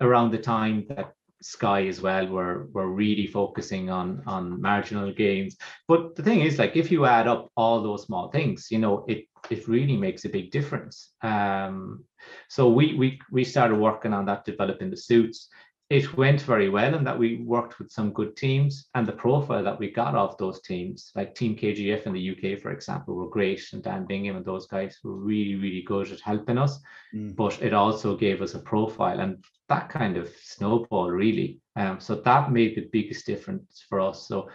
around 0.00 0.30
the 0.30 0.38
time 0.38 0.86
that 0.88 1.12
Sky 1.42 1.86
as 1.86 2.02
well 2.02 2.26
were 2.26 2.68
were 2.72 2.88
really 2.88 3.26
focusing 3.26 3.88
on 3.88 4.22
on 4.26 4.60
marginal 4.60 5.10
gains. 5.12 5.56
But 5.88 6.14
the 6.14 6.22
thing 6.22 6.40
is, 6.40 6.58
like 6.58 6.76
if 6.76 6.90
you 6.92 7.06
add 7.06 7.26
up 7.26 7.50
all 7.56 7.82
those 7.82 8.04
small 8.04 8.30
things, 8.30 8.68
you 8.70 8.78
know, 8.78 9.04
it 9.08 9.24
it 9.50 9.66
really 9.66 9.96
makes 9.96 10.24
a 10.24 10.28
big 10.28 10.50
difference. 10.50 11.12
Um, 11.22 12.04
so 12.48 12.68
we 12.68 12.94
we 12.94 13.20
we 13.32 13.44
started 13.44 13.76
working 13.76 14.12
on 14.12 14.26
that, 14.26 14.44
developing 14.44 14.90
the 14.90 14.96
suits. 14.96 15.48
It 15.90 16.16
went 16.16 16.42
very 16.42 16.68
well, 16.68 16.94
and 16.94 17.04
that 17.04 17.18
we 17.18 17.42
worked 17.42 17.80
with 17.80 17.90
some 17.90 18.12
good 18.12 18.36
teams, 18.36 18.88
and 18.94 19.04
the 19.04 19.12
profile 19.12 19.64
that 19.64 19.80
we 19.80 19.90
got 19.90 20.14
off 20.14 20.38
those 20.38 20.60
teams, 20.60 21.10
like 21.16 21.34
Team 21.34 21.56
KGF 21.56 22.06
in 22.06 22.12
the 22.12 22.30
UK, 22.30 22.60
for 22.60 22.70
example, 22.70 23.16
were 23.16 23.28
great, 23.28 23.60
and 23.72 23.82
Dan 23.82 24.06
Bigham 24.06 24.36
and 24.36 24.44
those 24.44 24.68
guys 24.68 24.98
were 25.02 25.16
really 25.16 25.56
really 25.56 25.82
good 25.82 26.12
at 26.12 26.20
helping 26.20 26.58
us. 26.58 26.78
Mm. 27.12 27.34
But 27.34 27.60
it 27.60 27.74
also 27.74 28.16
gave 28.16 28.40
us 28.40 28.54
a 28.54 28.60
profile, 28.60 29.18
and 29.18 29.44
that 29.68 29.88
kind 29.88 30.16
of 30.16 30.28
snowball 30.40 31.10
really. 31.10 31.60
Um, 31.74 31.98
so 31.98 32.14
that 32.14 32.52
made 32.52 32.76
the 32.76 32.88
biggest 32.92 33.26
difference 33.26 33.84
for 33.88 34.00
us. 34.00 34.28
So 34.28 34.48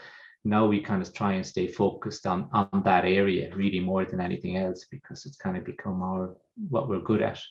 now 0.45 0.65
we 0.67 0.79
kind 0.79 1.01
of 1.01 1.13
try 1.13 1.33
and 1.33 1.45
stay 1.45 1.67
focused 1.67 2.25
on 2.25 2.47
on 2.53 2.81
that 2.85 3.03
area 3.03 3.53
really 3.53 3.81
more 3.81 4.05
than 4.05 4.21
anything 4.21 4.55
else 4.55 4.85
because 4.89 5.25
it's 5.25 5.37
kind 5.37 5.57
of 5.57 5.65
become 5.65 6.01
our 6.01 6.37
what 6.69 6.87
we're 6.87 6.99
good 6.99 7.21
at. 7.21 7.41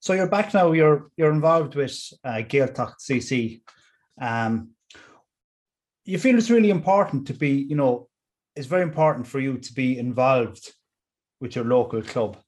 So 0.00 0.12
you're 0.12 0.28
back 0.28 0.54
now. 0.54 0.72
You're 0.72 1.10
you're 1.16 1.32
involved 1.32 1.74
with 1.74 1.96
uh, 2.24 2.42
Gaeltacht 2.48 2.94
CC. 3.00 3.60
Um, 4.20 4.70
you 6.04 6.18
feel 6.18 6.38
it's 6.38 6.50
really 6.50 6.70
important 6.70 7.26
to 7.26 7.34
be, 7.34 7.50
you 7.50 7.76
know, 7.76 8.08
it's 8.56 8.66
very 8.66 8.82
important 8.82 9.26
for 9.26 9.40
you 9.40 9.58
to 9.58 9.72
be 9.74 9.98
involved 9.98 10.72
with 11.40 11.54
your 11.54 11.64
local 11.64 12.00
club. 12.02 12.38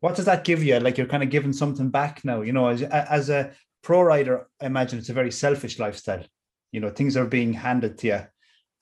What 0.00 0.16
does 0.16 0.24
that 0.26 0.44
give 0.44 0.62
you? 0.62 0.78
Like 0.78 0.96
you're 0.96 1.06
kind 1.06 1.22
of 1.22 1.30
giving 1.30 1.52
something 1.52 1.90
back 1.90 2.24
now. 2.24 2.42
You 2.42 2.52
know, 2.52 2.68
as 2.68 2.82
as 2.82 3.28
a 3.28 3.52
pro 3.82 4.02
rider, 4.02 4.46
I 4.60 4.66
imagine 4.66 4.98
it's 4.98 5.08
a 5.08 5.14
very 5.14 5.32
selfish 5.32 5.78
lifestyle. 5.78 6.24
You 6.70 6.80
know, 6.80 6.90
things 6.90 7.16
are 7.16 7.26
being 7.26 7.52
handed 7.52 7.98
to 7.98 8.06
you, 8.06 8.20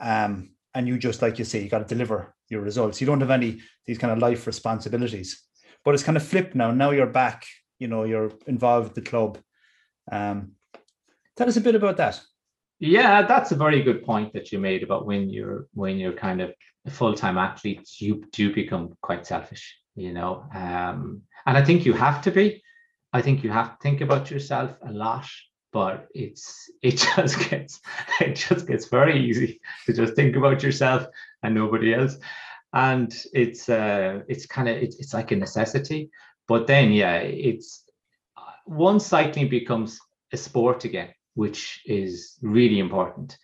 um, 0.00 0.50
and 0.74 0.86
you 0.86 0.98
just 0.98 1.22
like 1.22 1.38
you 1.38 1.46
say, 1.46 1.62
you 1.62 1.70
got 1.70 1.78
to 1.88 1.94
deliver 1.94 2.34
your 2.50 2.60
results. 2.60 3.00
You 3.00 3.06
don't 3.06 3.20
have 3.20 3.30
any 3.30 3.60
these 3.86 3.98
kind 3.98 4.12
of 4.12 4.18
life 4.18 4.46
responsibilities 4.46 5.46
but 5.86 5.94
it's 5.94 6.02
kind 6.02 6.16
of 6.16 6.26
flipped 6.26 6.56
now. 6.56 6.72
Now 6.72 6.90
you're 6.90 7.06
back. 7.06 7.46
You 7.78 7.86
know, 7.86 8.02
you're 8.02 8.32
involved 8.48 8.88
with 8.88 8.94
the 8.96 9.08
club. 9.08 9.38
Um, 10.10 10.52
tell 11.36 11.48
us 11.48 11.56
a 11.56 11.60
bit 11.60 11.76
about 11.76 11.96
that. 11.98 12.20
Yeah, 12.80 13.22
that's 13.22 13.52
a 13.52 13.56
very 13.56 13.82
good 13.82 14.04
point 14.04 14.32
that 14.32 14.50
you 14.50 14.58
made 14.58 14.82
about 14.82 15.06
when 15.06 15.30
you're 15.30 15.68
when 15.74 15.96
you're 15.96 16.12
kind 16.12 16.42
of 16.42 16.52
a 16.86 16.90
full-time 16.90 17.38
athlete, 17.38 17.88
you 17.98 18.24
do 18.32 18.52
become 18.52 18.96
quite 19.00 19.26
selfish, 19.26 19.76
you 19.94 20.12
know. 20.12 20.44
Um, 20.52 21.22
and 21.46 21.56
I 21.56 21.64
think 21.64 21.86
you 21.86 21.92
have 21.92 22.20
to 22.22 22.32
be. 22.32 22.62
I 23.12 23.22
think 23.22 23.44
you 23.44 23.50
have 23.50 23.70
to 23.70 23.76
think 23.80 24.00
about 24.00 24.28
yourself 24.28 24.72
a 24.84 24.92
lot, 24.92 25.28
but 25.72 26.08
it's 26.16 26.68
it 26.82 26.96
just 27.16 27.48
gets 27.48 27.80
it 28.20 28.34
just 28.34 28.66
gets 28.66 28.88
very 28.88 29.24
easy 29.24 29.60
to 29.86 29.92
just 29.92 30.14
think 30.14 30.34
about 30.34 30.64
yourself 30.64 31.06
and 31.44 31.54
nobody 31.54 31.94
else 31.94 32.18
and 32.76 33.24
it's 33.32 33.70
uh, 33.70 34.20
it's 34.28 34.44
kind 34.44 34.68
of 34.68 34.76
it's, 34.76 34.96
it's 34.96 35.14
like 35.14 35.30
a 35.32 35.36
necessity. 35.36 36.10
But 36.46 36.66
then, 36.66 36.92
yeah, 36.92 37.16
it's 37.16 37.84
once 38.66 39.06
cycling 39.06 39.48
becomes 39.48 39.98
a 40.32 40.36
sport 40.36 40.84
again, 40.84 41.08
which 41.34 41.80
is 41.86 42.36
really 42.42 42.78
important 42.78 43.38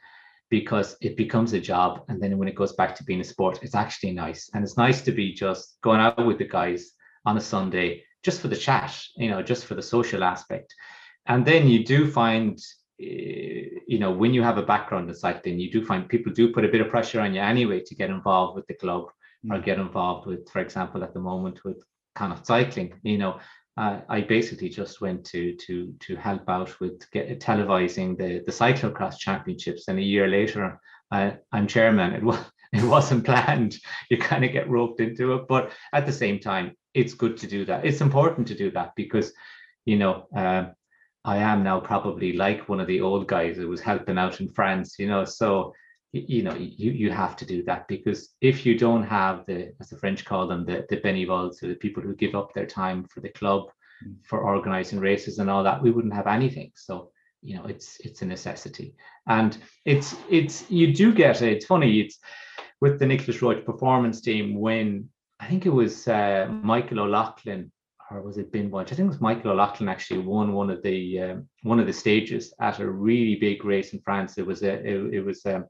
because 0.51 0.97
it 1.01 1.17
becomes 1.17 1.55
a 1.55 1.61
job. 1.61 2.05
And 2.09 2.23
then 2.23 2.37
when 2.37 2.47
it 2.47 2.55
goes 2.55 2.75
back 2.75 2.95
to 2.97 3.05
being 3.05 3.23
a 3.23 3.25
sport, 3.25 3.61
it's 3.63 3.75
actually 3.75 4.13
nice. 4.13 4.51
And 4.53 4.63
it's 4.63 4.77
nice 4.77 5.01
to 5.03 5.13
be 5.13 5.33
just 5.33 5.79
going 5.83 6.01
out 6.01 6.27
with 6.27 6.37
the 6.37 6.49
guys 6.49 6.93
on 7.25 7.39
a 7.39 7.41
Sunday 7.41 8.05
just 8.23 8.43
for 8.43 8.49
the 8.49 8.57
chat, 8.57 8.95
you 9.17 9.31
know, 9.31 9.43
just 9.43 9.65
for 9.65 9.75
the 9.75 9.83
social 9.83 10.23
aspect. 10.23 10.75
And 11.25 11.47
then 11.47 11.69
you 11.69 11.85
do 11.87 12.11
find, 12.11 12.59
eh, 13.01 13.81
you 13.89 13.99
know, 13.99 14.13
when 14.13 14.35
you 14.35 14.43
have 14.43 14.59
a 14.59 14.63
background 14.63 15.09
in 15.09 15.15
cycling, 15.15 15.59
you 15.59 15.71
do 15.73 15.87
find 15.87 16.07
people 16.07 16.33
do 16.35 16.53
put 16.53 16.67
a 16.67 16.69
bit 16.69 16.83
of 16.83 16.91
pressure 16.91 17.21
on 17.23 17.33
you 17.33 17.41
anyway 17.41 17.81
to 17.81 17.95
get 17.95 18.11
involved 18.11 18.57
with 18.57 18.67
the 18.67 18.75
club 18.75 19.07
or 19.51 19.59
mm. 19.59 19.65
get 19.65 19.79
involved 19.79 20.27
with, 20.27 20.49
for 20.49 20.61
example, 20.61 21.03
at 21.03 21.15
the 21.15 21.21
moment 21.21 21.65
with 21.65 21.83
kind 22.15 22.33
of 22.33 22.45
cycling. 22.45 22.95
You 23.03 23.19
know, 23.19 23.41
uh, 23.77 24.01
I 24.09 24.21
basically 24.23 24.69
just 24.69 25.01
went 25.01 25.25
to 25.27 25.55
to 25.57 25.95
to 26.01 26.17
help 26.17 26.49
out 26.49 26.79
with 26.81 27.11
get, 27.11 27.41
televising 27.41 28.19
the 28.19 28.43
the 28.45 28.53
cyclocross 28.53 29.19
championships, 29.19 29.89
and 29.89 29.99
a 29.99 30.03
year 30.03 30.29
later, 30.29 30.79
I, 31.11 31.37
I'm 31.53 31.67
chairman. 31.67 32.13
It 32.13 32.23
was 32.23 32.39
it 32.73 32.85
wasn't 32.85 33.25
planned. 33.25 33.79
You 34.11 34.19
kind 34.19 34.45
of 34.45 34.53
get 34.53 34.69
roped 34.69 35.01
into 35.01 35.35
it, 35.35 35.49
but 35.49 35.73
at 35.93 36.07
the 36.07 36.13
same 36.13 36.39
time, 36.39 36.77
it's 36.95 37.15
good 37.15 37.37
to 37.39 37.47
do 37.47 37.65
that. 37.67 37.85
It's 37.85 38.01
important 38.01 38.47
to 38.49 38.55
do 38.55 38.71
that 38.73 38.93
because, 38.97 39.33
you 39.85 39.99
know. 39.99 40.27
Uh, 40.35 40.71
I 41.25 41.37
am 41.37 41.63
now 41.63 41.79
probably 41.79 42.33
like 42.33 42.69
one 42.69 42.81
of 42.81 42.89
the 42.89 43.01
old 43.01 43.29
guys 43.29 43.57
who 43.57 43.69
was 43.69 43.81
helping 43.81 44.19
out 44.19 44.41
in 44.41 44.49
France, 44.49 44.97
you 44.99 45.07
know. 45.07 45.25
So 45.25 45.73
you 46.13 46.43
know 46.43 46.55
you 46.55 46.93
you 46.93 47.11
have 47.11 47.37
to 47.37 47.47
do 47.47 47.63
that 47.63 47.89
because 47.89 48.35
if 48.41 48.67
you 48.67 48.79
don't 48.79 49.03
have 49.03 49.47
the 49.47 49.73
as 49.81 49.89
the 49.89 49.97
french 49.97 50.25
call 50.25 50.47
them 50.47 50.65
the 50.65 50.85
the 50.91 50.99
bénévoles 50.99 51.55
so 51.55 51.67
the 51.67 51.75
people 51.75 52.03
who 52.03 52.15
give 52.15 52.35
up 52.35 52.53
their 52.53 52.67
time 52.67 53.05
for 53.05 53.21
the 53.21 53.31
club 53.31 53.65
mm. 54.07 54.15
for 54.23 54.41
organizing 54.41 55.01
races 55.01 55.39
and 55.39 55.49
all 55.49 55.65
that 55.65 55.83
we 55.83 55.91
wouldn't 55.91 56.15
have 56.15 56.27
anything 56.27 56.71
so 56.75 57.11
you 57.41 57.57
know 57.57 57.65
it's 57.65 57.99
it's 58.01 58.21
a 58.21 58.27
necessity 58.27 58.95
and 59.27 59.59
it's 59.87 60.15
it's 60.31 60.71
you 60.71 60.93
do 60.93 61.15
get 61.15 61.41
it 61.41 61.53
it's 61.53 61.67
funny 61.67 62.01
it's 62.01 62.19
with 62.81 62.99
the 62.99 63.07
Nicolas 63.07 63.41
Roche 63.41 63.65
performance 63.65 64.21
team 64.21 64.59
when 64.59 65.09
I 65.39 65.47
think 65.47 65.67
it 65.67 65.71
was 65.71 66.09
uh, 66.09 66.49
Michael 66.63 67.01
O'Loughlin 67.01 67.71
or 68.11 68.23
was 68.23 68.39
it 68.39 68.53
Ben 68.53 68.69
Bunch? 68.69 68.93
I 68.93 68.97
think 68.97 69.07
it 69.07 69.09
was 69.09 69.21
Michael 69.21 69.53
O'Loughlin 69.53 69.89
actually 69.89 70.21
won 70.21 70.53
one 70.53 70.69
of 70.69 70.83
the 70.83 71.21
um, 71.21 71.49
one 71.63 71.81
of 71.81 71.87
the 71.87 71.93
stages 71.93 72.53
at 72.61 72.81
a 72.81 72.91
really 72.91 73.37
big 73.37 73.65
race 73.65 73.93
in 73.93 74.01
France. 74.01 74.37
It 74.37 74.47
was 74.47 74.63
a 74.63 74.75
it, 74.75 75.15
it 75.15 75.25
was 75.25 75.45
um, 75.47 75.65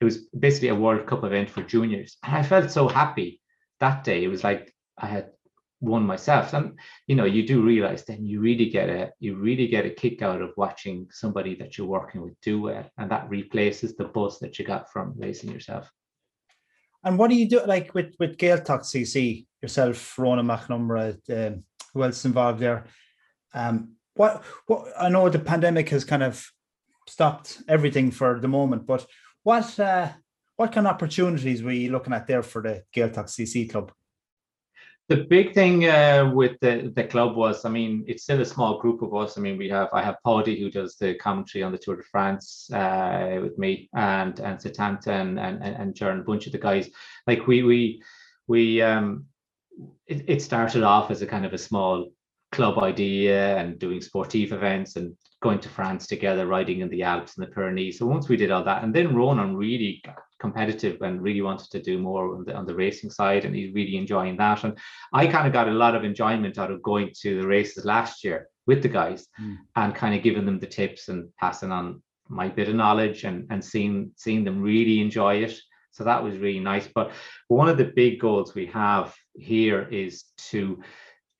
it 0.00 0.04
was 0.04 0.18
basically 0.38 0.68
a 0.68 0.74
World 0.74 1.06
Cup 1.06 1.24
event 1.24 1.50
for 1.50 1.62
juniors. 1.62 2.16
And 2.22 2.36
I 2.36 2.42
felt 2.42 2.70
so 2.70 2.88
happy 2.88 3.40
that 3.80 4.04
day. 4.04 4.24
It 4.24 4.28
was 4.28 4.44
like 4.44 4.74
I 4.96 5.06
had 5.06 5.30
won 5.80 6.04
myself. 6.04 6.52
And 6.54 6.78
you 7.06 7.16
know, 7.16 7.24
you 7.24 7.46
do 7.46 7.62
realize 7.62 8.04
then 8.04 8.24
you 8.24 8.40
really 8.40 8.68
get 8.68 8.88
a 8.88 9.10
you 9.18 9.36
really 9.36 9.66
get 9.66 9.86
a 9.86 9.90
kick 9.90 10.22
out 10.22 10.42
of 10.42 10.50
watching 10.56 11.08
somebody 11.10 11.54
that 11.56 11.76
you're 11.76 11.86
working 11.86 12.22
with 12.22 12.40
do 12.42 12.60
well. 12.60 12.88
And 12.98 13.10
that 13.10 13.28
replaces 13.28 13.96
the 13.96 14.04
buzz 14.04 14.38
that 14.40 14.58
you 14.58 14.64
got 14.64 14.90
from 14.92 15.14
racing 15.16 15.50
yourself. 15.50 15.90
And 17.04 17.18
what 17.18 17.30
do 17.30 17.36
you 17.36 17.48
do 17.48 17.64
like 17.64 17.94
with 17.94 18.14
with 18.18 18.36
Gaeltacht 18.36 18.82
CC 18.82 19.46
yourself, 19.62 20.18
Ronan 20.18 20.46
McNamara, 20.46 21.18
um, 21.30 21.64
who 21.92 22.02
else 22.04 22.24
involved 22.24 22.60
there? 22.60 22.84
Um, 23.54 23.94
what 24.14 24.44
what 24.66 24.92
I 24.98 25.08
know 25.08 25.28
the 25.28 25.38
pandemic 25.38 25.88
has 25.90 26.04
kind 26.04 26.22
of 26.22 26.44
stopped 27.08 27.62
everything 27.68 28.10
for 28.10 28.38
the 28.40 28.48
moment, 28.48 28.86
but 28.86 29.06
what 29.42 29.78
uh, 29.78 30.10
what 30.56 30.72
kind 30.72 30.86
of 30.86 30.94
opportunities 30.94 31.62
were 31.62 31.72
you 31.72 31.90
looking 31.90 32.12
at 32.12 32.26
there 32.26 32.42
for 32.42 32.62
the 32.62 32.82
Gaeltacht 32.94 33.28
CC 33.28 33.70
club? 33.70 33.92
The 35.08 35.24
big 35.24 35.54
thing 35.54 35.86
uh, 35.86 36.30
with 36.34 36.60
the, 36.60 36.92
the 36.94 37.04
club 37.04 37.34
was, 37.34 37.64
I 37.64 37.70
mean, 37.70 38.04
it's 38.06 38.24
still 38.24 38.42
a 38.42 38.44
small 38.44 38.78
group 38.78 39.00
of 39.00 39.14
us. 39.14 39.38
I 39.38 39.40
mean, 39.40 39.56
we 39.56 39.68
have 39.70 39.88
I 39.92 40.02
have 40.02 40.16
Paddy 40.26 40.60
who 40.60 40.70
does 40.70 40.96
the 40.96 41.14
commentary 41.14 41.62
on 41.62 41.72
the 41.72 41.78
Tour 41.78 41.96
de 41.96 42.02
France 42.02 42.68
uh, 42.74 43.38
with 43.40 43.56
me, 43.56 43.88
and 43.94 44.38
and 44.40 44.58
Setanta 44.58 45.08
and 45.08 45.40
and 45.40 45.62
and 45.62 46.02
a 46.02 46.22
bunch 46.22 46.46
of 46.46 46.52
the 46.52 46.58
guys. 46.58 46.90
Like 47.26 47.46
we 47.46 47.62
we 47.62 48.02
we 48.48 48.82
um, 48.82 49.24
it, 50.06 50.24
it 50.28 50.42
started 50.42 50.82
off 50.82 51.10
as 51.10 51.22
a 51.22 51.26
kind 51.26 51.46
of 51.46 51.54
a 51.54 51.58
small 51.58 52.10
club 52.52 52.78
idea 52.78 53.56
and 53.58 53.78
doing 53.78 54.00
sportive 54.00 54.52
events 54.52 54.96
and 54.96 55.16
going 55.40 55.60
to 55.60 55.68
France 55.68 56.06
together, 56.06 56.46
riding 56.46 56.80
in 56.80 56.88
the 56.88 57.02
Alps 57.02 57.36
and 57.36 57.46
the 57.46 57.50
Pyrenees. 57.50 57.98
So 57.98 58.06
once 58.06 58.28
we 58.28 58.36
did 58.36 58.50
all 58.50 58.64
that, 58.64 58.82
and 58.82 58.94
then 58.94 59.14
Ronan 59.14 59.56
really 59.56 60.00
got 60.04 60.16
competitive 60.40 61.00
and 61.02 61.22
really 61.22 61.42
wanted 61.42 61.70
to 61.70 61.82
do 61.82 61.98
more 61.98 62.36
on 62.36 62.44
the, 62.44 62.54
on 62.54 62.66
the 62.66 62.74
racing 62.74 63.10
side, 63.10 63.44
and 63.44 63.54
he's 63.54 63.74
really 63.74 63.96
enjoying 63.96 64.36
that. 64.38 64.64
And 64.64 64.76
I 65.12 65.26
kind 65.26 65.46
of 65.46 65.52
got 65.52 65.68
a 65.68 65.72
lot 65.72 65.94
of 65.94 66.04
enjoyment 66.04 66.58
out 66.58 66.70
of 66.70 66.82
going 66.82 67.12
to 67.22 67.40
the 67.40 67.46
races 67.46 67.84
last 67.84 68.24
year 68.24 68.48
with 68.66 68.82
the 68.82 68.88
guys 68.88 69.26
mm. 69.40 69.56
and 69.76 69.94
kind 69.94 70.14
of 70.14 70.22
giving 70.22 70.44
them 70.44 70.58
the 70.58 70.66
tips 70.66 71.08
and 71.08 71.28
passing 71.36 71.72
on 71.72 72.02
my 72.28 72.48
bit 72.48 72.68
of 72.68 72.74
knowledge 72.74 73.24
and 73.24 73.46
and 73.48 73.64
seeing 73.64 74.12
seeing 74.16 74.44
them 74.44 74.60
really 74.60 75.00
enjoy 75.00 75.36
it. 75.36 75.58
So 75.92 76.04
that 76.04 76.22
was 76.22 76.36
really 76.36 76.60
nice. 76.60 76.86
But 76.86 77.12
one 77.48 77.68
of 77.68 77.78
the 77.78 77.92
big 77.96 78.20
goals 78.20 78.54
we 78.54 78.66
have 78.66 79.14
here 79.34 79.88
is 79.90 80.24
to 80.50 80.80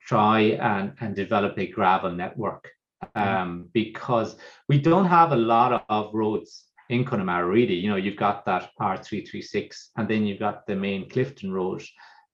try 0.00 0.40
and, 0.40 0.94
and 1.00 1.14
develop 1.14 1.58
a 1.58 1.66
gravel 1.66 2.10
network 2.10 2.70
um, 3.14 3.68
because 3.72 4.36
we 4.68 4.78
don't 4.78 5.06
have 5.06 5.32
a 5.32 5.36
lot 5.36 5.84
of 5.88 6.14
roads 6.14 6.64
in 6.88 7.04
Connemara 7.04 7.46
really. 7.46 7.74
You 7.74 7.90
know, 7.90 7.96
you've 7.96 8.16
got 8.16 8.44
that 8.46 8.70
R336 8.80 9.90
and 9.96 10.08
then 10.08 10.26
you've 10.26 10.40
got 10.40 10.66
the 10.66 10.76
main 10.76 11.08
Clifden 11.08 11.52
Road. 11.52 11.82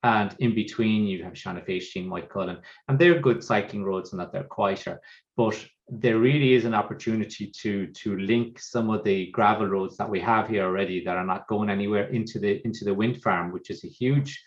And 0.02 0.36
in 0.38 0.54
between, 0.54 1.06
you 1.06 1.24
have 1.24 1.32
Shanafeshi 1.32 1.96
and 1.96 2.10
White 2.10 2.28
Cullen. 2.28 2.58
And 2.88 2.98
they're 2.98 3.20
good 3.20 3.42
cycling 3.42 3.84
roads 3.84 4.12
and 4.12 4.20
that 4.20 4.32
they're 4.32 4.44
quieter. 4.44 5.00
But 5.34 5.64
there 5.88 6.18
really 6.18 6.52
is 6.52 6.64
an 6.64 6.74
opportunity 6.74 7.50
to 7.62 7.86
to 7.88 8.18
link 8.18 8.58
some 8.58 8.90
of 8.90 9.04
the 9.04 9.30
gravel 9.30 9.66
roads 9.66 9.96
that 9.96 10.08
we 10.08 10.20
have 10.20 10.48
here 10.48 10.64
already 10.64 11.04
that 11.04 11.16
are 11.16 11.26
not 11.26 11.46
going 11.46 11.70
anywhere 11.70 12.08
into 12.08 12.38
the 12.38 12.60
into 12.66 12.84
the 12.84 12.94
wind 12.94 13.22
farm, 13.22 13.52
which 13.52 13.70
is 13.70 13.84
a 13.84 13.88
huge 13.88 14.42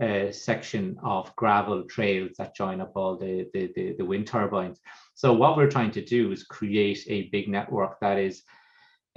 uh, 0.00 0.32
section 0.32 0.98
of 1.02 1.34
gravel 1.36 1.82
trails 1.84 2.32
that 2.38 2.56
join 2.56 2.80
up 2.80 2.92
all 2.94 3.16
the, 3.16 3.46
the, 3.52 3.70
the, 3.74 3.94
the, 3.98 4.04
wind 4.04 4.26
turbines. 4.26 4.80
So 5.14 5.32
what 5.32 5.56
we're 5.56 5.70
trying 5.70 5.90
to 5.92 6.04
do 6.04 6.32
is 6.32 6.44
create 6.44 7.04
a 7.08 7.28
big 7.28 7.48
network 7.48 8.00
that 8.00 8.18
is 8.18 8.42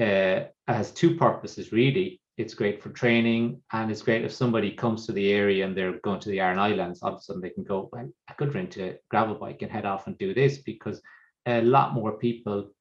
uh, 0.02 0.42
has 0.68 0.92
two 0.92 1.16
purposes 1.16 1.72
really. 1.72 2.20
It's 2.36 2.56
great 2.56 2.82
for 2.82 2.90
training 2.90 3.62
and 3.72 3.92
it's 3.92 4.02
great 4.02 4.26
if 4.26 4.34
somebody 4.34 4.72
comes 4.72 5.06
to 5.06 5.12
the 5.12 5.32
area 5.32 5.66
and 5.66 5.78
they're 5.78 6.00
going 6.00 6.20
to 6.22 6.30
the 6.30 6.40
Aran 6.40 6.58
Islands, 6.58 7.02
all 7.02 7.14
of 7.14 7.20
a 7.20 7.22
sudden 7.22 7.42
they 7.42 7.52
can 7.52 7.64
go, 7.64 7.90
well, 7.94 8.10
I 8.28 8.34
could 8.34 8.56
rent 8.56 8.76
a 8.78 8.98
gravel 9.10 9.36
bike 9.36 9.62
and 9.62 9.72
head 9.72 9.86
off 9.86 10.08
and 10.08 10.18
do 10.18 10.34
this 10.34 10.58
because 10.58 11.00
a 11.46 11.62
lot 11.62 11.94
more 11.94 12.18
people 12.18 12.72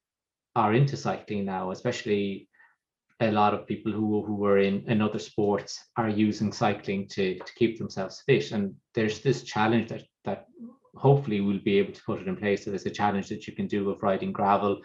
are 0.56 0.72
into 0.74 0.96
cycling 0.96 1.44
now, 1.44 1.70
especially 1.70 2.48
a 3.22 3.32
lot 3.32 3.54
of 3.54 3.66
people 3.66 3.92
who, 3.92 4.24
who 4.24 4.34
were 4.34 4.58
in, 4.58 4.84
in 4.88 5.00
other 5.00 5.18
sports 5.18 5.78
are 5.96 6.08
using 6.08 6.52
cycling 6.52 7.08
to, 7.08 7.38
to 7.38 7.54
keep 7.56 7.78
themselves 7.78 8.22
fit. 8.26 8.52
And 8.52 8.74
there's 8.94 9.20
this 9.20 9.42
challenge 9.42 9.88
that, 9.88 10.04
that 10.24 10.46
hopefully 10.94 11.40
we'll 11.40 11.60
be 11.64 11.78
able 11.78 11.92
to 11.92 12.02
put 12.04 12.20
it 12.20 12.28
in 12.28 12.36
place. 12.36 12.64
So 12.64 12.70
there's 12.70 12.86
a 12.86 12.90
challenge 12.90 13.28
that 13.28 13.46
you 13.46 13.54
can 13.54 13.66
do 13.66 13.90
of 13.90 14.02
riding 14.02 14.32
gravel. 14.32 14.80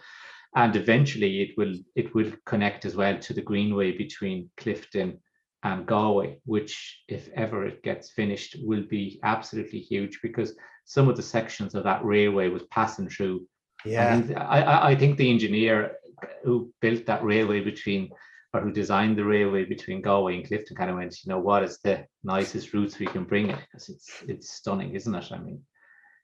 And 0.56 0.74
eventually 0.76 1.42
it 1.42 1.50
will 1.58 1.74
it 1.94 2.14
will 2.14 2.32
connect 2.46 2.86
as 2.86 2.96
well 2.96 3.18
to 3.18 3.34
the 3.34 3.42
greenway 3.42 3.96
between 3.96 4.50
Clifden 4.56 5.18
and 5.62 5.86
Galway, 5.86 6.40
which 6.46 7.02
if 7.08 7.28
ever 7.34 7.66
it 7.66 7.82
gets 7.82 8.12
finished 8.12 8.56
will 8.60 8.84
be 8.88 9.20
absolutely 9.24 9.80
huge 9.80 10.20
because 10.22 10.54
some 10.84 11.08
of 11.08 11.16
the 11.16 11.22
sections 11.22 11.74
of 11.74 11.84
that 11.84 12.04
railway 12.04 12.48
was 12.48 12.62
passing 12.70 13.10
through. 13.10 13.46
Yeah. 13.84 14.22
I, 14.36 14.62
I, 14.62 14.88
I 14.90 14.94
think 14.96 15.18
the 15.18 15.30
engineer 15.30 15.96
who 16.44 16.72
built 16.80 17.06
that 17.06 17.22
railway 17.22 17.60
between 17.60 18.10
or 18.54 18.60
who 18.60 18.72
designed 18.72 19.16
the 19.16 19.24
railway 19.24 19.64
between 19.64 20.00
Galway 20.00 20.36
and 20.36 20.46
Clifden 20.46 20.76
kind 20.76 20.90
of 20.90 20.96
went, 20.96 21.22
you 21.24 21.30
know, 21.30 21.38
what 21.38 21.62
is 21.62 21.78
the 21.84 22.06
nicest 22.24 22.72
routes 22.72 22.98
we 22.98 23.06
can 23.06 23.24
bring 23.24 23.50
it? 23.50 23.58
Because 23.60 23.88
it's 23.88 24.10
it's 24.26 24.52
stunning, 24.52 24.94
isn't 24.94 25.14
it? 25.14 25.32
I 25.32 25.38
mean, 25.38 25.62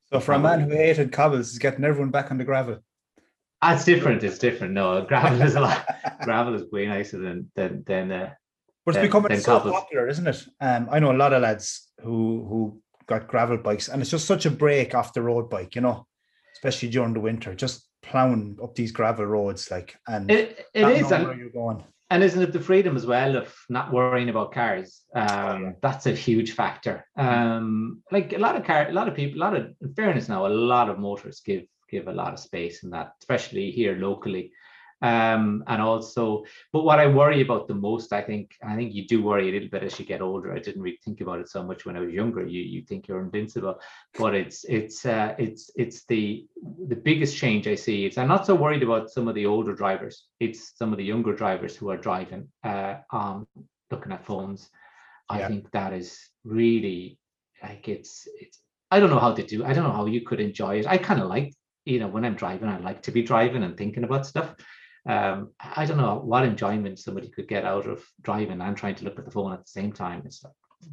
so 0.06 0.20
for 0.20 0.32
a 0.32 0.38
man 0.38 0.60
who 0.60 0.70
hated 0.70 1.12
cobbles, 1.12 1.50
he's 1.50 1.58
getting 1.58 1.84
everyone 1.84 2.10
back 2.10 2.30
on 2.30 2.38
the 2.38 2.44
gravel. 2.44 2.78
That's 3.60 3.84
different. 3.84 4.22
It's 4.22 4.38
different. 4.38 4.72
No, 4.74 5.02
gravel 5.08 5.42
is 5.42 5.54
a 5.54 5.60
lot. 5.60 5.86
gravel 6.22 6.54
is 6.54 6.70
way 6.70 6.86
nicer 6.86 7.18
than 7.18 7.50
than 7.54 7.84
than. 7.86 8.10
Uh, 8.10 8.30
but 8.86 8.96
it's 8.96 9.02
becoming 9.02 9.38
so 9.38 9.58
cobbles. 9.58 9.74
popular, 9.74 10.08
isn't 10.08 10.26
it? 10.26 10.44
Um, 10.60 10.88
I 10.90 10.98
know 10.98 11.12
a 11.12 11.16
lot 11.16 11.32
of 11.32 11.42
lads 11.42 11.90
who 12.02 12.46
who 12.48 12.80
got 13.06 13.28
gravel 13.28 13.58
bikes, 13.58 13.88
and 13.88 14.00
it's 14.00 14.10
just 14.10 14.26
such 14.26 14.46
a 14.46 14.50
break 14.50 14.94
off 14.94 15.12
the 15.12 15.22
road 15.22 15.50
bike, 15.50 15.74
you 15.74 15.82
know, 15.82 16.06
especially 16.54 16.88
during 16.88 17.12
the 17.12 17.20
winter. 17.20 17.54
Just 17.54 17.86
plowing 18.02 18.58
up 18.62 18.74
these 18.74 18.92
gravel 18.92 19.26
roads, 19.26 19.70
like 19.70 19.96
and 20.06 20.30
it, 20.30 20.66
it 20.74 20.88
is. 20.88 21.10
where 21.10 21.34
you're 21.34 21.50
going 21.50 21.84
and 22.14 22.22
isn't 22.22 22.42
it 22.42 22.52
the 22.52 22.60
freedom 22.60 22.94
as 22.94 23.06
well 23.06 23.36
of 23.36 23.52
not 23.68 23.92
worrying 23.92 24.28
about 24.28 24.52
cars? 24.52 25.02
Um, 25.16 25.74
that's 25.82 26.06
a 26.06 26.12
huge 26.12 26.52
factor. 26.52 27.04
Um, 27.16 28.02
like 28.12 28.32
a 28.32 28.38
lot 28.38 28.54
of 28.54 28.64
car, 28.64 28.88
a 28.88 28.92
lot 28.92 29.08
of 29.08 29.16
people, 29.16 29.40
a 29.40 29.44
lot 29.44 29.56
of 29.56 29.74
in 29.82 29.94
fairness 29.94 30.28
now, 30.28 30.46
a 30.46 30.48
lot 30.48 30.88
of 30.88 31.00
motors 31.00 31.40
give 31.44 31.64
give 31.90 32.06
a 32.06 32.12
lot 32.12 32.32
of 32.32 32.38
space 32.38 32.84
in 32.84 32.90
that, 32.90 33.14
especially 33.20 33.72
here 33.72 33.96
locally. 33.96 34.52
Um, 35.04 35.62
and 35.66 35.82
also, 35.82 36.44
but 36.72 36.84
what 36.84 36.98
I 36.98 37.06
worry 37.06 37.42
about 37.42 37.68
the 37.68 37.74
most, 37.74 38.14
I 38.14 38.22
think, 38.22 38.56
I 38.66 38.74
think 38.74 38.94
you 38.94 39.06
do 39.06 39.22
worry 39.22 39.50
a 39.50 39.52
little 39.52 39.68
bit 39.68 39.82
as 39.82 39.98
you 40.00 40.06
get 40.06 40.22
older. 40.22 40.54
I 40.54 40.58
didn't 40.58 40.80
really 40.80 40.98
think 41.04 41.20
about 41.20 41.40
it 41.40 41.50
so 41.50 41.62
much 41.62 41.84
when 41.84 41.94
I 41.94 42.00
was 42.00 42.10
younger. 42.10 42.46
You 42.46 42.62
you 42.62 42.80
think 42.80 43.06
you're 43.06 43.20
invincible, 43.20 43.78
but 44.18 44.34
it's 44.34 44.64
it's 44.64 45.04
uh, 45.04 45.34
it's 45.38 45.70
it's 45.76 46.06
the 46.06 46.46
the 46.88 46.96
biggest 46.96 47.36
change 47.36 47.68
I 47.68 47.74
see. 47.74 48.06
It's 48.06 48.16
I'm 48.16 48.28
not 48.28 48.46
so 48.46 48.54
worried 48.54 48.82
about 48.82 49.10
some 49.10 49.28
of 49.28 49.34
the 49.34 49.44
older 49.44 49.74
drivers. 49.74 50.24
It's 50.40 50.72
some 50.78 50.90
of 50.90 50.96
the 50.96 51.04
younger 51.04 51.34
drivers 51.34 51.76
who 51.76 51.90
are 51.90 51.98
driving, 51.98 52.48
uh, 52.62 52.94
um, 53.12 53.46
looking 53.90 54.12
at 54.12 54.24
phones. 54.24 54.70
I 55.28 55.40
yeah. 55.40 55.48
think 55.48 55.70
that 55.72 55.92
is 55.92 56.18
really 56.44 57.18
like 57.62 57.88
it's 57.88 58.26
it's. 58.40 58.58
I 58.90 59.00
don't 59.00 59.10
know 59.10 59.20
how 59.20 59.34
to 59.34 59.42
do. 59.42 59.66
I 59.66 59.74
don't 59.74 59.84
know 59.84 59.92
how 59.92 60.06
you 60.06 60.22
could 60.22 60.40
enjoy 60.40 60.76
it. 60.76 60.86
I 60.86 60.96
kind 60.96 61.20
of 61.20 61.28
like 61.28 61.52
you 61.84 61.98
know 61.98 62.08
when 62.08 62.24
I'm 62.24 62.36
driving, 62.36 62.70
I 62.70 62.78
like 62.78 63.02
to 63.02 63.12
be 63.12 63.22
driving 63.22 63.64
and 63.64 63.76
thinking 63.76 64.04
about 64.04 64.24
stuff 64.24 64.54
um, 65.06 65.50
I 65.60 65.84
don't 65.84 65.98
know 65.98 66.16
what 66.16 66.44
enjoyment 66.44 66.98
somebody 66.98 67.28
could 67.28 67.48
get 67.48 67.64
out 67.64 67.86
of 67.86 68.04
driving 68.22 68.60
and 68.60 68.76
trying 68.76 68.94
to 68.96 69.04
look 69.04 69.18
at 69.18 69.24
the 69.24 69.30
phone 69.30 69.52
at 69.52 69.64
the 69.64 69.70
same 69.70 69.92
time. 69.92 70.22
It's 70.24 70.44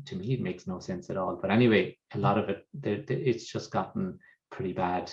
to 0.06 0.16
me, 0.16 0.34
it 0.34 0.42
makes 0.42 0.68
no 0.68 0.80
sense 0.80 1.10
at 1.10 1.18
all. 1.18 1.38
But 1.42 1.52
anyway, 1.52 1.98
a 2.14 2.18
lot 2.18 2.38
of 2.38 2.50
it, 2.50 2.66
it's 2.84 3.46
just 3.46 3.72
gotten 3.72 4.20
pretty 4.50 4.74
bad. 4.74 5.12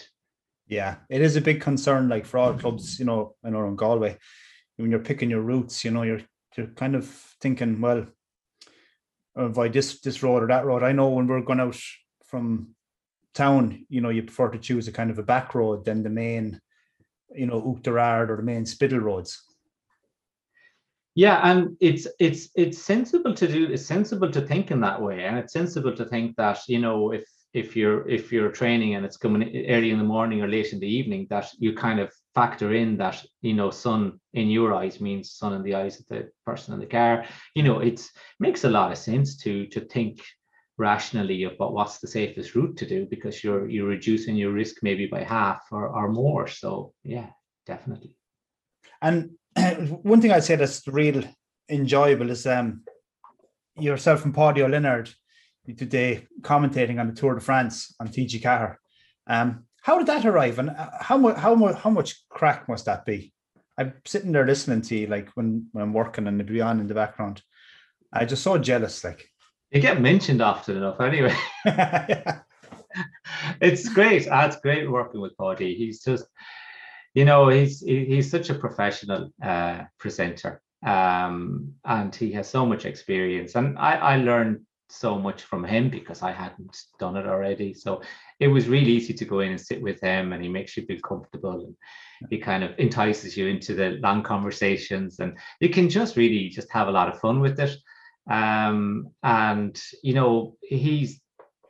Yeah, 0.67 0.97
it 1.09 1.23
is 1.23 1.37
a 1.37 1.41
big 1.41 1.61
concern. 1.61 2.09
Like 2.09 2.27
for 2.27 2.39
all 2.39 2.55
clubs, 2.55 2.99
you 2.99 3.05
know, 3.05 3.35
I 3.45 3.51
know 3.51 3.67
in 3.67 3.77
Galway, 3.77 4.19
when 4.77 4.91
you're 4.91 5.01
picking 5.01 5.31
your 5.31 5.41
routes, 5.41 5.85
you 5.85 5.91
know, 5.91 6.03
you're 6.03 6.21
you're 6.57 6.67
kind 6.69 6.95
of 6.95 7.07
thinking, 7.41 7.81
well, 7.81 8.07
avoid 9.37 9.73
this 9.73 10.01
this 10.01 10.23
road 10.23 10.43
or 10.43 10.49
that 10.49 10.67
road. 10.67 10.83
I 10.83 10.93
know 10.93 11.09
when 11.09 11.27
we're 11.27 11.41
going 11.41 11.61
out 11.61 11.79
from 12.27 12.75
town, 13.35 13.87
you 13.89 14.01
know, 14.01 14.11
you 14.11 14.25
prefer 14.25 14.51
to 14.51 14.59
choose 14.59 14.89
a 14.89 14.93
kind 14.93 15.11
of 15.11 15.19
a 15.19 15.23
back 15.23 15.55
road 15.55 15.85
than 15.85 16.03
the 16.03 16.11
main 16.11 16.61
you 17.35 17.47
know 17.47 17.61
Oughterard 17.61 18.31
or 18.31 18.37
the 18.37 18.43
main 18.43 18.65
Spiddal 18.65 19.03
roads. 19.03 19.43
Yeah, 21.15 21.41
and 21.43 21.77
it's 21.81 22.07
it's 22.21 22.51
it's 22.55 22.79
sensible 22.79 23.35
to 23.35 23.49
do 23.49 23.73
it's 23.73 23.85
sensible 23.85 24.31
to 24.31 24.41
think 24.41 24.71
in 24.71 24.81
that 24.83 25.03
way, 25.03 25.25
and 25.25 25.37
it's 25.37 25.53
sensible 25.53 25.95
to 25.97 26.05
think 26.05 26.37
that 26.37 26.61
you 26.69 26.79
know 26.79 27.13
if 27.13 27.25
if 27.55 27.75
you're 27.75 28.09
if 28.09 28.31
you're 28.31 28.53
training 28.53 28.95
and 28.95 29.05
it's 29.05 29.17
coming 29.17 29.43
early 29.69 29.91
in 29.91 29.99
the 29.99 30.05
morning 30.05 30.43
or 30.43 30.49
late 30.49 30.73
in 30.73 30.79
the 30.79 30.87
evening, 30.87 31.27
that 31.31 31.51
you 31.59 31.73
kind 31.75 31.99
of 31.99 32.13
factor 32.35 32.73
in 32.75 32.97
that 32.99 33.25
you 33.41 33.55
know 33.55 33.71
sun 33.71 34.21
in 34.35 34.49
your 34.49 34.75
eyes 34.75 35.01
means 35.01 35.33
sun 35.33 35.55
in 35.55 35.63
the 35.63 35.75
eyes 35.75 35.99
of 35.99 36.07
the 36.07 36.31
person 36.47 36.75
in 36.75 36.81
the 36.81 36.87
car. 36.87 37.25
You 37.55 37.65
know, 37.65 37.81
it's 37.81 38.13
makes 38.39 38.65
a 38.65 38.71
lot 38.71 38.93
of 38.93 38.99
sense 38.99 39.37
to 39.39 39.67
to 39.69 39.81
think 39.81 40.21
rationally 40.79 41.45
about 41.45 41.73
what's 41.73 41.99
the 41.99 42.07
safest 42.07 42.55
route 42.55 42.77
to 42.77 42.87
do 42.87 43.07
because 43.11 43.43
you're 43.43 43.69
you're 43.69 43.89
reducing 43.89 44.37
your 44.37 44.53
risk 44.53 44.77
maybe 44.83 45.07
by 45.07 45.23
half 45.23 45.63
or, 45.73 45.89
or 45.89 46.11
more 46.11 46.47
so 46.47 46.93
yeah 47.05 47.27
definitely 47.67 48.17
and 49.03 49.31
one 50.03 50.21
thing 50.21 50.31
i'd 50.33 50.45
say 50.45 50.57
that's 50.57 50.87
real 50.87 51.23
enjoyable 51.69 52.31
is 52.31 52.47
um 52.47 52.83
yourself 53.81 54.25
and 54.25 54.35
Paddy 54.35 54.63
O'Leonard 54.63 55.13
today 55.77 56.27
commentating 56.41 56.99
on 56.99 57.09
the 57.09 57.15
Tour 57.15 57.35
de 57.35 57.41
France 57.41 57.95
on 58.01 58.09
TG 58.09 58.43
Ceathair. 58.43 58.77
Um, 59.27 59.65
how 59.83 59.99
did 59.99 60.07
that 60.07 60.27
arrive, 60.27 60.59
and 60.59 60.71
uh, 60.71 60.91
how 61.01 61.19
much 61.19 61.37
how 61.37 61.55
much 61.55 61.77
how 61.77 61.91
much 61.91 62.29
crack 62.29 62.69
must 62.69 62.87
that 62.87 63.05
be? 63.05 63.33
I'm 63.79 63.95
sitting 64.05 64.33
there 64.33 64.47
listening 64.47 64.83
to 64.83 64.97
you, 64.97 65.07
like 65.07 65.31
when 65.35 65.69
when 65.73 65.83
I'm 65.83 65.93
working 65.93 66.27
and 66.27 66.41
it'd 66.41 66.53
be 66.53 66.61
on 66.61 66.81
in 66.81 66.87
the 66.87 66.95
background. 66.95 67.43
I 68.13 68.25
just 68.25 68.43
so 68.43 68.57
jealous, 68.59 69.05
like 69.05 69.29
you 69.71 69.81
get 69.81 70.01
mentioned 70.01 70.41
often 70.41 70.77
enough 70.77 71.01
anyway. 71.01 71.37
it's 73.61 73.89
great. 73.89 74.29
Ah, 74.31 74.47
it's 74.47 74.61
great 74.61 74.91
working 74.91 75.21
with 75.21 75.37
Paddy. 75.37 75.75
He's 75.75 76.03
just, 76.03 76.27
you 77.15 77.25
know, 77.25 77.49
he's 77.49 77.81
he's 77.81 78.31
such 78.31 78.51
a 78.51 78.55
professional 78.55 79.31
uh, 79.43 79.85
presenter, 79.99 80.63
um, 80.85 81.75
and 81.85 82.15
he 82.15 82.33
has 82.33 82.49
so 82.49 82.67
much 82.67 82.85
experience. 82.85 83.55
And 83.55 83.79
I, 83.79 83.95
I 83.95 84.17
learned 84.17 84.61
so 84.91 85.19
much 85.19 85.43
from 85.43 85.65
him 85.65 85.91
because 85.91 86.23
I 86.23 86.33
hadn't 86.33 86.77
done 86.99 87.17
it 87.17 87.27
already. 87.27 87.75
So 87.75 88.01
it 88.41 88.49
was 88.49 88.69
really 88.69 88.93
easy 88.93 89.13
to 89.13 89.25
go 89.27 89.41
in 89.41 89.51
and 89.51 89.61
sit 89.61 89.83
with 89.83 90.01
him, 90.01 90.33
and 90.33 90.43
he 90.43 90.49
makes 90.49 90.77
you 90.77 90.85
feel 90.87 91.01
comfortable, 91.01 91.67
and 91.67 91.77
he 92.31 92.39
kind 92.39 92.65
of 92.65 92.79
entices 92.79 93.37
you 93.37 93.47
into 93.49 93.75
the 93.75 93.91
long 94.03 94.23
conversations, 94.23 95.19
and 95.21 95.37
you 95.61 95.69
can 95.69 95.89
just 95.89 96.17
really 96.17 96.49
just 96.49 96.71
have 96.73 96.89
a 96.89 96.93
lot 96.93 97.09
of 97.09 97.21
fun 97.21 97.41
with 97.41 97.59
it. 97.61 97.77
Um, 98.29 99.11
and 99.23 99.81
you 100.03 100.15
know, 100.15 100.57
he's 100.63 101.21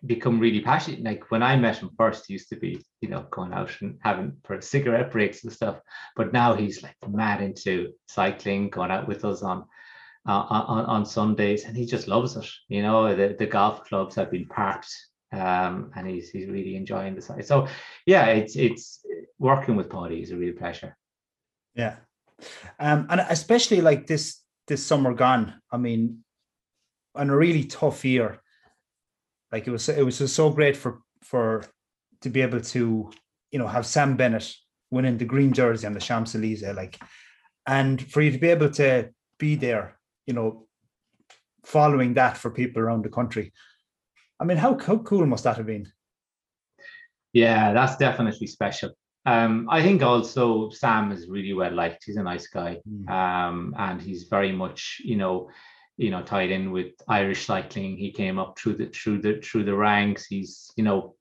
become 0.07 0.39
really 0.39 0.61
passionate. 0.61 1.03
Like 1.03 1.31
when 1.31 1.43
I 1.43 1.57
met 1.57 1.79
him 1.79 1.91
first, 1.97 2.25
he 2.27 2.35
used 2.35 2.49
to 2.51 2.57
be, 2.57 2.85
you 3.01 3.09
know, 3.09 3.27
going 3.31 3.53
out 3.53 3.71
and 3.81 3.99
having 4.03 4.37
for 4.45 4.61
cigarette 4.61 5.11
breaks 5.11 5.45
and 5.45 5.53
stuff. 5.53 5.81
But 6.17 6.33
now 6.33 6.55
he's 6.55 6.83
like 6.83 6.97
mad 7.09 7.43
into 7.43 7.93
cycling, 8.09 8.71
going 8.71 8.91
out 8.91 9.09
with 9.09 9.25
us 9.25 9.43
on 9.43 9.65
uh, 10.27 10.45
on, 10.51 10.85
on 10.85 11.07
Sundays, 11.07 11.65
and 11.65 11.77
he 11.77 11.87
just 11.87 12.09
loves 12.09 12.37
it. 12.37 12.47
You 12.69 12.83
know, 12.83 13.15
the, 13.15 13.35
the 13.39 13.47
golf 13.47 13.85
clubs 13.85 14.15
have 14.17 14.31
been 14.31 14.47
parked, 14.47 14.95
um, 15.33 15.91
and 15.97 16.07
he's 16.07 16.31
he's 16.31 16.49
really 16.49 16.77
enjoying 16.77 17.15
the 17.15 17.23
site. 17.23 17.47
So, 17.47 17.67
yeah, 18.07 18.27
it's 18.27 18.57
it's 18.57 19.01
working 19.39 19.77
with 19.77 19.91
Paddy 19.91 20.21
is 20.23 20.31
a 20.31 20.37
real 20.37 20.55
pleasure. 20.55 20.97
Yeah, 21.75 21.97
um, 22.79 23.07
and 23.09 23.25
especially 23.29 23.81
like 23.81 24.07
this 24.07 24.43
this 24.67 24.85
summer 24.85 25.15
gone. 25.15 25.55
I 25.73 25.79
mean, 25.79 26.25
on 27.15 27.31
a 27.31 27.37
really 27.37 27.65
tough 27.65 28.05
year. 28.05 28.41
Like 29.51 29.67
it 29.67 29.71
was, 29.71 29.89
it 29.89 30.05
was 30.05 30.19
just 30.19 30.35
so 30.35 30.51
great 30.51 30.77
for 30.77 31.01
for 31.23 31.65
to 32.21 32.31
be 32.31 32.43
able 32.43 32.61
to, 32.61 33.11
you 33.51 33.59
know, 33.59 33.67
have 33.67 33.87
Sam 33.87 34.17
Bennett 34.17 34.55
winning 34.91 35.19
the 35.19 35.25
green 35.25 35.53
jersey 35.53 35.87
on 35.87 35.93
the 35.93 36.01
Champs 36.01 36.35
Elysees, 36.35 36.75
like, 36.75 36.99
and 37.67 38.01
for 38.01 38.23
you 38.23 38.31
to 38.33 38.39
be 38.39 38.49
able 38.49 38.71
to 38.71 39.11
be 39.39 39.55
there 39.55 39.99
you 40.29 40.35
know, 40.35 40.67
following 41.65 42.15
that 42.15 42.37
for 42.37 42.51
people 42.51 42.83
around 42.83 43.03
the 43.03 43.09
country. 43.09 43.51
I 44.39 44.45
mean, 44.45 44.59
how, 44.59 44.79
how 44.79 44.99
cool 44.99 45.27
must 45.27 45.45
that 45.45 45.57
have 45.57 45.67
been? 45.67 45.91
Yeah, 47.33 47.73
that's 47.73 47.97
definitely 47.97 48.47
special. 48.47 48.91
Um, 49.25 49.67
I 49.71 49.83
think 49.83 50.03
also 50.03 50.71
Sam 50.71 51.11
is 51.13 51.29
really 51.29 51.55
well 51.55 51.75
liked. 51.75 52.05
He's 52.05 52.17
a 52.17 52.23
nice 52.23 52.47
guy, 52.47 52.79
mm. 52.89 53.09
um, 53.11 53.75
and 53.79 54.01
he's 54.01 54.25
very 54.25 54.53
much, 54.53 55.01
you 55.03 55.17
know, 55.17 55.51
you 55.99 56.11
know, 56.11 56.23
tied 56.23 56.51
in 56.51 56.71
with 56.71 56.93
Irish 57.09 57.45
cycling. 57.45 57.97
He 57.97 58.13
came 58.13 58.39
up 58.39 58.59
through 58.59 58.77
the 58.77 58.87
through 58.87 59.21
the 59.21 59.41
through 59.41 59.65
the 59.65 59.75
ranks. 59.75 60.25
He's, 60.27 60.71
you 60.77 60.85
know, 60.85 61.17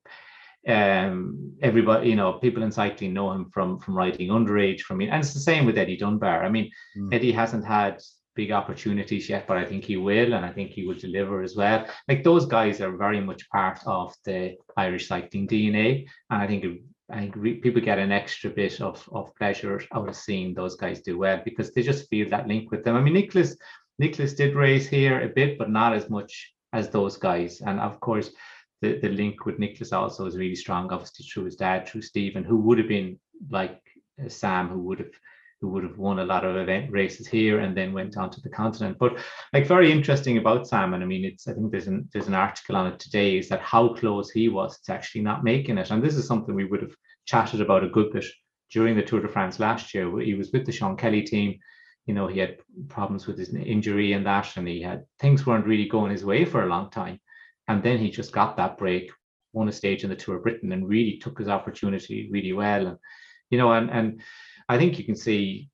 um, 0.67 1.53
everybody, 1.61 2.09
you 2.09 2.15
know, 2.15 2.33
people 2.33 2.63
in 2.63 2.71
cycling 2.71 3.13
know 3.13 3.31
him 3.31 3.49
from 3.51 3.79
from 3.79 3.97
riding 3.97 4.29
underage. 4.29 4.81
From 4.81 5.01
and 5.01 5.15
it's 5.15 5.33
the 5.33 5.39
same 5.39 5.65
with 5.65 5.77
Eddie 5.77 5.97
Dunbar. 5.97 6.45
I 6.45 6.49
mean, 6.49 6.69
mm. 6.97 7.13
Eddie 7.13 7.31
hasn't 7.31 7.65
had 7.65 8.01
big 8.35 8.51
opportunities 8.51 9.27
yet, 9.27 9.47
but 9.47 9.57
I 9.57 9.65
think 9.65 9.83
he 9.83 9.97
will, 9.97 10.33
and 10.33 10.45
I 10.45 10.51
think 10.53 10.71
he 10.71 10.85
will 10.85 10.95
deliver 10.95 11.41
as 11.41 11.55
well. 11.55 11.87
Like 12.07 12.23
those 12.23 12.45
guys 12.45 12.79
are 12.79 12.95
very 12.95 13.19
much 13.19 13.49
part 13.49 13.79
of 13.87 14.13
the 14.25 14.55
Irish 14.77 15.07
cycling 15.07 15.47
DNA, 15.47 16.05
and 16.29 16.41
I 16.41 16.47
think 16.47 16.63
I 17.09 17.21
think 17.21 17.35
re- 17.35 17.55
people 17.55 17.81
get 17.81 17.97
an 17.97 18.11
extra 18.11 18.51
bit 18.51 18.79
of 18.79 19.07
of 19.11 19.35
pleasure 19.35 19.81
out 19.93 20.07
of 20.07 20.15
seeing 20.15 20.53
those 20.53 20.75
guys 20.75 21.01
do 21.01 21.17
well 21.17 21.41
because 21.43 21.71
they 21.71 21.81
just 21.81 22.09
feel 22.09 22.29
that 22.29 22.47
link 22.47 22.69
with 22.69 22.83
them. 22.83 22.95
I 22.95 23.01
mean, 23.01 23.13
Nicolas 23.13 23.57
Nicolas 23.99 24.33
did 24.33 24.55
race 24.55 24.87
here 24.87 25.21
a 25.21 25.29
bit, 25.29 25.57
but 25.57 25.69
not 25.69 25.93
as 25.93 26.09
much 26.09 26.53
as 26.73 26.89
those 26.89 27.17
guys, 27.17 27.61
and 27.61 27.79
of 27.79 27.99
course. 27.99 28.31
The, 28.79 28.99
the 28.99 29.09
link 29.09 29.47
with 29.47 29.57
Nicolas 29.57 29.91
also 29.91 30.27
is 30.27 30.37
really 30.37 30.55
strong, 30.55 30.91
obviously 30.91 31.25
through 31.25 31.45
his 31.45 31.55
dad, 31.55 31.87
through 31.87 32.03
Stephen, 32.03 32.43
who 32.43 32.57
would 32.57 32.77
have 32.77 32.87
been 32.87 33.17
like 33.49 33.81
uh, 34.23 34.29
Sam, 34.29 34.69
who 34.69 34.77
would 34.81 34.99
have 34.99 35.09
who 35.61 35.69
would 35.69 35.83
have 35.83 35.97
won 35.97 36.19
a 36.19 36.25
lot 36.25 36.45
of 36.45 36.55
event 36.55 36.91
races 36.91 37.27
here 37.27 37.59
and 37.59 37.75
then 37.75 37.93
went 37.93 38.15
on 38.15 38.29
to 38.29 38.41
the 38.41 38.49
continent. 38.49 38.97
But 38.99 39.17
like 39.53 39.65
very 39.65 39.91
interesting 39.91 40.37
about 40.37 40.67
Simon. 40.67 41.01
I 41.01 41.05
mean, 41.05 41.25
it's 41.25 41.47
I 41.47 41.53
think 41.53 41.71
there's 41.71 41.87
an 41.87 42.07
there's 42.13 42.27
an 42.27 42.35
article 42.35 42.75
on 42.75 42.87
it 42.87 42.99
today 42.99 43.37
is 43.37 43.49
that 43.49 43.61
how 43.61 43.93
close 43.93 44.29
he 44.29 44.49
was 44.49 44.79
to 44.81 44.93
actually 44.93 45.21
not 45.21 45.43
making 45.43 45.77
it. 45.77 45.89
And 45.89 46.03
this 46.03 46.15
is 46.15 46.27
something 46.27 46.53
we 46.53 46.65
would 46.65 46.81
have 46.81 46.95
chatted 47.25 47.61
about 47.61 47.83
a 47.83 47.89
good 47.89 48.11
bit 48.13 48.25
during 48.71 48.95
the 48.95 49.01
Tour 49.01 49.21
de 49.21 49.27
France 49.27 49.59
last 49.59 49.93
year. 49.93 50.19
He 50.19 50.35
was 50.35 50.51
with 50.51 50.65
the 50.65 50.71
Sean 50.71 50.95
Kelly 50.95 51.23
team. 51.23 51.57
You 52.07 52.13
know, 52.13 52.25
he 52.25 52.39
had 52.39 52.57
problems 52.87 53.27
with 53.27 53.37
his 53.37 53.53
injury 53.53 54.13
and 54.13 54.25
that, 54.25 54.57
and 54.57 54.67
he 54.67 54.81
had 54.81 55.05
things 55.19 55.45
weren't 55.45 55.67
really 55.67 55.87
going 55.87 56.11
his 56.11 56.25
way 56.25 56.45
for 56.45 56.63
a 56.63 56.69
long 56.69 56.89
time. 56.89 57.19
And 57.67 57.83
then 57.83 57.99
he 57.99 58.09
just 58.09 58.31
got 58.31 58.57
that 58.57 58.77
break, 58.77 59.11
won 59.53 59.67
a 59.67 59.73
stage 59.73 60.03
in 60.03 60.09
the 60.09 60.15
Tour 60.15 60.37
of 60.37 60.43
Britain, 60.43 60.71
and 60.71 60.87
really 60.87 61.17
took 61.17 61.37
his 61.37 61.49
opportunity 61.49 62.29
really 62.31 62.53
well. 62.53 62.87
And 62.87 62.97
you 63.49 63.57
know, 63.57 63.71
and 63.73 63.91
and 63.91 64.21
I 64.69 64.77
think 64.77 64.97
you 64.97 65.05
can 65.05 65.15
see, 65.15 65.69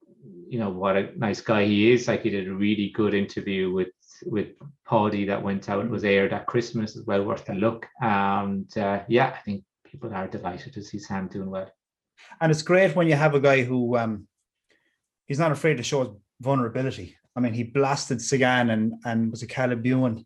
you 0.49 0.59
know, 0.59 0.69
what 0.69 0.97
a 0.97 1.11
nice 1.15 1.39
guy 1.39 1.65
he 1.65 1.91
is. 1.91 2.07
Like 2.07 2.23
he 2.23 2.29
did 2.29 2.47
a 2.47 2.53
really 2.53 2.89
good 2.89 3.13
interview 3.13 3.71
with 3.71 3.89
with 4.25 4.49
Paddy 4.87 5.25
that 5.25 5.43
went 5.43 5.69
out 5.69 5.81
and 5.81 5.89
was 5.89 6.03
aired 6.03 6.33
at 6.33 6.47
Christmas 6.47 6.97
as 6.97 7.05
well, 7.05 7.23
worth 7.23 7.49
a 7.49 7.53
look. 7.53 7.87
And 8.01 8.75
uh, 8.77 9.03
yeah, 9.07 9.35
I 9.35 9.39
think 9.39 9.63
people 9.85 10.13
are 10.13 10.27
delighted 10.27 10.73
to 10.73 10.83
see 10.83 10.99
Sam 10.99 11.27
doing 11.27 11.49
well. 11.49 11.69
And 12.41 12.51
it's 12.51 12.61
great 12.61 12.95
when 12.95 13.07
you 13.07 13.15
have 13.15 13.35
a 13.35 13.39
guy 13.39 13.63
who 13.63 13.97
um, 13.97 14.27
he's 15.25 15.39
not 15.39 15.51
afraid 15.51 15.77
to 15.77 15.83
show 15.83 16.03
his 16.03 16.09
vulnerability. 16.43 17.15
I 17.35 17.39
mean, 17.39 17.53
he 17.53 17.63
blasted 17.63 18.21
Sagan 18.21 18.69
and 18.69 18.93
and 19.05 19.31
was 19.31 19.43
a 19.43 19.47
Caleb 19.47 19.85
Ewan 19.85 20.25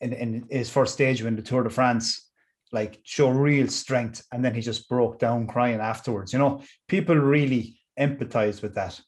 in, 0.00 0.12
in 0.12 0.46
his 0.50 0.70
first 0.70 0.94
stage 0.94 1.22
in 1.22 1.36
the 1.36 1.42
Tour 1.42 1.64
de 1.64 1.70
France 1.70 2.26
like 2.72 3.00
show 3.02 3.28
real 3.28 3.66
strength 3.66 4.22
and 4.30 4.44
then 4.44 4.54
he 4.54 4.60
just 4.60 4.88
broke 4.88 5.18
down 5.18 5.44
crying 5.44 5.80
afterwards 5.80 6.32
you 6.32 6.38
know 6.38 6.62
people 6.86 7.16
really 7.16 7.80
empathize 7.98 8.62
with 8.62 8.74
that. 8.74 9.00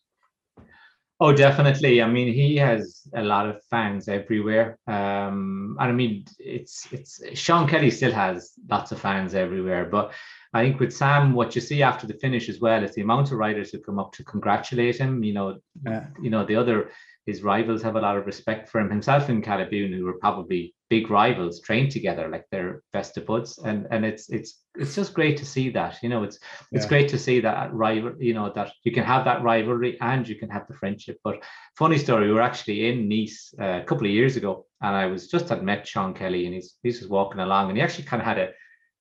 Oh, 1.21 1.33
definitely. 1.33 2.03
I 2.03 2.09
mean, 2.09 2.33
he 2.35 2.57
has 2.57 3.03
a 3.15 3.23
lot 3.23 3.47
of 3.47 3.63
fans 3.71 4.09
everywhere. 4.09 4.77
Um, 4.89 5.77
and 5.79 5.89
I 5.89 5.93
mean, 5.93 6.25
it's 6.39 6.89
it's 6.91 7.21
Sean 7.39 7.69
Kelly 7.69 7.93
still 7.93 8.13
has 8.13 8.53
lots 8.69 8.91
of 8.91 9.01
fans 9.01 9.35
everywhere, 9.35 9.85
but 9.85 10.13
I 10.55 10.63
think 10.63 10.81
with 10.81 10.93
Sam, 10.93 11.33
what 11.33 11.55
you 11.55 11.61
see 11.61 11.83
after 11.83 12.07
the 12.07 12.15
finish 12.15 12.49
as 12.49 12.61
well 12.61 12.85
is 12.85 12.95
the 12.95 13.03
amount 13.03 13.33
of 13.33 13.39
riders 13.39 13.71
who 13.71 13.79
come 13.79 13.99
up 13.99 14.13
to 14.13 14.25
congratulate 14.25 14.99
him. 14.99 15.25
You 15.25 15.33
know, 15.33 15.59
yeah. 15.87 16.07
you 16.21 16.31
know 16.31 16.45
the 16.45 16.57
other 16.57 16.91
his 17.27 17.43
rivals 17.43 17.83
have 17.83 17.97
a 17.97 18.01
lot 18.01 18.17
of 18.17 18.27
respect 18.27 18.69
for 18.69 18.81
him. 18.81 18.91
Himself 18.91 19.29
and 19.29 19.47
Ewan, 19.47 19.93
who 19.93 20.05
were 20.05 20.19
probably 20.19 20.75
big 20.91 21.09
rivals, 21.09 21.61
trained 21.61 21.93
together 21.93 22.29
like 22.29 22.47
they're 22.51 22.83
best 22.93 23.17
of 23.17 23.27
buds, 23.27 23.59
and 23.59 23.87
and 23.91 24.05
it's 24.05 24.29
it's 24.29 24.61
it's 24.75 24.95
just 24.95 25.15
great 25.15 25.37
to 25.39 25.47
see 25.47 25.71
that. 25.71 25.99
You 26.03 26.09
know, 26.09 26.25
it's 26.25 26.39
it's 26.73 26.87
great 26.87 27.09
to 27.11 27.19
see 27.19 27.41
that 27.41 27.73
rival. 27.73 28.15
You 28.19 28.35
know 28.35 28.53
that 28.55 28.73
you 28.83 28.93
can 28.93 29.05
have 29.05 29.25
that 29.25 29.43
rivalry 29.43 29.99
and 30.01 30.27
you 30.29 30.35
can 30.35 30.51
have 30.51 30.67
the 30.67 30.75
friendship. 30.75 31.19
But 31.23 31.43
funny 31.79 31.99
story, 31.99 32.27
we 32.27 32.35
were 32.35 32.43
actually 32.43 32.89
in 32.89 33.09
Nice 33.09 33.55
uh, 33.59 33.81
a 33.81 33.85
couple 33.85 34.07
of 34.07 34.13
years 34.13 34.37
ago, 34.37 34.67
and 34.83 34.95
I 34.95 35.07
was 35.07 35.29
just 35.29 35.49
had 35.49 35.63
met 35.63 35.87
Sean 35.87 36.13
Kelly, 36.15 36.47
and 36.47 36.55
he's 36.55 36.75
he's 36.83 36.99
just 36.99 37.11
walking 37.11 37.41
along, 37.41 37.69
and 37.69 37.79
he 37.79 37.83
actually 37.83 38.05
kind 38.05 38.21
of 38.21 38.27
had 38.27 38.39
a 38.39 38.51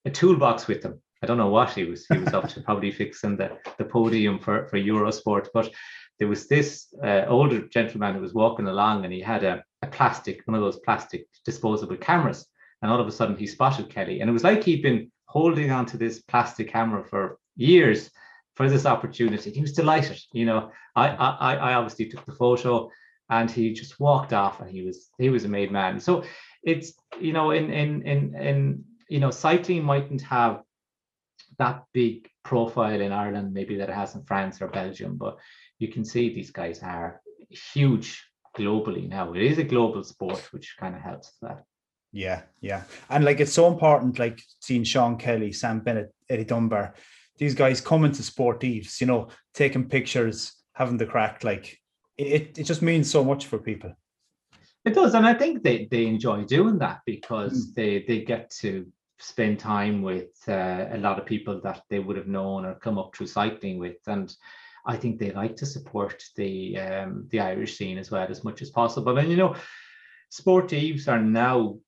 a 0.04 0.10
toolbox 0.10 0.68
with 0.68 0.84
him. 0.84 1.00
I 1.22 1.26
don't 1.26 1.38
know 1.38 1.48
what 1.48 1.70
he 1.70 1.84
was. 1.84 2.06
He 2.06 2.18
was 2.18 2.34
up 2.34 2.48
to 2.48 2.60
probably 2.60 2.90
fixing 2.90 3.36
the 3.36 3.58
the 3.78 3.84
podium 3.84 4.38
for 4.38 4.66
for 4.66 4.78
Eurosport, 4.78 5.48
but 5.54 5.70
there 6.18 6.28
was 6.28 6.46
this 6.46 6.86
uh, 7.02 7.24
older 7.26 7.66
gentleman 7.68 8.14
who 8.14 8.20
was 8.20 8.34
walking 8.34 8.68
along 8.68 9.04
and 9.04 9.12
he 9.12 9.20
had 9.20 9.42
a, 9.42 9.64
a 9.82 9.86
plastic, 9.88 10.42
one 10.44 10.54
of 10.54 10.60
those 10.60 10.78
plastic 10.78 11.26
disposable 11.44 11.96
cameras. 11.96 12.46
And 12.80 12.90
all 12.90 13.00
of 13.00 13.08
a 13.08 13.12
sudden 13.12 13.36
he 13.36 13.46
spotted 13.46 13.90
Kelly. 13.90 14.20
And 14.20 14.30
it 14.30 14.32
was 14.32 14.44
like 14.44 14.62
he'd 14.62 14.82
been 14.82 15.10
holding 15.26 15.72
onto 15.72 15.98
this 15.98 16.20
plastic 16.22 16.68
camera 16.70 17.02
for 17.04 17.38
years 17.56 18.10
for 18.54 18.68
this 18.68 18.86
opportunity. 18.86 19.50
He 19.50 19.62
was 19.62 19.72
delighted. 19.72 20.20
You 20.32 20.46
know, 20.46 20.70
I, 20.94 21.08
I, 21.08 21.54
I 21.56 21.74
obviously 21.74 22.06
took 22.06 22.24
the 22.24 22.32
photo 22.32 22.90
and 23.30 23.50
he 23.50 23.72
just 23.72 23.98
walked 23.98 24.32
off 24.32 24.60
and 24.60 24.70
he 24.70 24.82
was 24.82 25.10
he 25.18 25.30
was 25.30 25.44
a 25.44 25.48
made 25.48 25.72
man. 25.72 25.98
So 25.98 26.24
it's 26.62 26.92
you 27.20 27.32
know 27.32 27.50
in 27.50 27.70
in 27.70 28.02
in 28.02 28.34
in 28.36 28.84
you 29.08 29.20
know 29.20 29.30
cycling 29.30 29.82
mightn't 29.84 30.22
have 30.22 30.62
that 31.62 31.84
big 31.92 32.28
profile 32.42 33.00
in 33.00 33.12
Ireland 33.12 33.52
maybe 33.52 33.76
that 33.76 33.88
it 33.88 33.94
has 33.94 34.16
in 34.16 34.24
France 34.24 34.60
or 34.60 34.66
Belgium, 34.66 35.16
but 35.16 35.38
you 35.78 35.88
can 35.88 36.04
see 36.04 36.24
these 36.28 36.50
guys 36.50 36.82
are 36.82 37.20
huge 37.72 38.08
globally 38.58 39.08
now. 39.08 39.32
It 39.32 39.42
is 39.42 39.58
a 39.58 39.64
global 39.74 40.02
sport, 40.02 40.42
which 40.52 40.76
kind 40.78 40.96
of 40.96 41.00
helps 41.00 41.32
that. 41.40 41.62
Yeah, 42.12 42.42
yeah. 42.60 42.82
And 43.08 43.24
like 43.24 43.40
it's 43.40 43.52
so 43.52 43.68
important, 43.68 44.18
like 44.18 44.42
seeing 44.60 44.84
Sean 44.84 45.16
Kelly, 45.16 45.52
Sam 45.52 45.80
Bennett, 45.80 46.12
Eddie 46.28 46.44
Dunbar, 46.44 46.94
these 47.38 47.54
guys 47.54 47.80
coming 47.80 48.12
to 48.12 48.22
sportives, 48.22 49.00
you 49.00 49.06
know, 49.06 49.28
taking 49.54 49.88
pictures, 49.88 50.52
having 50.74 50.98
the 50.98 51.06
crack, 51.06 51.44
like 51.44 51.78
it, 52.18 52.58
it 52.58 52.64
just 52.64 52.82
means 52.82 53.10
so 53.10 53.24
much 53.24 53.46
for 53.46 53.58
people. 53.58 53.92
It 54.84 54.94
does, 54.94 55.14
and 55.14 55.24
I 55.24 55.34
think 55.34 55.62
they, 55.62 55.86
they 55.90 56.06
enjoy 56.06 56.42
doing 56.42 56.78
that 56.78 57.00
because 57.06 57.70
mm. 57.70 57.74
they 57.76 58.04
they 58.08 58.24
get 58.24 58.50
to 58.62 58.86
spend 59.22 59.58
time 59.58 60.02
with 60.02 60.30
uh, 60.48 60.86
a 60.90 60.98
lot 60.98 61.18
of 61.18 61.26
people 61.26 61.60
that 61.62 61.82
they 61.88 62.00
would 62.00 62.16
have 62.16 62.26
known 62.26 62.64
or 62.64 62.74
come 62.74 62.98
up 62.98 63.14
through 63.14 63.28
cycling 63.28 63.78
with, 63.78 63.96
and 64.06 64.34
I 64.84 64.96
think 64.96 65.18
they 65.18 65.30
like 65.30 65.56
to 65.56 65.66
support 65.66 66.22
the 66.36 66.78
um, 66.78 67.28
the 67.30 67.40
Irish 67.40 67.76
scene 67.76 67.98
as 67.98 68.10
well 68.10 68.26
as 68.28 68.42
much 68.42 68.62
as 68.62 68.70
possible. 68.70 69.16
And 69.18 69.30
you 69.30 69.36
know, 69.36 69.54
sportives 70.32 71.08
are 71.08 71.20
now 71.20 71.78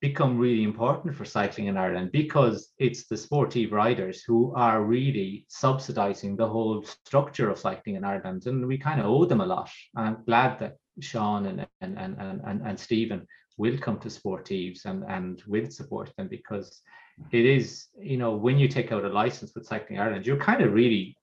become 0.00 0.36
really 0.36 0.62
important 0.62 1.14
for 1.14 1.24
cycling 1.24 1.68
in 1.68 1.76
Ireland 1.76 2.12
because 2.12 2.72
it's 2.78 3.06
the 3.06 3.16
sportive 3.16 3.72
riders 3.72 4.22
who 4.22 4.52
are 4.54 4.84
really 4.84 5.46
subsidizing 5.48 6.36
the 6.36 6.48
whole 6.48 6.84
structure 7.06 7.48
of 7.48 7.58
cycling 7.58 7.96
in 7.96 8.04
Ireland. 8.04 8.46
And 8.46 8.66
we 8.66 8.76
kind 8.76 9.00
of 9.00 9.06
owe 9.06 9.24
them 9.24 9.40
a 9.40 9.46
lot. 9.46 9.70
I'm 9.96 10.18
glad 10.26 10.58
that 10.58 10.76
Sean 11.00 11.46
and 11.46 11.66
and 11.80 11.98
and 11.98 12.16
and, 12.18 12.62
and 12.66 12.78
Stephen 12.78 13.26
will 13.56 13.78
come 13.78 13.98
to 14.00 14.08
sportives 14.08 14.84
and 14.84 15.04
and 15.08 15.42
will 15.46 15.70
support 15.70 16.12
them 16.16 16.28
because 16.28 16.82
it 17.30 17.46
is, 17.46 17.86
you 17.98 18.18
know, 18.18 18.36
when 18.36 18.58
you 18.58 18.68
take 18.68 18.92
out 18.92 19.04
a 19.04 19.08
license 19.08 19.54
with 19.54 19.66
Cycling 19.66 19.98
Ireland, 19.98 20.26
you're 20.26 20.36
kind 20.36 20.62
of 20.62 20.72
really 20.72 21.16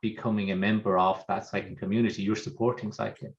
becoming 0.00 0.50
a 0.50 0.56
member 0.56 0.98
of 0.98 1.24
that 1.28 1.46
cycling 1.46 1.76
community, 1.76 2.22
you're 2.22 2.36
supporting 2.36 2.92
cycling. 2.92 3.34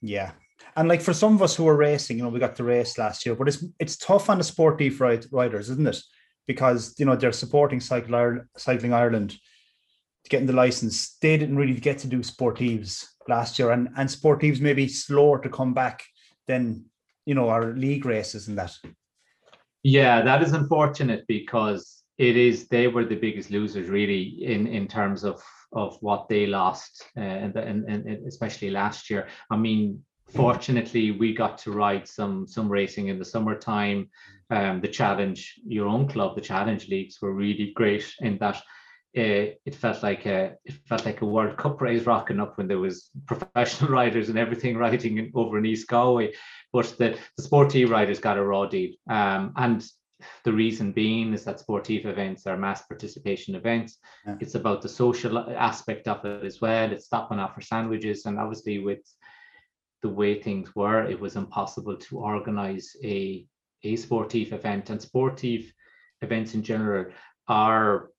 Yeah. 0.00 0.32
And 0.76 0.88
like 0.88 1.00
for 1.00 1.12
some 1.12 1.34
of 1.34 1.42
us 1.42 1.56
who 1.56 1.66
are 1.66 1.76
racing, 1.76 2.16
you 2.16 2.22
know, 2.22 2.28
we 2.28 2.38
got 2.38 2.56
to 2.56 2.64
race 2.64 2.98
last 2.98 3.26
year, 3.26 3.34
but 3.34 3.48
it's 3.48 3.64
it's 3.78 3.96
tough 3.96 4.30
on 4.30 4.38
the 4.38 4.44
sportive 4.44 5.00
riders, 5.00 5.70
isn't 5.70 5.88
it? 5.88 6.00
Because 6.46 6.94
you 6.98 7.06
know 7.06 7.16
they're 7.16 7.32
supporting 7.32 7.80
cycling 7.80 8.14
Ireland, 8.14 8.48
Cycling 8.56 8.92
Ireland, 8.92 9.36
getting 10.28 10.46
the 10.46 10.52
license. 10.52 11.16
They 11.20 11.36
didn't 11.36 11.56
really 11.56 11.80
get 11.80 11.98
to 11.98 12.06
do 12.06 12.20
sportives 12.20 13.04
last 13.28 13.58
year, 13.58 13.70
and 13.72 13.88
and 13.96 14.08
sportives 14.08 14.60
maybe 14.60 14.86
slower 14.88 15.40
to 15.42 15.48
come 15.48 15.74
back 15.74 16.04
than 16.46 16.84
you 17.26 17.34
know 17.34 17.48
our 17.48 17.72
league 17.72 18.04
races 18.04 18.48
and 18.48 18.58
that. 18.58 18.72
Yeah, 19.82 20.22
that 20.22 20.42
is 20.42 20.52
unfortunate 20.52 21.24
because 21.28 22.02
it 22.18 22.36
is 22.36 22.68
they 22.68 22.88
were 22.88 23.04
the 23.04 23.16
biggest 23.16 23.50
losers 23.50 23.88
really 23.88 24.22
in 24.42 24.66
in 24.66 24.86
terms 24.88 25.24
of 25.24 25.42
of 25.72 25.96
what 26.00 26.28
they 26.28 26.46
lost 26.46 27.04
uh, 27.16 27.20
and, 27.20 27.56
and, 27.56 27.84
and 27.88 28.26
especially 28.28 28.70
last 28.70 29.10
year. 29.10 29.26
I 29.50 29.56
mean, 29.56 30.04
fortunately, 30.28 31.10
we 31.10 31.34
got 31.34 31.58
to 31.58 31.72
ride 31.72 32.06
some 32.06 32.46
some 32.46 32.68
racing 32.68 33.08
in 33.08 33.18
the 33.18 33.24
summertime. 33.24 34.10
Um, 34.50 34.80
the 34.80 34.88
challenge, 34.88 35.54
your 35.66 35.88
own 35.88 36.06
club, 36.06 36.36
the 36.36 36.40
challenge 36.40 36.88
leagues 36.88 37.18
were 37.20 37.32
really 37.32 37.72
great 37.74 38.14
in 38.20 38.38
that 38.38 38.62
uh, 39.16 39.54
it 39.64 39.74
felt 39.74 40.02
like 40.02 40.26
a 40.26 40.56
it 40.64 40.74
felt 40.86 41.06
like 41.06 41.20
a 41.20 41.26
World 41.26 41.56
Cup 41.56 41.80
race 41.80 42.04
rocking 42.04 42.40
up 42.40 42.58
when 42.58 42.66
there 42.66 42.80
was 42.80 43.10
professional 43.26 43.90
riders 43.90 44.28
and 44.28 44.38
everything 44.38 44.76
riding 44.76 45.18
in, 45.18 45.32
over 45.34 45.58
in 45.58 45.66
East 45.66 45.88
Galway, 45.88 46.32
but 46.72 46.94
the 46.98 47.16
the 47.36 47.42
sportive 47.42 47.90
riders 47.90 48.18
got 48.18 48.38
a 48.38 48.44
raw 48.44 48.66
deal. 48.66 48.92
Um, 49.08 49.52
and 49.56 49.84
the 50.44 50.52
reason 50.52 50.92
being 50.92 51.32
is 51.32 51.44
that 51.44 51.60
sportive 51.60 52.06
events 52.06 52.46
are 52.46 52.56
mass 52.56 52.82
participation 52.86 53.54
events. 53.54 53.98
Yeah. 54.26 54.36
It's 54.40 54.54
about 54.54 54.82
the 54.82 54.88
social 54.88 55.38
aspect 55.38 56.08
of 56.08 56.24
it 56.24 56.44
as 56.44 56.60
well. 56.60 56.90
It's 56.90 57.06
stopping 57.06 57.38
off 57.38 57.54
for 57.54 57.60
sandwiches, 57.60 58.26
and 58.26 58.38
obviously 58.38 58.78
with 58.78 59.00
the 60.02 60.08
way 60.08 60.40
things 60.40 60.74
were, 60.74 61.04
it 61.04 61.18
was 61.18 61.36
impossible 61.36 61.96
to 61.96 62.18
organize 62.18 62.96
a 63.04 63.46
a 63.84 63.96
sportive 63.96 64.52
event. 64.52 64.90
And 64.90 65.00
sportive 65.00 65.72
events 66.20 66.54
in 66.54 66.62
general 66.62 67.12
are 67.46 68.10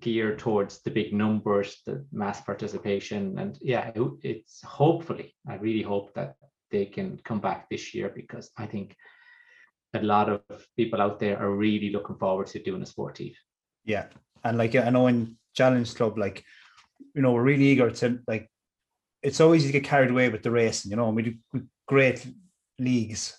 geared 0.00 0.38
towards 0.38 0.82
the 0.82 0.90
big 0.90 1.12
numbers, 1.12 1.80
the 1.86 2.04
mass 2.12 2.40
participation, 2.40 3.38
and 3.38 3.58
yeah, 3.60 3.90
it, 3.94 4.02
it's 4.22 4.62
hopefully. 4.62 5.34
I 5.48 5.54
really 5.54 5.82
hope 5.82 6.14
that 6.14 6.36
they 6.70 6.86
can 6.86 7.20
come 7.24 7.40
back 7.40 7.68
this 7.70 7.94
year 7.94 8.12
because 8.14 8.50
I 8.56 8.66
think 8.66 8.94
a 9.94 10.02
lot 10.02 10.28
of 10.28 10.42
people 10.76 11.00
out 11.00 11.18
there 11.18 11.38
are 11.38 11.50
really 11.50 11.90
looking 11.90 12.16
forward 12.16 12.48
to 12.48 12.62
doing 12.62 12.82
a 12.82 12.86
sportive. 12.86 13.32
Yeah, 13.84 14.06
and 14.44 14.58
like 14.58 14.76
I 14.76 14.90
know 14.90 15.06
in 15.06 15.36
Challenge 15.54 15.94
Club, 15.94 16.18
like 16.18 16.44
you 17.14 17.22
know, 17.22 17.32
we're 17.32 17.42
really 17.42 17.64
eager 17.64 17.90
to 17.90 18.20
like. 18.26 18.50
It's 19.22 19.36
so 19.36 19.52
easy 19.52 19.68
to 19.68 19.72
get 19.72 19.88
carried 19.88 20.10
away 20.10 20.28
with 20.28 20.42
the 20.42 20.50
racing, 20.50 20.92
you 20.92 20.96
know, 20.96 21.08
and 21.08 21.16
we 21.16 21.22
do 21.22 21.34
great 21.86 22.24
leagues 22.78 23.36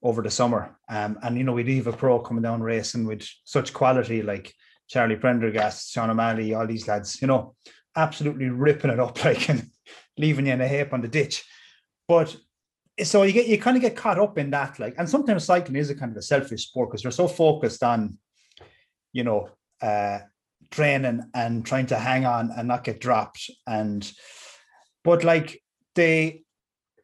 over 0.00 0.22
the 0.22 0.30
summer. 0.30 0.78
Um, 0.88 1.18
and 1.22 1.36
you 1.36 1.44
know, 1.44 1.54
we'd 1.54 1.68
have 1.68 1.88
a 1.88 1.92
pro 1.92 2.20
coming 2.20 2.42
down 2.42 2.62
racing 2.62 3.04
with 3.04 3.26
such 3.44 3.72
quality 3.72 4.22
like 4.22 4.54
Charlie 4.88 5.16
Prendergast, 5.16 5.92
Sean 5.92 6.10
O'Malley, 6.10 6.54
all 6.54 6.66
these 6.66 6.88
lads, 6.88 7.20
you 7.20 7.28
know, 7.28 7.54
absolutely 7.94 8.48
ripping 8.48 8.90
it 8.90 9.00
up 9.00 9.22
like 9.24 9.48
and 9.48 9.70
leaving 10.16 10.46
you 10.46 10.52
in 10.52 10.60
a 10.60 10.68
heap 10.68 10.92
on 10.92 11.02
the 11.02 11.08
ditch. 11.08 11.44
But 12.06 12.36
so 13.04 13.22
you 13.22 13.32
get 13.32 13.46
you 13.46 13.58
kind 13.58 13.76
of 13.76 13.82
get 13.82 13.96
caught 13.96 14.18
up 14.18 14.38
in 14.38 14.50
that 14.50 14.78
like 14.78 14.94
and 14.98 15.08
sometimes 15.08 15.44
cycling 15.44 15.76
is 15.76 15.90
a 15.90 15.94
kind 15.94 16.10
of 16.10 16.16
a 16.16 16.22
selfish 16.22 16.66
sport 16.66 16.90
because 16.90 17.04
you're 17.04 17.10
so 17.10 17.28
focused 17.28 17.82
on 17.82 18.18
you 19.12 19.24
know 19.24 19.48
uh 19.82 20.18
training 20.70 21.22
and 21.34 21.64
trying 21.64 21.86
to 21.86 21.96
hang 21.96 22.26
on 22.26 22.50
and 22.56 22.68
not 22.68 22.84
get 22.84 23.00
dropped 23.00 23.50
and 23.66 24.12
but 25.04 25.24
like 25.24 25.62
they 25.94 26.42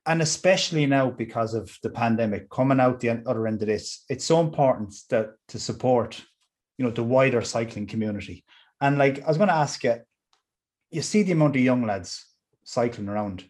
and 0.06 0.20
especially 0.20 0.84
now 0.84 1.10
because 1.10 1.54
of 1.54 1.74
the 1.82 1.90
pandemic 1.90 2.50
coming 2.50 2.80
out 2.80 3.00
the 3.00 3.22
other 3.26 3.46
end 3.46 3.62
of 3.62 3.68
this 3.68 4.04
it's 4.08 4.24
so 4.24 4.40
important 4.40 4.94
that 5.10 5.30
to 5.48 5.58
support 5.58 6.22
you 6.78 6.84
know 6.84 6.90
the 6.90 7.02
wider 7.02 7.42
cycling 7.42 7.86
community 7.86 8.44
and 8.80 8.98
like 8.98 9.22
i 9.22 9.28
was 9.28 9.36
going 9.36 9.48
to 9.48 9.54
ask 9.54 9.84
you 9.84 9.96
you 10.90 11.02
see 11.02 11.22
the 11.22 11.32
amount 11.32 11.56
of 11.56 11.62
young 11.62 11.84
lads 11.86 12.26
cycling 12.64 13.08
around 13.08 13.44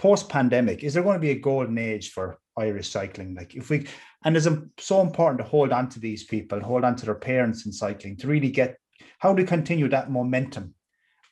post 0.00 0.30
pandemic, 0.30 0.82
is 0.82 0.94
there 0.94 1.02
going 1.02 1.16
to 1.16 1.20
be 1.20 1.30
a 1.32 1.38
golden 1.38 1.76
age 1.76 2.10
for 2.10 2.38
Irish 2.56 2.88
cycling? 2.88 3.34
Like 3.34 3.54
if 3.54 3.68
we, 3.68 3.86
and 4.24 4.34
it's 4.34 4.48
so 4.78 5.02
important 5.02 5.38
to 5.38 5.44
hold 5.44 5.72
on 5.72 5.90
to 5.90 6.00
these 6.00 6.24
people, 6.24 6.58
hold 6.58 6.84
on 6.84 6.96
to 6.96 7.04
their 7.04 7.14
parents 7.14 7.66
in 7.66 7.72
cycling 7.72 8.16
to 8.16 8.26
really 8.26 8.50
get 8.50 8.78
how 9.18 9.34
to 9.34 9.44
continue 9.44 9.88
that 9.88 10.10
momentum 10.10 10.74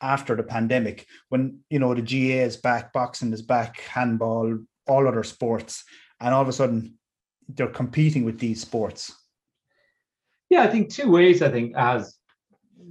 after 0.01 0.35
the 0.35 0.43
pandemic 0.43 1.07
when 1.29 1.59
you 1.71 1.79
know 1.79 1.95
the 1.95 2.01
GAA 2.03 2.45
is 2.45 2.57
back, 2.57 2.93
boxing 2.93 3.33
is 3.33 3.41
back, 3.41 3.81
handball, 3.81 4.59
all 4.87 5.07
other 5.07 5.23
sports, 5.23 5.83
and 6.19 6.31
all 6.31 6.43
of 6.43 6.47
a 6.47 6.53
sudden 6.53 6.93
they're 7.47 7.67
competing 7.67 8.23
with 8.23 8.37
these 8.37 8.61
sports. 8.61 9.15
Yeah, 10.49 10.63
I 10.63 10.67
think 10.67 10.89
two 10.89 11.09
ways. 11.11 11.41
I 11.41 11.51
think 11.51 11.75
as 11.75 12.17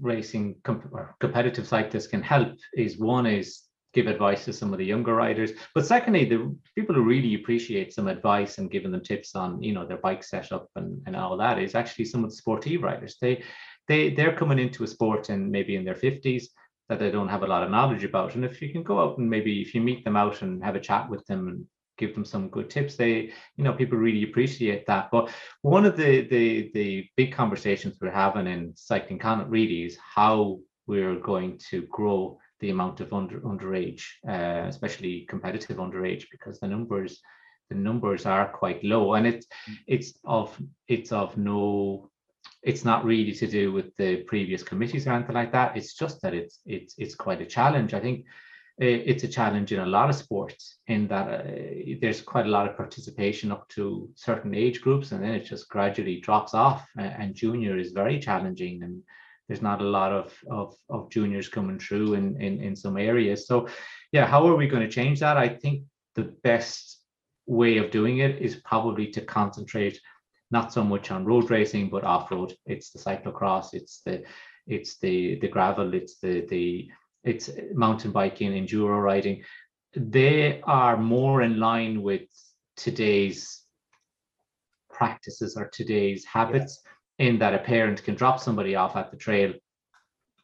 racing 0.01 0.57
comp- 0.65 0.93
competitive 1.21 1.67
cyclists 1.67 2.07
can 2.07 2.23
help 2.23 2.57
is 2.75 2.99
one 2.99 3.27
is 3.27 3.63
give 3.95 4.07
advice 4.07 4.45
to 4.45 4.53
some 4.53 4.73
of 4.73 4.79
the 4.79 4.85
younger 4.85 5.15
riders. 5.15 5.53
But 5.75 5.87
secondly, 5.87 6.25
the 6.25 6.55
people 6.77 6.95
who 6.95 7.03
really 7.03 7.35
appreciate 7.35 7.93
some 7.93 8.07
advice 8.07 8.59
and 8.59 8.71
giving 8.71 8.93
them 8.93 9.03
tips 9.03 9.35
on, 9.35 9.63
you 9.63 9.73
know, 9.73 9.87
their 9.87 9.97
bike 9.97 10.23
setup 10.23 10.69
and, 10.77 11.03
and 11.07 11.17
all 11.17 11.37
that 11.39 11.59
is 11.59 11.75
actually 11.75 12.05
some 12.05 12.23
of 12.23 12.31
the 12.31 12.37
sportive 12.37 12.83
riders. 12.83 13.17
They 13.21 13.43
they 13.89 14.11
they're 14.11 14.37
coming 14.37 14.59
into 14.59 14.85
a 14.85 14.87
sport 14.87 15.31
and 15.31 15.51
maybe 15.51 15.75
in 15.75 15.85
their 15.85 15.95
50s 15.95 16.45
that 16.89 16.99
they 16.99 17.11
don't 17.11 17.29
have 17.29 17.43
a 17.43 17.47
lot 17.47 17.65
of 17.65 17.71
knowledge 17.71 18.05
about. 18.05 18.35
And 18.35 18.45
if 18.45 18.63
you 18.63 18.71
can 18.73 18.83
go 18.83 19.01
out 19.01 19.19
and 19.19 19.29
maybe 19.29 19.61
if 19.61 19.75
you 19.75 19.81
meet 19.81 20.05
them 20.05 20.17
out 20.17 20.43
and 20.43 20.63
have 20.63 20.77
a 20.77 20.81
chat 20.81 21.09
with 21.11 21.25
them 21.27 21.49
and 21.49 21.67
give 21.99 22.15
them 22.15 22.25
some 22.25 22.49
good 22.49 22.71
tips, 22.71 22.97
they, 22.97 23.33
you 23.57 23.65
know, 23.65 23.73
people 23.73 23.99
really 23.99 24.23
appreciate 24.23 24.87
that. 24.87 25.11
But 25.11 25.31
one 25.63 25.85
of 25.85 25.97
the 25.97 26.23
the 26.29 26.71
the 26.73 27.07
big 27.17 27.33
conversations 27.33 27.99
we're 28.01 28.11
having 28.11 28.47
in 28.47 28.73
cycling 28.77 29.19
Connacht 29.19 29.51
really 29.51 29.85
is 29.85 29.99
how 29.99 30.61
we're 30.87 31.17
going 31.17 31.59
to 31.71 31.83
grow 31.83 32.39
the 32.61 32.71
amount 32.71 33.01
of 33.01 33.13
under 33.13 33.41
underage, 33.41 34.05
uh, 34.27 34.67
especially 34.67 35.27
competitive 35.29 35.77
underage, 35.77 36.25
because 36.31 36.59
the 36.59 36.67
numbers 36.67 37.21
the 37.69 37.77
numbers 37.77 38.25
are 38.25 38.49
quite 38.49 38.83
low, 38.83 39.15
and 39.15 39.27
it's 39.27 39.47
it's 39.87 40.15
of 40.25 40.59
it's 40.89 41.13
of 41.13 41.37
no 41.37 42.11
it's 42.63 42.85
not 42.85 43.05
really 43.05 43.33
to 43.33 43.47
do 43.47 43.73
with 43.73 43.95
the 43.97 44.17
previous 44.25 44.63
committees 44.63 45.07
or 45.07 45.13
anything 45.13 45.35
like 45.35 45.53
that. 45.53 45.77
It's 45.77 45.95
just 45.95 46.21
that 46.23 46.35
it's 46.35 46.61
it's 46.67 46.95
it's 46.99 47.15
quite 47.15 47.41
a 47.41 47.47
challenge. 47.47 47.95
I 47.95 48.01
think 48.01 48.25
it's 48.79 49.25
a 49.25 49.29
challenge 49.29 49.73
in 49.73 49.81
a 49.81 49.87
lot 49.87 50.09
of 50.09 50.15
sports 50.15 50.79
in 50.87 51.09
that 51.09 51.29
uh, 51.29 51.97
there's 52.01 52.21
quite 52.21 52.47
a 52.47 52.51
lot 52.51 52.69
of 52.69 52.77
participation 52.77 53.51
up 53.51 53.69
to 53.71 54.09
certain 54.15 54.55
age 54.55 54.81
groups, 54.81 55.13
and 55.13 55.23
then 55.23 55.35
it 55.35 55.45
just 55.45 55.69
gradually 55.69 56.21
drops 56.21 56.55
off. 56.55 56.87
and 56.97 57.35
junior 57.35 57.77
is 57.77 57.93
very 57.93 58.19
challenging 58.19 58.83
and 58.83 59.03
there's 59.49 59.63
not 59.63 59.81
a 59.81 59.85
lot 59.85 60.13
of, 60.13 60.33
of, 60.51 60.75
of 60.91 61.11
juniors 61.11 61.49
coming 61.49 61.79
through 61.79 62.15
in, 62.15 62.41
in, 62.41 62.61
in 62.61 62.77
some 62.77 62.99
areas. 62.99 63.47
So 63.47 63.69
yeah, 64.13 64.27
how 64.27 64.47
are 64.47 64.57
we 64.57 64.69
going 64.69 64.83
to 64.83 64.95
change 64.95 65.21
that? 65.21 65.37
I 65.37 65.49
think 65.49 65.85
the 66.15 66.35
best 66.45 67.01
way 67.47 67.79
of 67.79 67.91
doing 67.91 68.19
it 68.19 68.43
is 68.43 68.57
probably 68.57 69.09
to 69.09 69.23
concentrate 69.23 69.99
not 70.51 70.73
so 70.73 70.85
much 70.85 71.11
on 71.11 71.25
road 71.25 71.51
racing, 71.51 71.89
but 71.89 72.05
off-road. 72.05 72.55
It's 72.67 72.91
the 72.91 72.99
cyclocross, 72.99 73.75
it's 73.75 74.03
the 74.05 74.23
it's 74.67 74.99
the 74.99 75.39
the 75.41 75.49
gravel, 75.49 75.95
it's 75.95 76.19
the 76.21 76.47
the 76.47 76.91
it's 77.25 77.51
mountain 77.75 78.13
biking, 78.13 78.53
enduro 78.53 79.03
riding. 79.03 79.43
They 79.95 80.61
are 80.63 80.97
more 80.97 81.43
in 81.43 81.59
line 81.59 82.03
with 82.03 82.23
today's 82.77 83.63
practices 84.91 85.57
or 85.57 85.69
today's 85.69 86.25
habits. 86.25 86.81
Yeah 86.85 86.93
in 87.19 87.39
that 87.39 87.55
a 87.55 87.59
parent 87.59 88.03
can 88.05 88.15
drop 88.15 88.41
somebody 88.41 88.77
off 88.77 88.97
at 88.97 89.11
the 89.11 89.17
trail, 89.17 89.53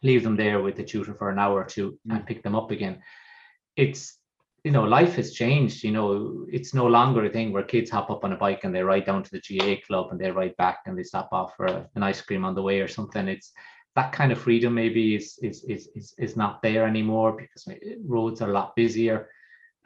leave 0.03 0.23
them 0.23 0.37
there 0.37 0.61
with 0.61 0.77
the 0.77 0.85
tutor 0.85 1.15
for 1.15 1.31
an 1.31 1.39
hour 1.39 1.61
or 1.61 1.65
two 1.65 1.99
mm. 2.09 2.17
and 2.17 2.27
pick 2.27 2.43
them 2.43 2.55
up 2.55 2.71
again. 2.71 3.01
It's 3.77 4.19
you 4.65 4.71
know, 4.71 4.85
life 4.85 5.17
has 5.17 5.35
changed. 5.35 5.85
You 5.85 5.93
know, 5.93 6.47
it's 6.51 6.73
no 6.73 6.87
longer 6.87 7.23
a 7.27 7.29
thing 7.29 7.53
where 7.53 7.63
kids 7.63 7.91
hop 7.91 8.09
up 8.09 8.25
on 8.25 8.33
a 8.33 8.37
bike 8.37 8.65
and 8.65 8.75
they 8.75 8.83
ride 8.83 9.05
down 9.05 9.23
to 9.23 9.31
the 9.31 9.43
GAA 9.59 9.75
club 9.87 10.11
and 10.11 10.19
they 10.19 10.31
ride 10.31 10.57
back 10.57 10.79
and 10.87 10.99
they 10.99 11.03
stop 11.03 11.29
off 11.33 11.55
for 11.55 11.67
an 11.67 12.03
ice 12.03 12.23
cream 12.23 12.47
on 12.47 12.55
the 12.55 12.63
way 12.63 12.81
or 12.81 12.89
something. 12.89 13.29
It's 13.29 13.53
that 13.97 14.13
kind 14.13 14.33
of 14.33 14.39
freedom 14.39 14.75
maybe 14.75 15.15
is 15.15 15.39
is 15.43 15.65
is 15.65 15.89
is, 15.95 16.15
is 16.19 16.37
not 16.37 16.63
there 16.63 16.87
anymore 16.87 17.33
because 17.33 17.69
roads 18.05 18.41
are 18.43 18.51
a 18.51 18.53
lot 18.53 18.75
busier 18.77 19.29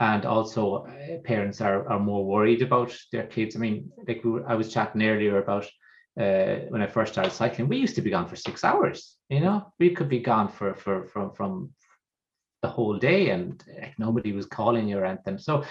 and 0.01 0.25
also 0.25 0.87
uh, 0.87 1.19
parents 1.25 1.61
are, 1.61 1.89
are 1.89 1.99
more 1.99 2.25
worried 2.25 2.63
about 2.63 2.97
their 3.13 3.27
kids. 3.27 3.57
I 3.57 3.59
mean, 3.59 3.91
like 4.07 4.23
we 4.25 4.31
were, 4.31 4.49
I 4.49 4.55
was 4.55 4.73
chatting 4.73 5.03
earlier 5.03 5.39
about 5.39 5.67
uh, 6.19 6.67
when 6.69 6.83
I 6.83 6.87
first 6.87 7.13
started 7.13 7.33
cycling, 7.33 7.69
we 7.69 7.79
used 7.79 7.97
to 7.97 8.03
be 8.03 8.11
gone 8.11 8.29
for 8.29 8.37
six 8.37 8.65
hours. 8.65 9.17
You 9.29 9.41
know, 9.41 9.73
we 9.79 9.91
could 9.91 10.09
be 10.09 10.21
gone 10.21 10.49
for 10.49 10.75
for 10.75 11.07
from 11.07 11.33
from 11.33 11.71
the 12.63 12.69
whole 12.69 12.99
day, 12.99 13.31
and 13.31 13.63
like, 13.81 13.99
nobody 13.99 14.33
was 14.33 14.47
calling 14.47 14.89
you 14.89 14.99
or 14.99 15.05
anything. 15.05 15.39
So, 15.39 15.65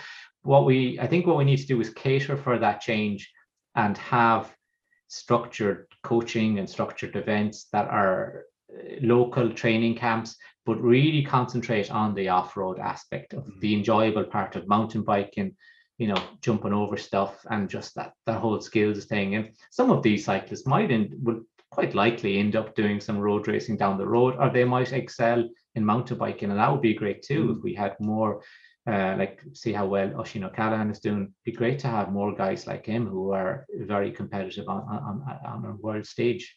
what 0.43 0.65
we 0.65 0.99
I 0.99 1.07
think 1.07 1.25
what 1.25 1.37
we 1.37 1.45
need 1.45 1.57
to 1.57 1.67
do 1.67 1.81
is 1.81 1.89
cater 1.89 2.37
for 2.37 2.59
that 2.59 2.81
change 2.81 3.31
and 3.75 3.97
have 3.97 4.53
structured 5.07 5.87
coaching 6.03 6.59
and 6.59 6.69
structured 6.69 7.15
events 7.15 7.67
that 7.71 7.87
are 7.87 8.43
uh, 8.73 8.95
local 9.01 9.49
training 9.51 9.95
camps, 9.95 10.35
but 10.65 10.81
really 10.81 11.23
concentrate 11.23 11.91
on 11.91 12.13
the 12.13 12.29
off-road 12.29 12.79
aspect 12.79 13.33
of 13.33 13.43
mm-hmm. 13.43 13.59
the 13.59 13.73
enjoyable 13.73 14.23
part 14.23 14.55
of 14.55 14.67
mountain 14.67 15.03
biking, 15.03 15.55
you 15.97 16.07
know, 16.07 16.21
jumping 16.41 16.73
over 16.73 16.97
stuff 16.97 17.45
and 17.49 17.69
just 17.69 17.95
that 17.95 18.13
that 18.25 18.39
whole 18.39 18.61
skills 18.61 19.05
thing. 19.05 19.35
And 19.35 19.51
some 19.71 19.89
of 19.91 20.03
these 20.03 20.25
cyclists 20.25 20.67
might 20.67 20.91
and 20.91 21.13
will 21.23 21.41
quite 21.71 21.95
likely 21.95 22.37
end 22.37 22.55
up 22.55 22.75
doing 22.75 22.99
some 22.99 23.17
road 23.17 23.47
racing 23.47 23.77
down 23.77 23.97
the 23.97 24.07
road, 24.07 24.35
or 24.39 24.49
they 24.49 24.63
might 24.63 24.93
excel 24.93 25.47
in 25.75 25.85
mountain 25.85 26.17
biking, 26.17 26.49
and 26.49 26.59
that 26.59 26.71
would 26.71 26.81
be 26.81 26.93
great 26.93 27.21
too 27.21 27.47
mm. 27.47 27.57
if 27.57 27.63
we 27.63 27.73
had 27.73 27.95
more. 27.99 28.41
Uh, 28.87 29.15
like 29.17 29.41
see 29.53 29.73
how 29.73 29.85
well 29.85 30.13
Oisin 30.17 30.45
O'Callaghan 30.45 30.89
is 30.89 30.99
doing. 30.99 31.33
Be 31.43 31.51
great 31.51 31.79
to 31.79 31.87
have 31.87 32.11
more 32.11 32.33
guys 32.33 32.67
like 32.67 32.85
him 32.85 33.05
who 33.05 33.31
are 33.33 33.65
very 33.73 34.11
competitive 34.11 34.69
on 34.69 34.81
on, 34.83 35.23
on 35.45 35.65
a 35.65 35.75
world 35.75 36.05
stage. 36.05 36.55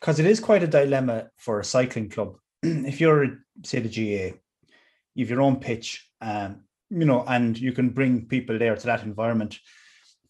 Because 0.00 0.18
it 0.18 0.26
is 0.26 0.40
quite 0.40 0.64
a 0.64 0.66
dilemma 0.66 1.28
for 1.38 1.60
a 1.60 1.64
cycling 1.64 2.08
club. 2.08 2.36
if 2.62 3.00
you're 3.00 3.38
say 3.64 3.78
the 3.78 3.88
GAA, 3.88 4.36
you've 5.14 5.30
your 5.30 5.42
own 5.42 5.60
pitch, 5.60 6.08
um, 6.20 6.62
you 6.90 7.04
know, 7.04 7.24
and 7.28 7.56
you 7.58 7.72
can 7.72 7.90
bring 7.90 8.26
people 8.26 8.58
there 8.58 8.74
to 8.74 8.86
that 8.86 9.04
environment. 9.04 9.58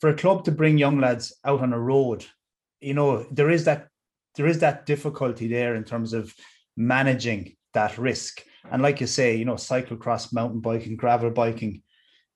For 0.00 0.10
a 0.10 0.14
club 0.14 0.44
to 0.44 0.52
bring 0.52 0.78
young 0.78 1.00
lads 1.00 1.34
out 1.44 1.60
on 1.60 1.72
a 1.72 1.80
road, 1.80 2.24
you 2.80 2.94
know, 2.94 3.26
there 3.30 3.50
is 3.50 3.64
that 3.64 3.88
there 4.36 4.46
is 4.46 4.58
that 4.60 4.86
difficulty 4.86 5.48
there 5.48 5.74
in 5.74 5.84
terms 5.84 6.12
of 6.12 6.34
managing 6.76 7.56
that 7.74 7.98
risk. 7.98 8.42
And 8.70 8.82
like 8.82 9.00
you 9.00 9.06
say, 9.06 9.36
you 9.36 9.44
know, 9.44 9.54
cyclocross, 9.54 10.32
mountain 10.32 10.60
biking, 10.60 10.96
gravel 10.96 11.30
biking, 11.30 11.82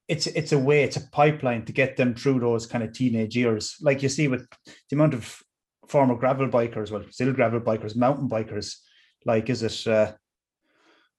it's 0.09 0.27
it's 0.27 0.53
a 0.53 0.59
way, 0.59 0.83
it's 0.83 0.97
a 0.97 1.09
pipeline 1.11 1.65
to 1.65 1.73
get 1.73 1.97
them 1.97 2.15
through 2.15 2.41
those 2.41 2.67
kind 2.67 2.85
of 2.85 2.93
teenage 2.93 3.37
years. 3.37 3.77
Like 3.81 4.03
you 4.03 4.09
see 4.09 4.29
with 4.29 4.47
the 4.91 4.97
amount 4.97 5.15
of 5.15 5.43
former 5.89 6.15
gravel 6.15 6.49
bikers, 6.49 6.91
well, 6.91 7.05
still 7.11 7.33
gravel 7.33 7.61
bikers, 7.61 7.97
mountain 7.97 8.29
bikers, 8.29 8.77
like 9.25 9.49
is 9.49 9.63
it 9.63 9.87
uh, 9.87 10.13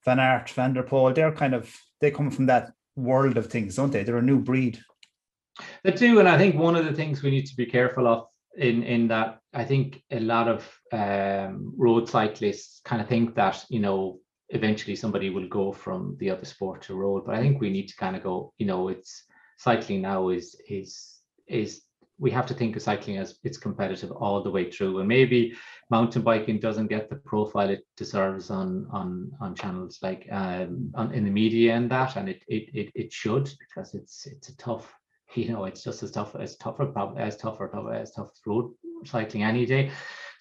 Van 0.06 0.20
Aert, 0.20 0.50
Van 0.52 0.74
der 0.74 0.84
Poel, 0.84 1.16
they're 1.16 1.32
kind 1.32 1.56
of 1.56 1.76
they 2.02 2.12
come 2.12 2.30
from 2.30 2.46
that 2.48 2.72
world 2.96 3.38
of 3.38 3.48
things, 3.48 3.76
don't 3.76 3.92
they? 3.92 4.04
They're 4.04 4.18
a 4.18 4.22
new 4.22 4.40
breed. 4.40 4.80
They 5.84 5.92
do, 5.92 6.20
and 6.20 6.28
I 6.28 6.38
think 6.38 6.56
one 6.56 6.76
of 6.76 6.86
the 6.86 6.94
things 6.94 7.24
we 7.24 7.32
need 7.32 7.46
to 7.48 7.56
be 7.56 7.66
careful 7.66 8.08
of 8.08 8.28
in 8.58 8.84
in 8.84 9.08
that 9.10 9.40
I 9.54 9.66
think 9.66 10.02
a 10.12 10.20
lot 10.20 10.48
of 10.48 10.80
um, 10.92 11.74
road 11.78 12.08
cyclists 12.08 12.82
kind 12.84 13.02
of 13.02 13.08
think 13.08 13.36
that 13.36 13.66
you 13.70 13.80
know 13.80 14.20
eventually 14.50 14.96
somebody 14.96 15.30
will 15.30 15.48
go 15.48 15.72
from 15.72 16.16
the 16.20 16.30
other 16.30 16.46
sport 16.46 16.84
to 16.84 16.96
road, 16.96 17.24
but 17.26 17.36
I 17.36 17.42
think 17.42 17.60
we 17.60 17.70
need 17.70 17.88
to 17.88 17.96
kind 17.96 18.16
of 18.16 18.24
go. 18.24 18.54
You 18.58 18.68
know, 18.68 18.90
it's 18.90 19.24
cycling 19.58 20.02
now 20.02 20.30
is 20.30 20.56
is 20.70 21.20
is 21.48 21.82
we 22.18 22.32
have 22.32 22.46
to 22.46 22.54
think 22.54 22.76
of 22.76 22.82
cycling 22.82 23.18
as 23.18 23.40
it's 23.44 23.58
competitive 23.58 24.12
all 24.12 24.42
the 24.42 24.52
way 24.52 24.72
through, 24.72 25.00
and 25.00 25.08
maybe 25.08 25.54
mountain 25.90 26.22
biking 26.22 26.60
doesn't 26.60 26.88
get 26.88 27.10
the 27.10 27.18
profile 27.18 27.70
it 27.70 27.86
deserves 27.98 28.50
on 28.50 28.88
on 28.92 29.32
on 29.42 29.56
channels 29.56 30.00
like 30.02 30.28
um, 30.32 30.92
on, 30.96 31.14
in 31.14 31.26
the 31.26 31.32
media 31.32 31.76
and 31.76 31.90
that, 31.92 32.16
and 32.16 32.30
it 32.30 32.44
it 32.48 32.70
it, 32.74 32.92
it 32.96 33.12
should 33.12 33.52
because 33.60 33.94
it's 33.94 34.28
it's 34.28 34.50
a 34.50 34.58
tough 34.58 34.94
you 35.42 35.50
know, 35.50 35.66
it's 35.66 35.84
just 35.84 36.04
as 36.04 36.12
tough 36.12 36.36
as 36.36 36.56
tougher, 36.58 36.92
as 37.18 37.38
tougher, 37.38 37.94
as 37.94 38.12
tough 38.12 38.30
road 38.46 38.72
cycling 39.06 39.44
any 39.44 39.66
day. 39.66 39.92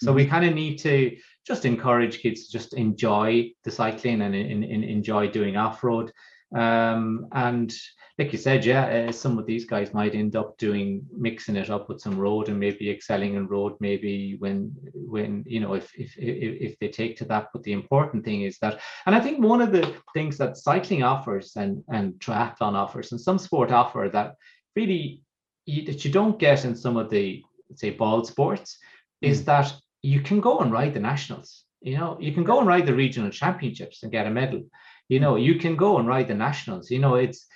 So 0.01 0.09
mm-hmm. 0.09 0.17
we 0.17 0.27
kind 0.27 0.45
of 0.45 0.55
need 0.55 0.79
to 0.81 1.17
just 1.47 1.65
encourage 1.65 2.21
kids 2.21 2.47
to 2.47 2.53
just 2.53 2.75
enjoy 2.75 3.51
the 3.65 3.71
cycling 3.71 4.23
and 4.23 4.35
in, 4.35 4.65
in, 4.65 4.83
enjoy 4.85 5.29
doing 5.29 5.57
off 5.57 5.85
road. 5.85 6.13
Um, 6.55 7.27
and 7.33 7.73
like 8.17 8.33
you 8.33 8.39
said, 8.39 8.65
yeah, 8.65 9.09
uh, 9.09 9.13
some 9.13 9.39
of 9.39 9.47
these 9.47 9.65
guys 9.65 9.93
might 9.93 10.15
end 10.15 10.37
up 10.37 10.57
doing 10.57 11.05
mixing 11.17 11.57
it 11.57 11.69
up 11.69 11.89
with 11.89 12.01
some 12.01 12.17
road 12.17 12.49
and 12.49 12.61
maybe 12.61 12.89
excelling 12.89 13.35
in 13.35 13.49
road. 13.49 13.75
Maybe 13.81 14.37
when 14.39 14.73
when 14.95 15.43
you 15.49 15.59
know 15.59 15.75
if 15.75 15.93
if 15.99 16.17
if, 16.17 16.73
if 16.73 16.79
they 16.79 16.89
take 16.89 17.17
to 17.19 17.25
that. 17.25 17.49
But 17.53 17.65
the 17.65 17.73
important 17.73 18.25
thing 18.25 18.43
is 18.43 18.59
that, 18.59 18.81
and 19.07 19.17
I 19.17 19.21
think 19.21 19.43
one 19.43 19.61
of 19.61 19.73
the 19.73 19.93
things 20.15 20.39
that 20.39 20.57
cycling 20.57 21.03
offers 21.03 21.57
and 21.57 21.83
and 21.89 22.15
triathlon 22.15 22.75
offers 22.75 23.11
and 23.11 23.21
some 23.21 23.39
sport 23.39 23.73
offer 23.73 24.09
that 24.13 24.37
really 24.77 25.23
you, 25.67 25.85
that 25.87 26.05
you 26.05 26.11
don't 26.11 26.39
get 26.39 26.65
in 26.65 26.75
some 26.77 26.97
of 26.97 27.11
the 27.11 27.43
say 27.75 27.91
ball 27.91 28.25
sports 28.25 28.79
mm. 29.25 29.29
is 29.29 29.45
that 29.45 29.73
you 30.03 30.21
can 30.21 30.41
go 30.41 30.61
and 30.61 30.73
ride 30.73 30.95
the 30.95 31.01
nationals 31.01 31.65
you 31.85 31.99
know? 31.99 32.17
You 32.19 32.33
can 32.33 32.45
go 32.45 32.59
and 32.59 32.67
ride 32.67 32.87
the 32.87 32.95
regional 32.95 33.31
championships 33.31 34.03
and 34.03 34.11
get 34.11 34.27
a 34.27 34.31
medal. 34.31 34.63
You 35.09 35.21
know 35.21 35.37
you 35.37 35.57
can 35.57 35.77
go 35.77 35.99
and 35.99 36.09
ride 36.09 36.29
the 36.29 36.35
nationals. 36.35 36.91
You 36.91 36.99
know 36.99 37.17
it's 37.17 37.47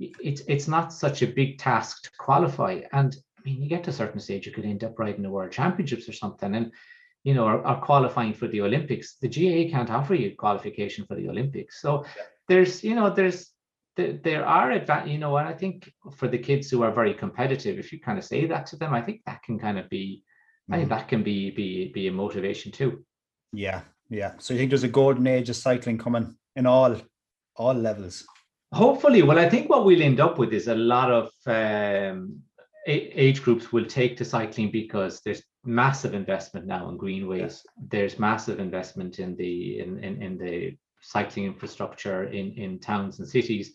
it's 0.00 0.40
it's 0.48 0.66
not 0.66 0.92
such 0.92 1.20
a 1.20 1.26
big 1.26 1.58
task 1.58 2.04
to 2.04 2.10
qualify. 2.18 2.80
And 2.92 3.14
i 3.38 3.42
mean 3.44 3.62
you 3.62 3.68
get 3.68 3.84
to 3.84 3.90
a 3.90 3.92
certain 3.92 4.20
stage 4.20 4.46
you 4.46 4.52
could 4.52 4.64
end 4.64 4.84
up 4.84 4.98
riding 4.98 5.22
the 5.22 5.30
world 5.30 5.52
championships 5.52 6.08
or 6.08 6.14
something. 6.14 6.54
And 6.54 6.72
you 7.24 7.34
know 7.34 7.44
are, 7.44 7.62
are 7.62 7.80
qualifying 7.80 8.32
for 8.32 8.48
the 8.48 8.62
olympics. 8.62 9.16
The 9.20 9.28
gaa 9.28 9.70
can't 9.70 9.90
offer 9.90 10.14
you 10.14 10.34
qualification 10.34 11.04
for 11.04 11.14
the 11.16 11.28
olympics. 11.28 11.82
So 11.82 12.04
yeah. 12.04 12.22
there's 12.48 12.82
you 12.82 12.94
know 12.94 13.10
there's 13.10 13.50
there 13.96 14.44
are 14.44 14.72
advantages, 14.72 15.12
you 15.12 15.18
know, 15.18 15.36
and 15.36 15.48
I 15.48 15.52
think 15.52 15.92
for 16.16 16.28
the 16.28 16.38
kids 16.38 16.70
who 16.70 16.82
are 16.82 16.92
very 16.92 17.14
competitive, 17.14 17.78
if 17.78 17.92
you 17.92 18.00
kind 18.00 18.18
of 18.18 18.24
say 18.24 18.46
that 18.46 18.66
to 18.66 18.76
them, 18.76 18.92
I 18.92 19.00
think 19.00 19.20
that 19.26 19.42
can 19.42 19.58
kind 19.58 19.78
of 19.78 19.88
be, 19.88 20.24
mm. 20.70 20.74
I 20.74 20.78
think 20.78 20.88
mm. 20.88 20.96
that 20.96 21.08
can 21.08 21.22
be 21.22 21.50
be 21.50 21.92
be 21.92 22.08
a 22.08 22.12
motivation 22.12 22.72
too. 22.72 23.04
Yeah, 23.52 23.82
yeah. 24.10 24.32
So 24.38 24.54
you 24.54 24.58
think 24.58 24.70
there's 24.70 24.82
a 24.82 24.88
golden 24.88 25.26
age 25.26 25.48
of 25.48 25.56
cycling 25.56 25.98
coming 25.98 26.36
in 26.56 26.66
all 26.66 26.96
all 27.56 27.74
levels? 27.74 28.26
Hopefully, 28.72 29.22
well, 29.22 29.38
I 29.38 29.48
think 29.48 29.70
what 29.70 29.84
we'll 29.84 30.02
end 30.02 30.20
up 30.20 30.38
with 30.38 30.52
is 30.52 30.66
a 30.66 30.74
lot 30.74 31.10
of 31.10 31.30
um, 31.46 32.40
age 32.86 33.42
groups 33.42 33.72
will 33.72 33.86
take 33.86 34.16
to 34.16 34.24
cycling 34.24 34.70
because 34.70 35.20
there's 35.24 35.42
massive 35.64 36.14
investment 36.14 36.66
now 36.66 36.88
in 36.88 36.96
greenways. 36.96 37.62
Yeah. 37.64 37.86
There's 37.90 38.18
massive 38.18 38.58
investment 38.58 39.18
in 39.18 39.36
the 39.36 39.80
in, 39.80 40.02
in, 40.02 40.22
in 40.22 40.38
the 40.38 40.76
cycling 41.04 41.46
infrastructure 41.46 42.24
in, 42.24 42.52
in 42.52 42.78
towns 42.78 43.18
and 43.18 43.28
cities. 43.28 43.72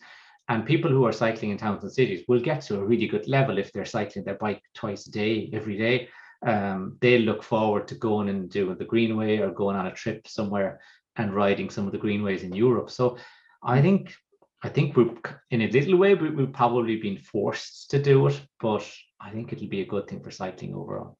And 0.48 0.66
people 0.66 0.90
who 0.90 1.04
are 1.06 1.12
cycling 1.12 1.52
in 1.52 1.58
towns 1.58 1.84
and 1.84 1.92
cities 1.92 2.24
will 2.26 2.40
get 2.40 2.60
to 2.62 2.80
a 2.80 2.84
really 2.84 3.06
good 3.06 3.28
level 3.28 3.58
if 3.58 3.72
they're 3.72 3.84
cycling 3.84 4.24
their 4.24 4.34
bike 4.34 4.62
twice 4.74 5.06
a 5.06 5.10
day, 5.10 5.48
every 5.52 5.78
day. 5.78 6.08
Um, 6.44 6.96
they 7.00 7.18
look 7.18 7.42
forward 7.42 7.86
to 7.88 7.94
going 7.94 8.28
and 8.28 8.50
doing 8.50 8.76
the 8.76 8.84
Greenway 8.84 9.38
or 9.38 9.50
going 9.50 9.76
on 9.76 9.86
a 9.86 9.92
trip 9.92 10.26
somewhere 10.26 10.80
and 11.16 11.34
riding 11.34 11.70
some 11.70 11.86
of 11.86 11.92
the 11.92 11.98
greenways 11.98 12.42
in 12.42 12.54
Europe. 12.54 12.90
So 12.90 13.16
I 13.62 13.80
think 13.82 14.14
I 14.62 14.68
think 14.68 14.96
we're 14.96 15.14
in 15.50 15.62
a 15.62 15.68
little 15.68 15.96
way 15.96 16.14
we, 16.14 16.30
we've 16.30 16.52
probably 16.52 16.96
been 16.96 17.18
forced 17.18 17.90
to 17.90 18.02
do 18.02 18.26
it, 18.26 18.40
but 18.60 18.86
I 19.20 19.30
think 19.30 19.52
it'll 19.52 19.68
be 19.68 19.80
a 19.80 19.86
good 19.86 20.06
thing 20.06 20.22
for 20.22 20.30
cycling 20.30 20.74
overall. 20.74 21.16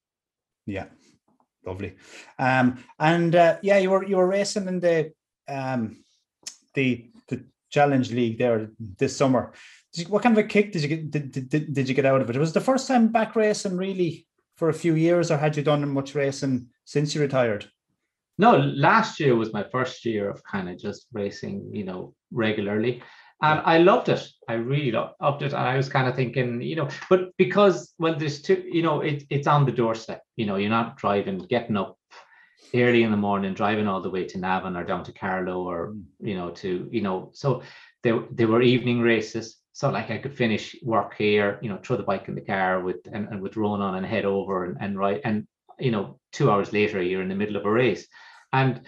Yeah, 0.67 0.87
lovely. 1.67 1.97
Um, 2.39 2.85
and 2.99 3.35
uh, 3.35 3.59
yeah, 3.63 3.79
you 3.79 3.91
were 3.91 4.05
you 4.05 4.17
were 4.17 4.27
racing 4.27 4.69
in 4.69 4.81
the 4.81 5.13
um, 5.51 6.05
the 6.75 7.11
the 7.29 7.45
Challenge 7.71 8.11
League 8.13 8.39
there 8.39 8.71
this 8.99 9.17
summer. 9.17 9.53
You, 9.95 10.05
what 10.07 10.23
kind 10.23 10.39
of 10.39 10.45
a 10.45 10.49
kick 10.49 10.73
did 10.73 10.83
you 10.83 10.89
get? 10.89 11.11
Did, 11.11 11.49
did, 11.49 11.75
did 11.75 11.89
you 11.89 11.95
get 11.95 12.07
out 12.07 12.21
of 12.21 12.31
it? 12.31 12.37
It 12.37 12.41
was 12.41 12.53
the 12.53 12.61
first 12.61 12.87
time 12.87 13.09
back 13.09 13.35
racing 13.37 13.77
really 13.77 14.27
for 14.57 14.69
a 14.69 14.75
few 14.75 14.95
years, 14.95 15.31
or 15.31 15.39
had 15.39 15.57
you 15.57 15.63
done 15.63 15.89
much 15.89 16.15
racing 16.15 16.69
since 16.85 17.15
you 17.15 17.21
retired? 17.21 17.67
No, 18.39 18.57
last 18.57 19.21
year 19.21 19.37
was 19.37 19.53
my 19.53 19.65
first 19.65 20.05
year 20.05 20.31
of 20.31 20.43
kind 20.45 20.69
of 20.69 20.79
just 20.79 21.07
racing, 21.13 21.69
you 21.73 21.85
know, 21.85 22.15
regularly. 22.31 23.03
And 23.43 23.61
I 23.65 23.79
loved 23.79 24.09
it. 24.11 24.27
I 24.49 24.55
really 24.55 24.93
loved 24.93 25.43
it. 25.43 25.53
And 25.53 25.63
I 25.63 25.77
was 25.77 25.89
kind 25.89 26.09
of 26.09 26.15
thinking, 26.15 26.61
you 26.61 26.77
know, 26.77 26.89
but 27.09 27.37
because, 27.39 27.95
well, 27.99 28.15
there's 28.15 28.43
two, 28.43 28.63
you 28.71 28.83
know, 28.83 29.01
it, 29.01 29.25
it's 29.31 29.47
on 29.47 29.65
the 29.65 29.73
doorstep. 29.73 30.23
You 30.37 30.47
know, 30.47 30.57
you're 30.57 30.71
not 30.71 30.97
driving, 30.99 31.39
getting 31.49 31.77
up 31.77 31.99
early 32.75 33.03
in 33.03 33.11
the 33.11 33.17
morning, 33.17 33.55
driving 33.55 33.89
all 33.89 34.01
the 34.01 34.11
way 34.11 34.25
to 34.25 34.39
Navan 34.39 34.77
or 34.77 34.85
down 34.85 35.05
to 35.05 35.13
Carlow 35.13 35.63
or 35.69 35.89
hmm. 35.89 36.27
you 36.27 36.37
know 36.37 36.51
to 36.51 36.89
you 36.91 37.03
know. 37.03 37.31
So 37.33 37.63
there 38.03 38.21
there 38.31 38.49
were 38.49 38.63
evening 38.63 39.01
races. 39.01 39.57
So 39.73 39.91
like 39.91 40.11
I 40.11 40.19
could 40.19 40.37
finish 40.37 40.77
work 40.83 41.15
here, 41.17 41.59
you 41.63 41.69
know, 41.69 41.79
throw 41.79 41.97
the 41.97 42.03
bike 42.03 42.29
in 42.29 42.35
the 42.35 42.41
car 42.41 42.81
with 42.81 42.97
and, 43.13 43.29
and 43.29 43.41
with 43.41 43.57
Ronan 43.57 43.81
on 43.81 43.95
and 43.97 44.07
head 44.07 44.25
over 44.25 44.65
and, 44.65 44.77
and 44.81 44.99
ride 44.99 45.21
and 45.25 45.47
you 45.79 45.91
know 45.91 46.19
two 46.33 46.51
hours 46.51 46.73
later 46.73 47.03
you're 47.03 47.23
in 47.23 47.29
the 47.29 47.35
middle 47.35 47.57
of 47.57 47.65
a 47.65 47.71
race, 47.71 48.07
and 48.53 48.83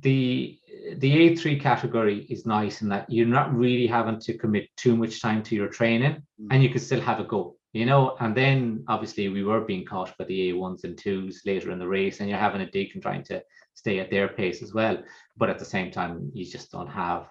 the 0.00 0.58
the 0.98 1.30
A3 1.30 1.60
category 1.60 2.26
is 2.28 2.44
nice 2.44 2.82
in 2.82 2.88
that 2.90 3.10
you're 3.10 3.26
not 3.26 3.54
really 3.54 3.86
having 3.86 4.20
to 4.20 4.36
commit 4.36 4.68
too 4.76 4.94
much 4.94 5.22
time 5.22 5.42
to 5.44 5.54
your 5.54 5.68
training 5.68 6.22
mm. 6.40 6.48
and 6.50 6.62
you 6.62 6.68
can 6.68 6.80
still 6.80 7.00
have 7.00 7.18
a 7.18 7.24
go 7.24 7.55
you 7.76 7.84
know, 7.84 8.16
and 8.20 8.34
then 8.34 8.84
obviously 8.88 9.28
we 9.28 9.44
were 9.44 9.60
being 9.60 9.84
caught 9.84 10.16
by 10.16 10.24
the 10.24 10.50
A1s 10.50 10.84
and 10.84 10.96
twos 10.96 11.42
later 11.44 11.70
in 11.70 11.78
the 11.78 11.86
race, 11.86 12.20
and 12.20 12.30
you're 12.30 12.38
having 12.38 12.62
a 12.62 12.70
dig 12.70 12.92
and 12.94 13.02
trying 13.02 13.22
to 13.24 13.42
stay 13.74 13.98
at 13.98 14.10
their 14.10 14.28
pace 14.28 14.62
as 14.62 14.72
well. 14.72 14.96
But 15.36 15.50
at 15.50 15.58
the 15.58 15.64
same 15.66 15.90
time, 15.90 16.30
you 16.32 16.46
just 16.46 16.72
don't 16.72 16.88
have 16.88 17.28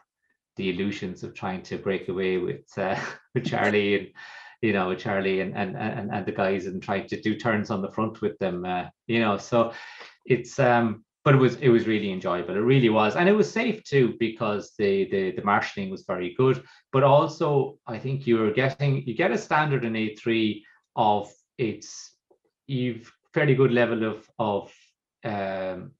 the 0.56 0.70
illusions 0.70 1.24
of 1.24 1.34
trying 1.34 1.64
to 1.64 1.78
break 1.78 2.10
away 2.10 2.38
with 2.38 2.66
uh, 2.78 3.00
with 3.34 3.46
Charlie 3.46 3.96
and 3.98 4.08
you 4.62 4.74
know 4.74 4.94
Charlie 4.94 5.42
and, 5.42 5.56
and 5.56 5.76
and 5.76 6.12
and 6.12 6.26
the 6.26 6.32
guys 6.32 6.68
and 6.68 6.82
trying 6.82 7.08
to 7.08 7.20
do 7.20 7.36
turns 7.36 7.72
on 7.72 7.82
the 7.82 7.92
front 7.92 8.22
with 8.22 8.38
them. 8.38 8.66
Uh, 8.66 8.86
you 9.08 9.22
know, 9.22 9.38
so 9.38 9.74
it's 10.26 10.60
um 10.60 11.05
but 11.26 11.34
it 11.34 11.40
was 11.40 11.56
it 11.56 11.70
was 11.70 11.88
really 11.88 12.12
enjoyable. 12.12 12.56
It 12.56 12.60
really 12.60 12.90
was, 12.90 13.16
and 13.16 13.28
it 13.28 13.34
was 13.34 13.52
safe 13.52 13.84
too 13.84 14.16
because 14.20 14.74
the 14.78 15.10
the 15.10 15.32
the 15.32 15.44
marshalling 15.44 15.90
was 15.90 16.06
very 16.06 16.36
good. 16.36 16.64
But 16.94 17.04
also, 17.04 17.80
I 17.88 17.98
think 17.98 18.28
you 18.28 18.38
were 18.38 18.52
getting 18.52 19.06
you 19.08 19.16
get 19.16 19.32
a 19.32 19.38
standard 19.38 19.84
in 19.84 19.96
A 19.96 20.16
three 20.16 20.64
of 20.96 21.32
it's 21.58 22.16
you've 22.68 23.12
fairly 23.34 23.56
good 23.56 23.72
level 23.72 24.04
of 24.06 24.30
of 24.40 24.74
um, 25.26 25.92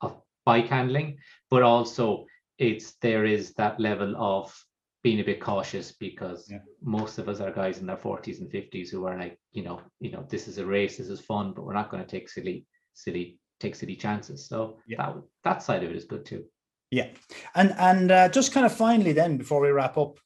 of 0.00 0.22
bike 0.46 0.68
handling, 0.68 1.18
but 1.50 1.62
also 1.62 2.26
it's 2.58 2.92
there 3.02 3.24
is 3.24 3.52
that 3.54 3.80
level 3.80 4.14
of 4.16 4.54
being 5.02 5.20
a 5.20 5.24
bit 5.24 5.40
cautious 5.40 5.92
because 5.92 6.48
Yeah. 6.50 6.58
most 6.82 7.18
of 7.18 7.28
us 7.28 7.40
are 7.40 7.50
guys 7.50 7.78
in 7.78 7.86
their 7.86 7.96
40s 7.96 8.40
and 8.40 8.50
50s 8.50 8.90
who 8.90 9.06
are 9.06 9.18
like, 9.18 9.38
you 9.52 9.62
know, 9.62 9.80
you 9.98 10.10
know, 10.10 10.26
this 10.28 10.46
is 10.46 10.58
a 10.58 10.66
race, 10.66 10.98
this 10.98 11.08
is 11.08 11.20
fun, 11.20 11.54
but 11.54 11.64
we're 11.64 11.72
not 11.72 11.90
going 11.90 12.04
to 12.04 12.08
take 12.10 12.28
silly, 12.28 12.66
silly, 12.92 13.39
take 13.60 13.74
silly 13.76 13.94
chances. 13.96 14.46
So 14.48 14.78
Yeah. 14.86 14.96
that 14.98 15.16
that 15.44 15.62
side 15.62 15.84
of 15.84 15.90
it 15.90 15.96
is 15.96 16.04
good 16.04 16.24
too. 16.24 16.44
Yeah, 16.90 17.08
and 17.54 17.72
and 17.78 18.10
uh, 18.10 18.28
just 18.28 18.52
kind 18.52 18.66
of 18.66 18.72
finally, 18.72 19.12
then 19.12 19.36
before 19.36 19.60
we 19.60 19.68
wrap 19.68 19.96
up, 19.96 20.18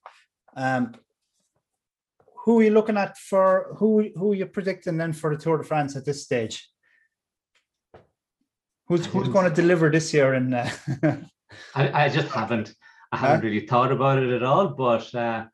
um, 0.57 0.95
who 2.45 2.61
are 2.61 2.63
you 2.63 2.71
looking 2.71 2.97
at 2.97 3.19
for 3.19 3.75
who 3.79 4.09
who 4.17 4.33
are 4.33 4.35
you 4.35 4.47
predicting 4.47 4.97
then 4.97 5.13
for 5.13 5.35
the 5.37 5.43
Tour 5.43 5.59
de 5.59 5.65
France 5.65 5.97
at 5.97 6.07
this 6.07 6.23
stage? 6.25 6.71
Who's 8.87 9.07
who's 9.07 9.29
going 9.29 9.49
to 9.49 9.55
deliver 9.63 9.91
this 9.91 10.15
year? 10.15 10.35
And 10.35 10.55
uh, 10.55 10.71
I, 11.75 12.05
I 12.05 12.09
just 12.09 12.29
haven't 12.29 12.75
I 13.13 13.17
haven't 13.17 13.45
really 13.45 13.67
thought 13.67 13.93
about 13.93 14.23
it 14.23 14.31
at 14.31 14.43
all, 14.43 14.69
but 14.69 15.15
uh, 15.15 15.45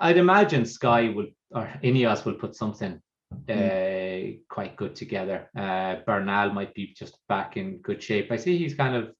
I'd 0.00 0.18
imagine 0.18 0.64
Sky 0.66 1.08
will 1.10 1.28
or 1.52 1.68
Ineos 1.82 2.24
will 2.24 2.34
put 2.34 2.56
something 2.56 3.00
uh, 3.48 4.36
quite 4.48 4.76
good 4.76 4.94
together. 4.94 5.48
Uh, 5.56 5.96
Bernal 6.06 6.52
might 6.52 6.74
be 6.74 6.94
just 6.96 7.16
back 7.28 7.56
in 7.56 7.78
good 7.78 8.02
shape. 8.02 8.30
I 8.30 8.36
see 8.36 8.58
he's 8.58 8.74
kind 8.74 8.96
of 8.96 9.14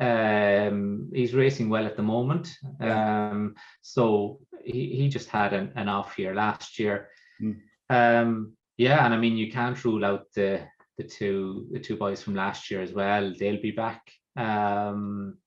um, 0.00 1.10
he's 1.12 1.34
racing 1.34 1.68
well 1.68 1.84
at 1.84 1.96
the 1.96 2.02
moment. 2.02 2.54
Um, 2.80 3.54
so 3.82 4.40
he, 4.64 4.94
he 4.94 5.08
just 5.08 5.28
had 5.28 5.52
an, 5.52 5.72
an 5.74 5.88
off 5.88 6.18
year 6.18 6.34
last 6.34 6.78
year. 6.78 7.08
Mm. 7.42 7.56
Um, 7.90 8.52
yeah, 8.76 9.04
and 9.04 9.12
I 9.12 9.16
mean 9.16 9.36
you 9.36 9.50
can't 9.50 9.84
rule 9.84 10.04
out 10.04 10.26
the 10.34 10.60
the 10.98 11.04
two 11.04 11.66
the 11.72 11.80
two 11.80 11.96
boys 11.96 12.22
from 12.22 12.34
last 12.34 12.70
year 12.70 12.82
as 12.82 12.92
well. 12.92 13.32
They'll 13.38 13.62
be 13.62 13.72
back. 13.72 14.02
Um, 14.36 15.38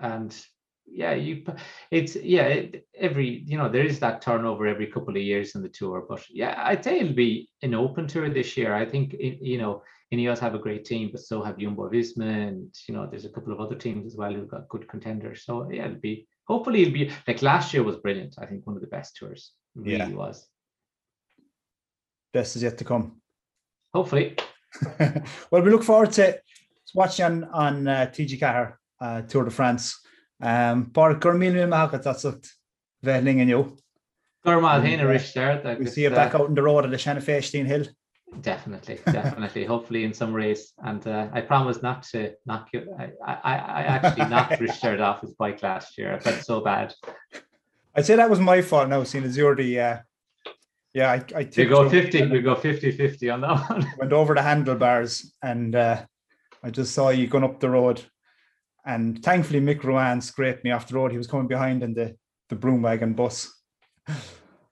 and 0.00 0.36
yeah, 0.86 1.14
you 1.14 1.44
it's 1.90 2.16
yeah 2.16 2.44
it, 2.44 2.86
every 2.98 3.42
you 3.46 3.56
know 3.58 3.68
there 3.68 3.84
is 3.84 3.98
that 4.00 4.22
turnover 4.22 4.66
every 4.66 4.86
couple 4.86 5.16
of 5.16 5.22
years 5.22 5.54
in 5.54 5.62
the 5.62 5.68
tour, 5.68 6.04
but 6.08 6.24
yeah, 6.30 6.54
I'd 6.64 6.84
say 6.84 7.00
it'll 7.00 7.12
be 7.14 7.48
an 7.62 7.74
open 7.74 8.06
tour 8.06 8.28
this 8.28 8.56
year. 8.56 8.74
I 8.74 8.84
think 8.86 9.14
it, 9.14 9.38
you 9.42 9.58
know 9.58 9.82
Ineos 10.12 10.38
have 10.38 10.54
a 10.54 10.58
great 10.58 10.84
team, 10.84 11.10
but 11.10 11.22
so 11.22 11.42
have 11.42 11.58
Jumbo 11.58 11.88
Visma, 11.90 12.48
and 12.48 12.72
you 12.88 12.94
know 12.94 13.06
there's 13.10 13.24
a 13.24 13.30
couple 13.30 13.52
of 13.52 13.60
other 13.60 13.74
teams 13.74 14.06
as 14.06 14.16
well 14.16 14.32
who've 14.32 14.48
got 14.50 14.68
good 14.68 14.86
contenders. 14.88 15.44
So 15.44 15.68
yeah, 15.70 15.86
it'll 15.86 15.96
be 16.00 16.28
hopefully 16.46 16.82
it'll 16.82 16.94
be 16.94 17.10
like 17.26 17.42
last 17.42 17.72
year 17.74 17.82
was 17.82 17.96
brilliant. 17.96 18.36
I 18.38 18.46
think 18.46 18.66
one 18.66 18.76
of 18.76 18.82
the 18.82 18.88
best 18.88 19.16
tours 19.16 19.52
really 19.74 19.96
Yeah. 19.98 20.08
was. 20.10 20.46
best 22.32 22.56
is 22.56 22.62
yet 22.62 22.78
to 22.78 22.84
come. 22.84 23.20
Hopefully, 23.94 24.36
well, 25.50 25.62
we 25.62 25.70
look 25.70 25.84
forward 25.84 26.12
to 26.12 26.38
watching 26.94 27.24
on 27.24 27.44
on 27.44 27.88
uh, 27.88 28.06
TG 28.12 28.38
Ceathair 28.38 28.74
uh, 29.00 29.22
Tour 29.22 29.44
de 29.44 29.50
France. 29.50 30.00
Um, 30.44 30.90
Par 30.90 31.14
gur 31.14 31.32
mí 31.32 31.50
magat 31.68 32.02
that's 32.02 32.24
it. 32.24 32.46
Velling 33.02 33.48
you. 33.48 33.76
Hina 34.44 35.04
uh, 35.04 35.06
Rich 35.06 35.32
there. 35.32 35.60
that 35.62 35.78
We 35.78 35.86
see 35.86 36.02
you 36.02 36.10
uh, 36.10 36.14
back 36.14 36.34
out 36.34 36.42
on 36.42 36.54
the 36.54 36.62
road 36.62 36.84
at 36.84 36.90
the 36.90 36.98
Shanna 36.98 37.20
Hill. 37.20 37.86
Definitely, 38.40 38.98
definitely. 39.06 39.64
Hopefully, 39.74 40.04
in 40.04 40.12
some 40.12 40.34
race, 40.34 40.72
and 40.78 41.06
uh, 41.06 41.28
I 41.32 41.40
promise 41.40 41.82
not 41.82 42.02
to 42.12 42.34
knock 42.44 42.68
you. 42.72 42.94
I, 42.98 43.10
I, 43.24 43.54
I 43.54 43.82
actually 43.82 44.28
knocked 44.28 44.60
Richard 44.68 45.00
off 45.00 45.22
his 45.22 45.32
bike 45.34 45.62
last 45.62 45.96
year. 45.96 46.14
I 46.14 46.18
felt 46.18 46.42
so 46.44 46.60
bad. 46.60 46.92
I'd 47.94 48.04
say 48.04 48.16
that 48.16 48.28
was 48.28 48.40
my 48.40 48.60
fault 48.60 48.88
now, 48.88 49.04
seeing 49.04 49.24
as 49.24 49.36
you're 49.36 49.54
the 49.54 49.80
uh, 49.80 49.98
yeah, 50.94 51.10
I, 51.10 51.24
I 51.36 51.48
We 51.56 51.64
go 51.66 51.88
50, 51.90 52.20
and 52.20 52.32
we 52.32 52.40
go 52.40 52.54
50 52.54 52.92
50 52.92 53.30
on 53.30 53.40
that 53.42 53.70
one. 53.70 53.86
went 53.98 54.12
over 54.12 54.34
the 54.34 54.42
handlebars 54.42 55.32
and 55.42 55.74
uh, 55.74 56.02
I 56.62 56.70
just 56.70 56.94
saw 56.94 57.08
you 57.08 57.26
going 57.26 57.44
up 57.44 57.60
the 57.60 57.70
road. 57.70 58.02
And 58.86 59.22
thankfully 59.22 59.60
Mick 59.60 59.82
Rowan 59.82 60.20
scraped 60.20 60.64
me 60.64 60.70
off 60.70 60.88
the 60.88 60.94
road. 60.94 61.10
He 61.10 61.18
was 61.18 61.26
coming 61.26 61.48
behind 61.48 61.82
in 61.82 61.94
the, 61.94 62.16
the 62.48 62.56
broom 62.56 62.82
wagon 62.82 63.14
bus. 63.14 63.50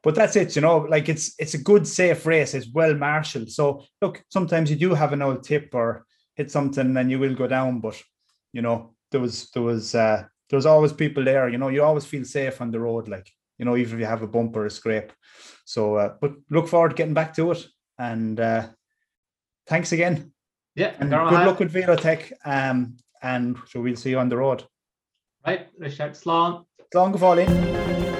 But 0.02 0.16
that's 0.16 0.34
it, 0.34 0.56
you 0.56 0.62
know, 0.62 0.78
like 0.78 1.08
it's 1.08 1.34
it's 1.38 1.54
a 1.54 1.62
good, 1.62 1.86
safe 1.86 2.26
race. 2.26 2.54
It's 2.54 2.72
well 2.72 2.94
marshaled. 2.94 3.50
So 3.50 3.84
look, 4.00 4.22
sometimes 4.30 4.68
you 4.68 4.76
do 4.76 4.94
have 4.94 5.12
an 5.12 5.22
old 5.22 5.44
tip 5.44 5.70
or 5.74 6.06
hit 6.34 6.50
something 6.50 6.96
and 6.96 7.10
you 7.10 7.20
will 7.20 7.34
go 7.34 7.46
down, 7.46 7.80
but 7.80 8.00
you 8.52 8.62
know, 8.62 8.94
there 9.12 9.20
was 9.20 9.50
there 9.50 9.62
was 9.62 9.94
uh 9.94 10.24
there 10.50 10.56
was 10.56 10.66
always 10.66 10.92
people 10.92 11.24
there, 11.24 11.48
you 11.48 11.58
know, 11.58 11.68
you 11.68 11.84
always 11.84 12.04
feel 12.04 12.24
safe 12.24 12.60
on 12.60 12.72
the 12.72 12.80
road, 12.80 13.06
like 13.06 13.30
you 13.58 13.64
know, 13.64 13.76
even 13.76 13.94
if 13.94 14.00
you 14.00 14.06
have 14.06 14.22
a 14.22 14.26
bump 14.26 14.56
or 14.56 14.66
a 14.66 14.70
scrape. 14.70 15.12
So 15.64 15.94
uh, 15.94 16.14
but 16.20 16.32
look 16.50 16.66
forward 16.66 16.90
to 16.90 16.94
getting 16.96 17.14
back 17.14 17.32
to 17.34 17.52
it. 17.52 17.64
And 17.96 18.40
uh 18.40 18.68
thanks 19.68 19.92
again. 19.92 20.32
Yeah, 20.74 20.94
And 20.98 21.10
good 21.10 21.46
luck 21.46 21.60
with 21.60 21.72
Velotec. 21.72 22.32
Um 22.44 22.96
and 23.22 23.56
so 23.66 23.80
we'll 23.80 23.96
see 23.96 24.10
you 24.10 24.18
on 24.18 24.28
the 24.28 24.36
road. 24.36 24.64
Right, 25.46 25.68
Richard 25.78 26.16
Sloan. 26.16 26.64
Long 26.94 27.16
fall 27.16 27.38
in. 27.38 28.11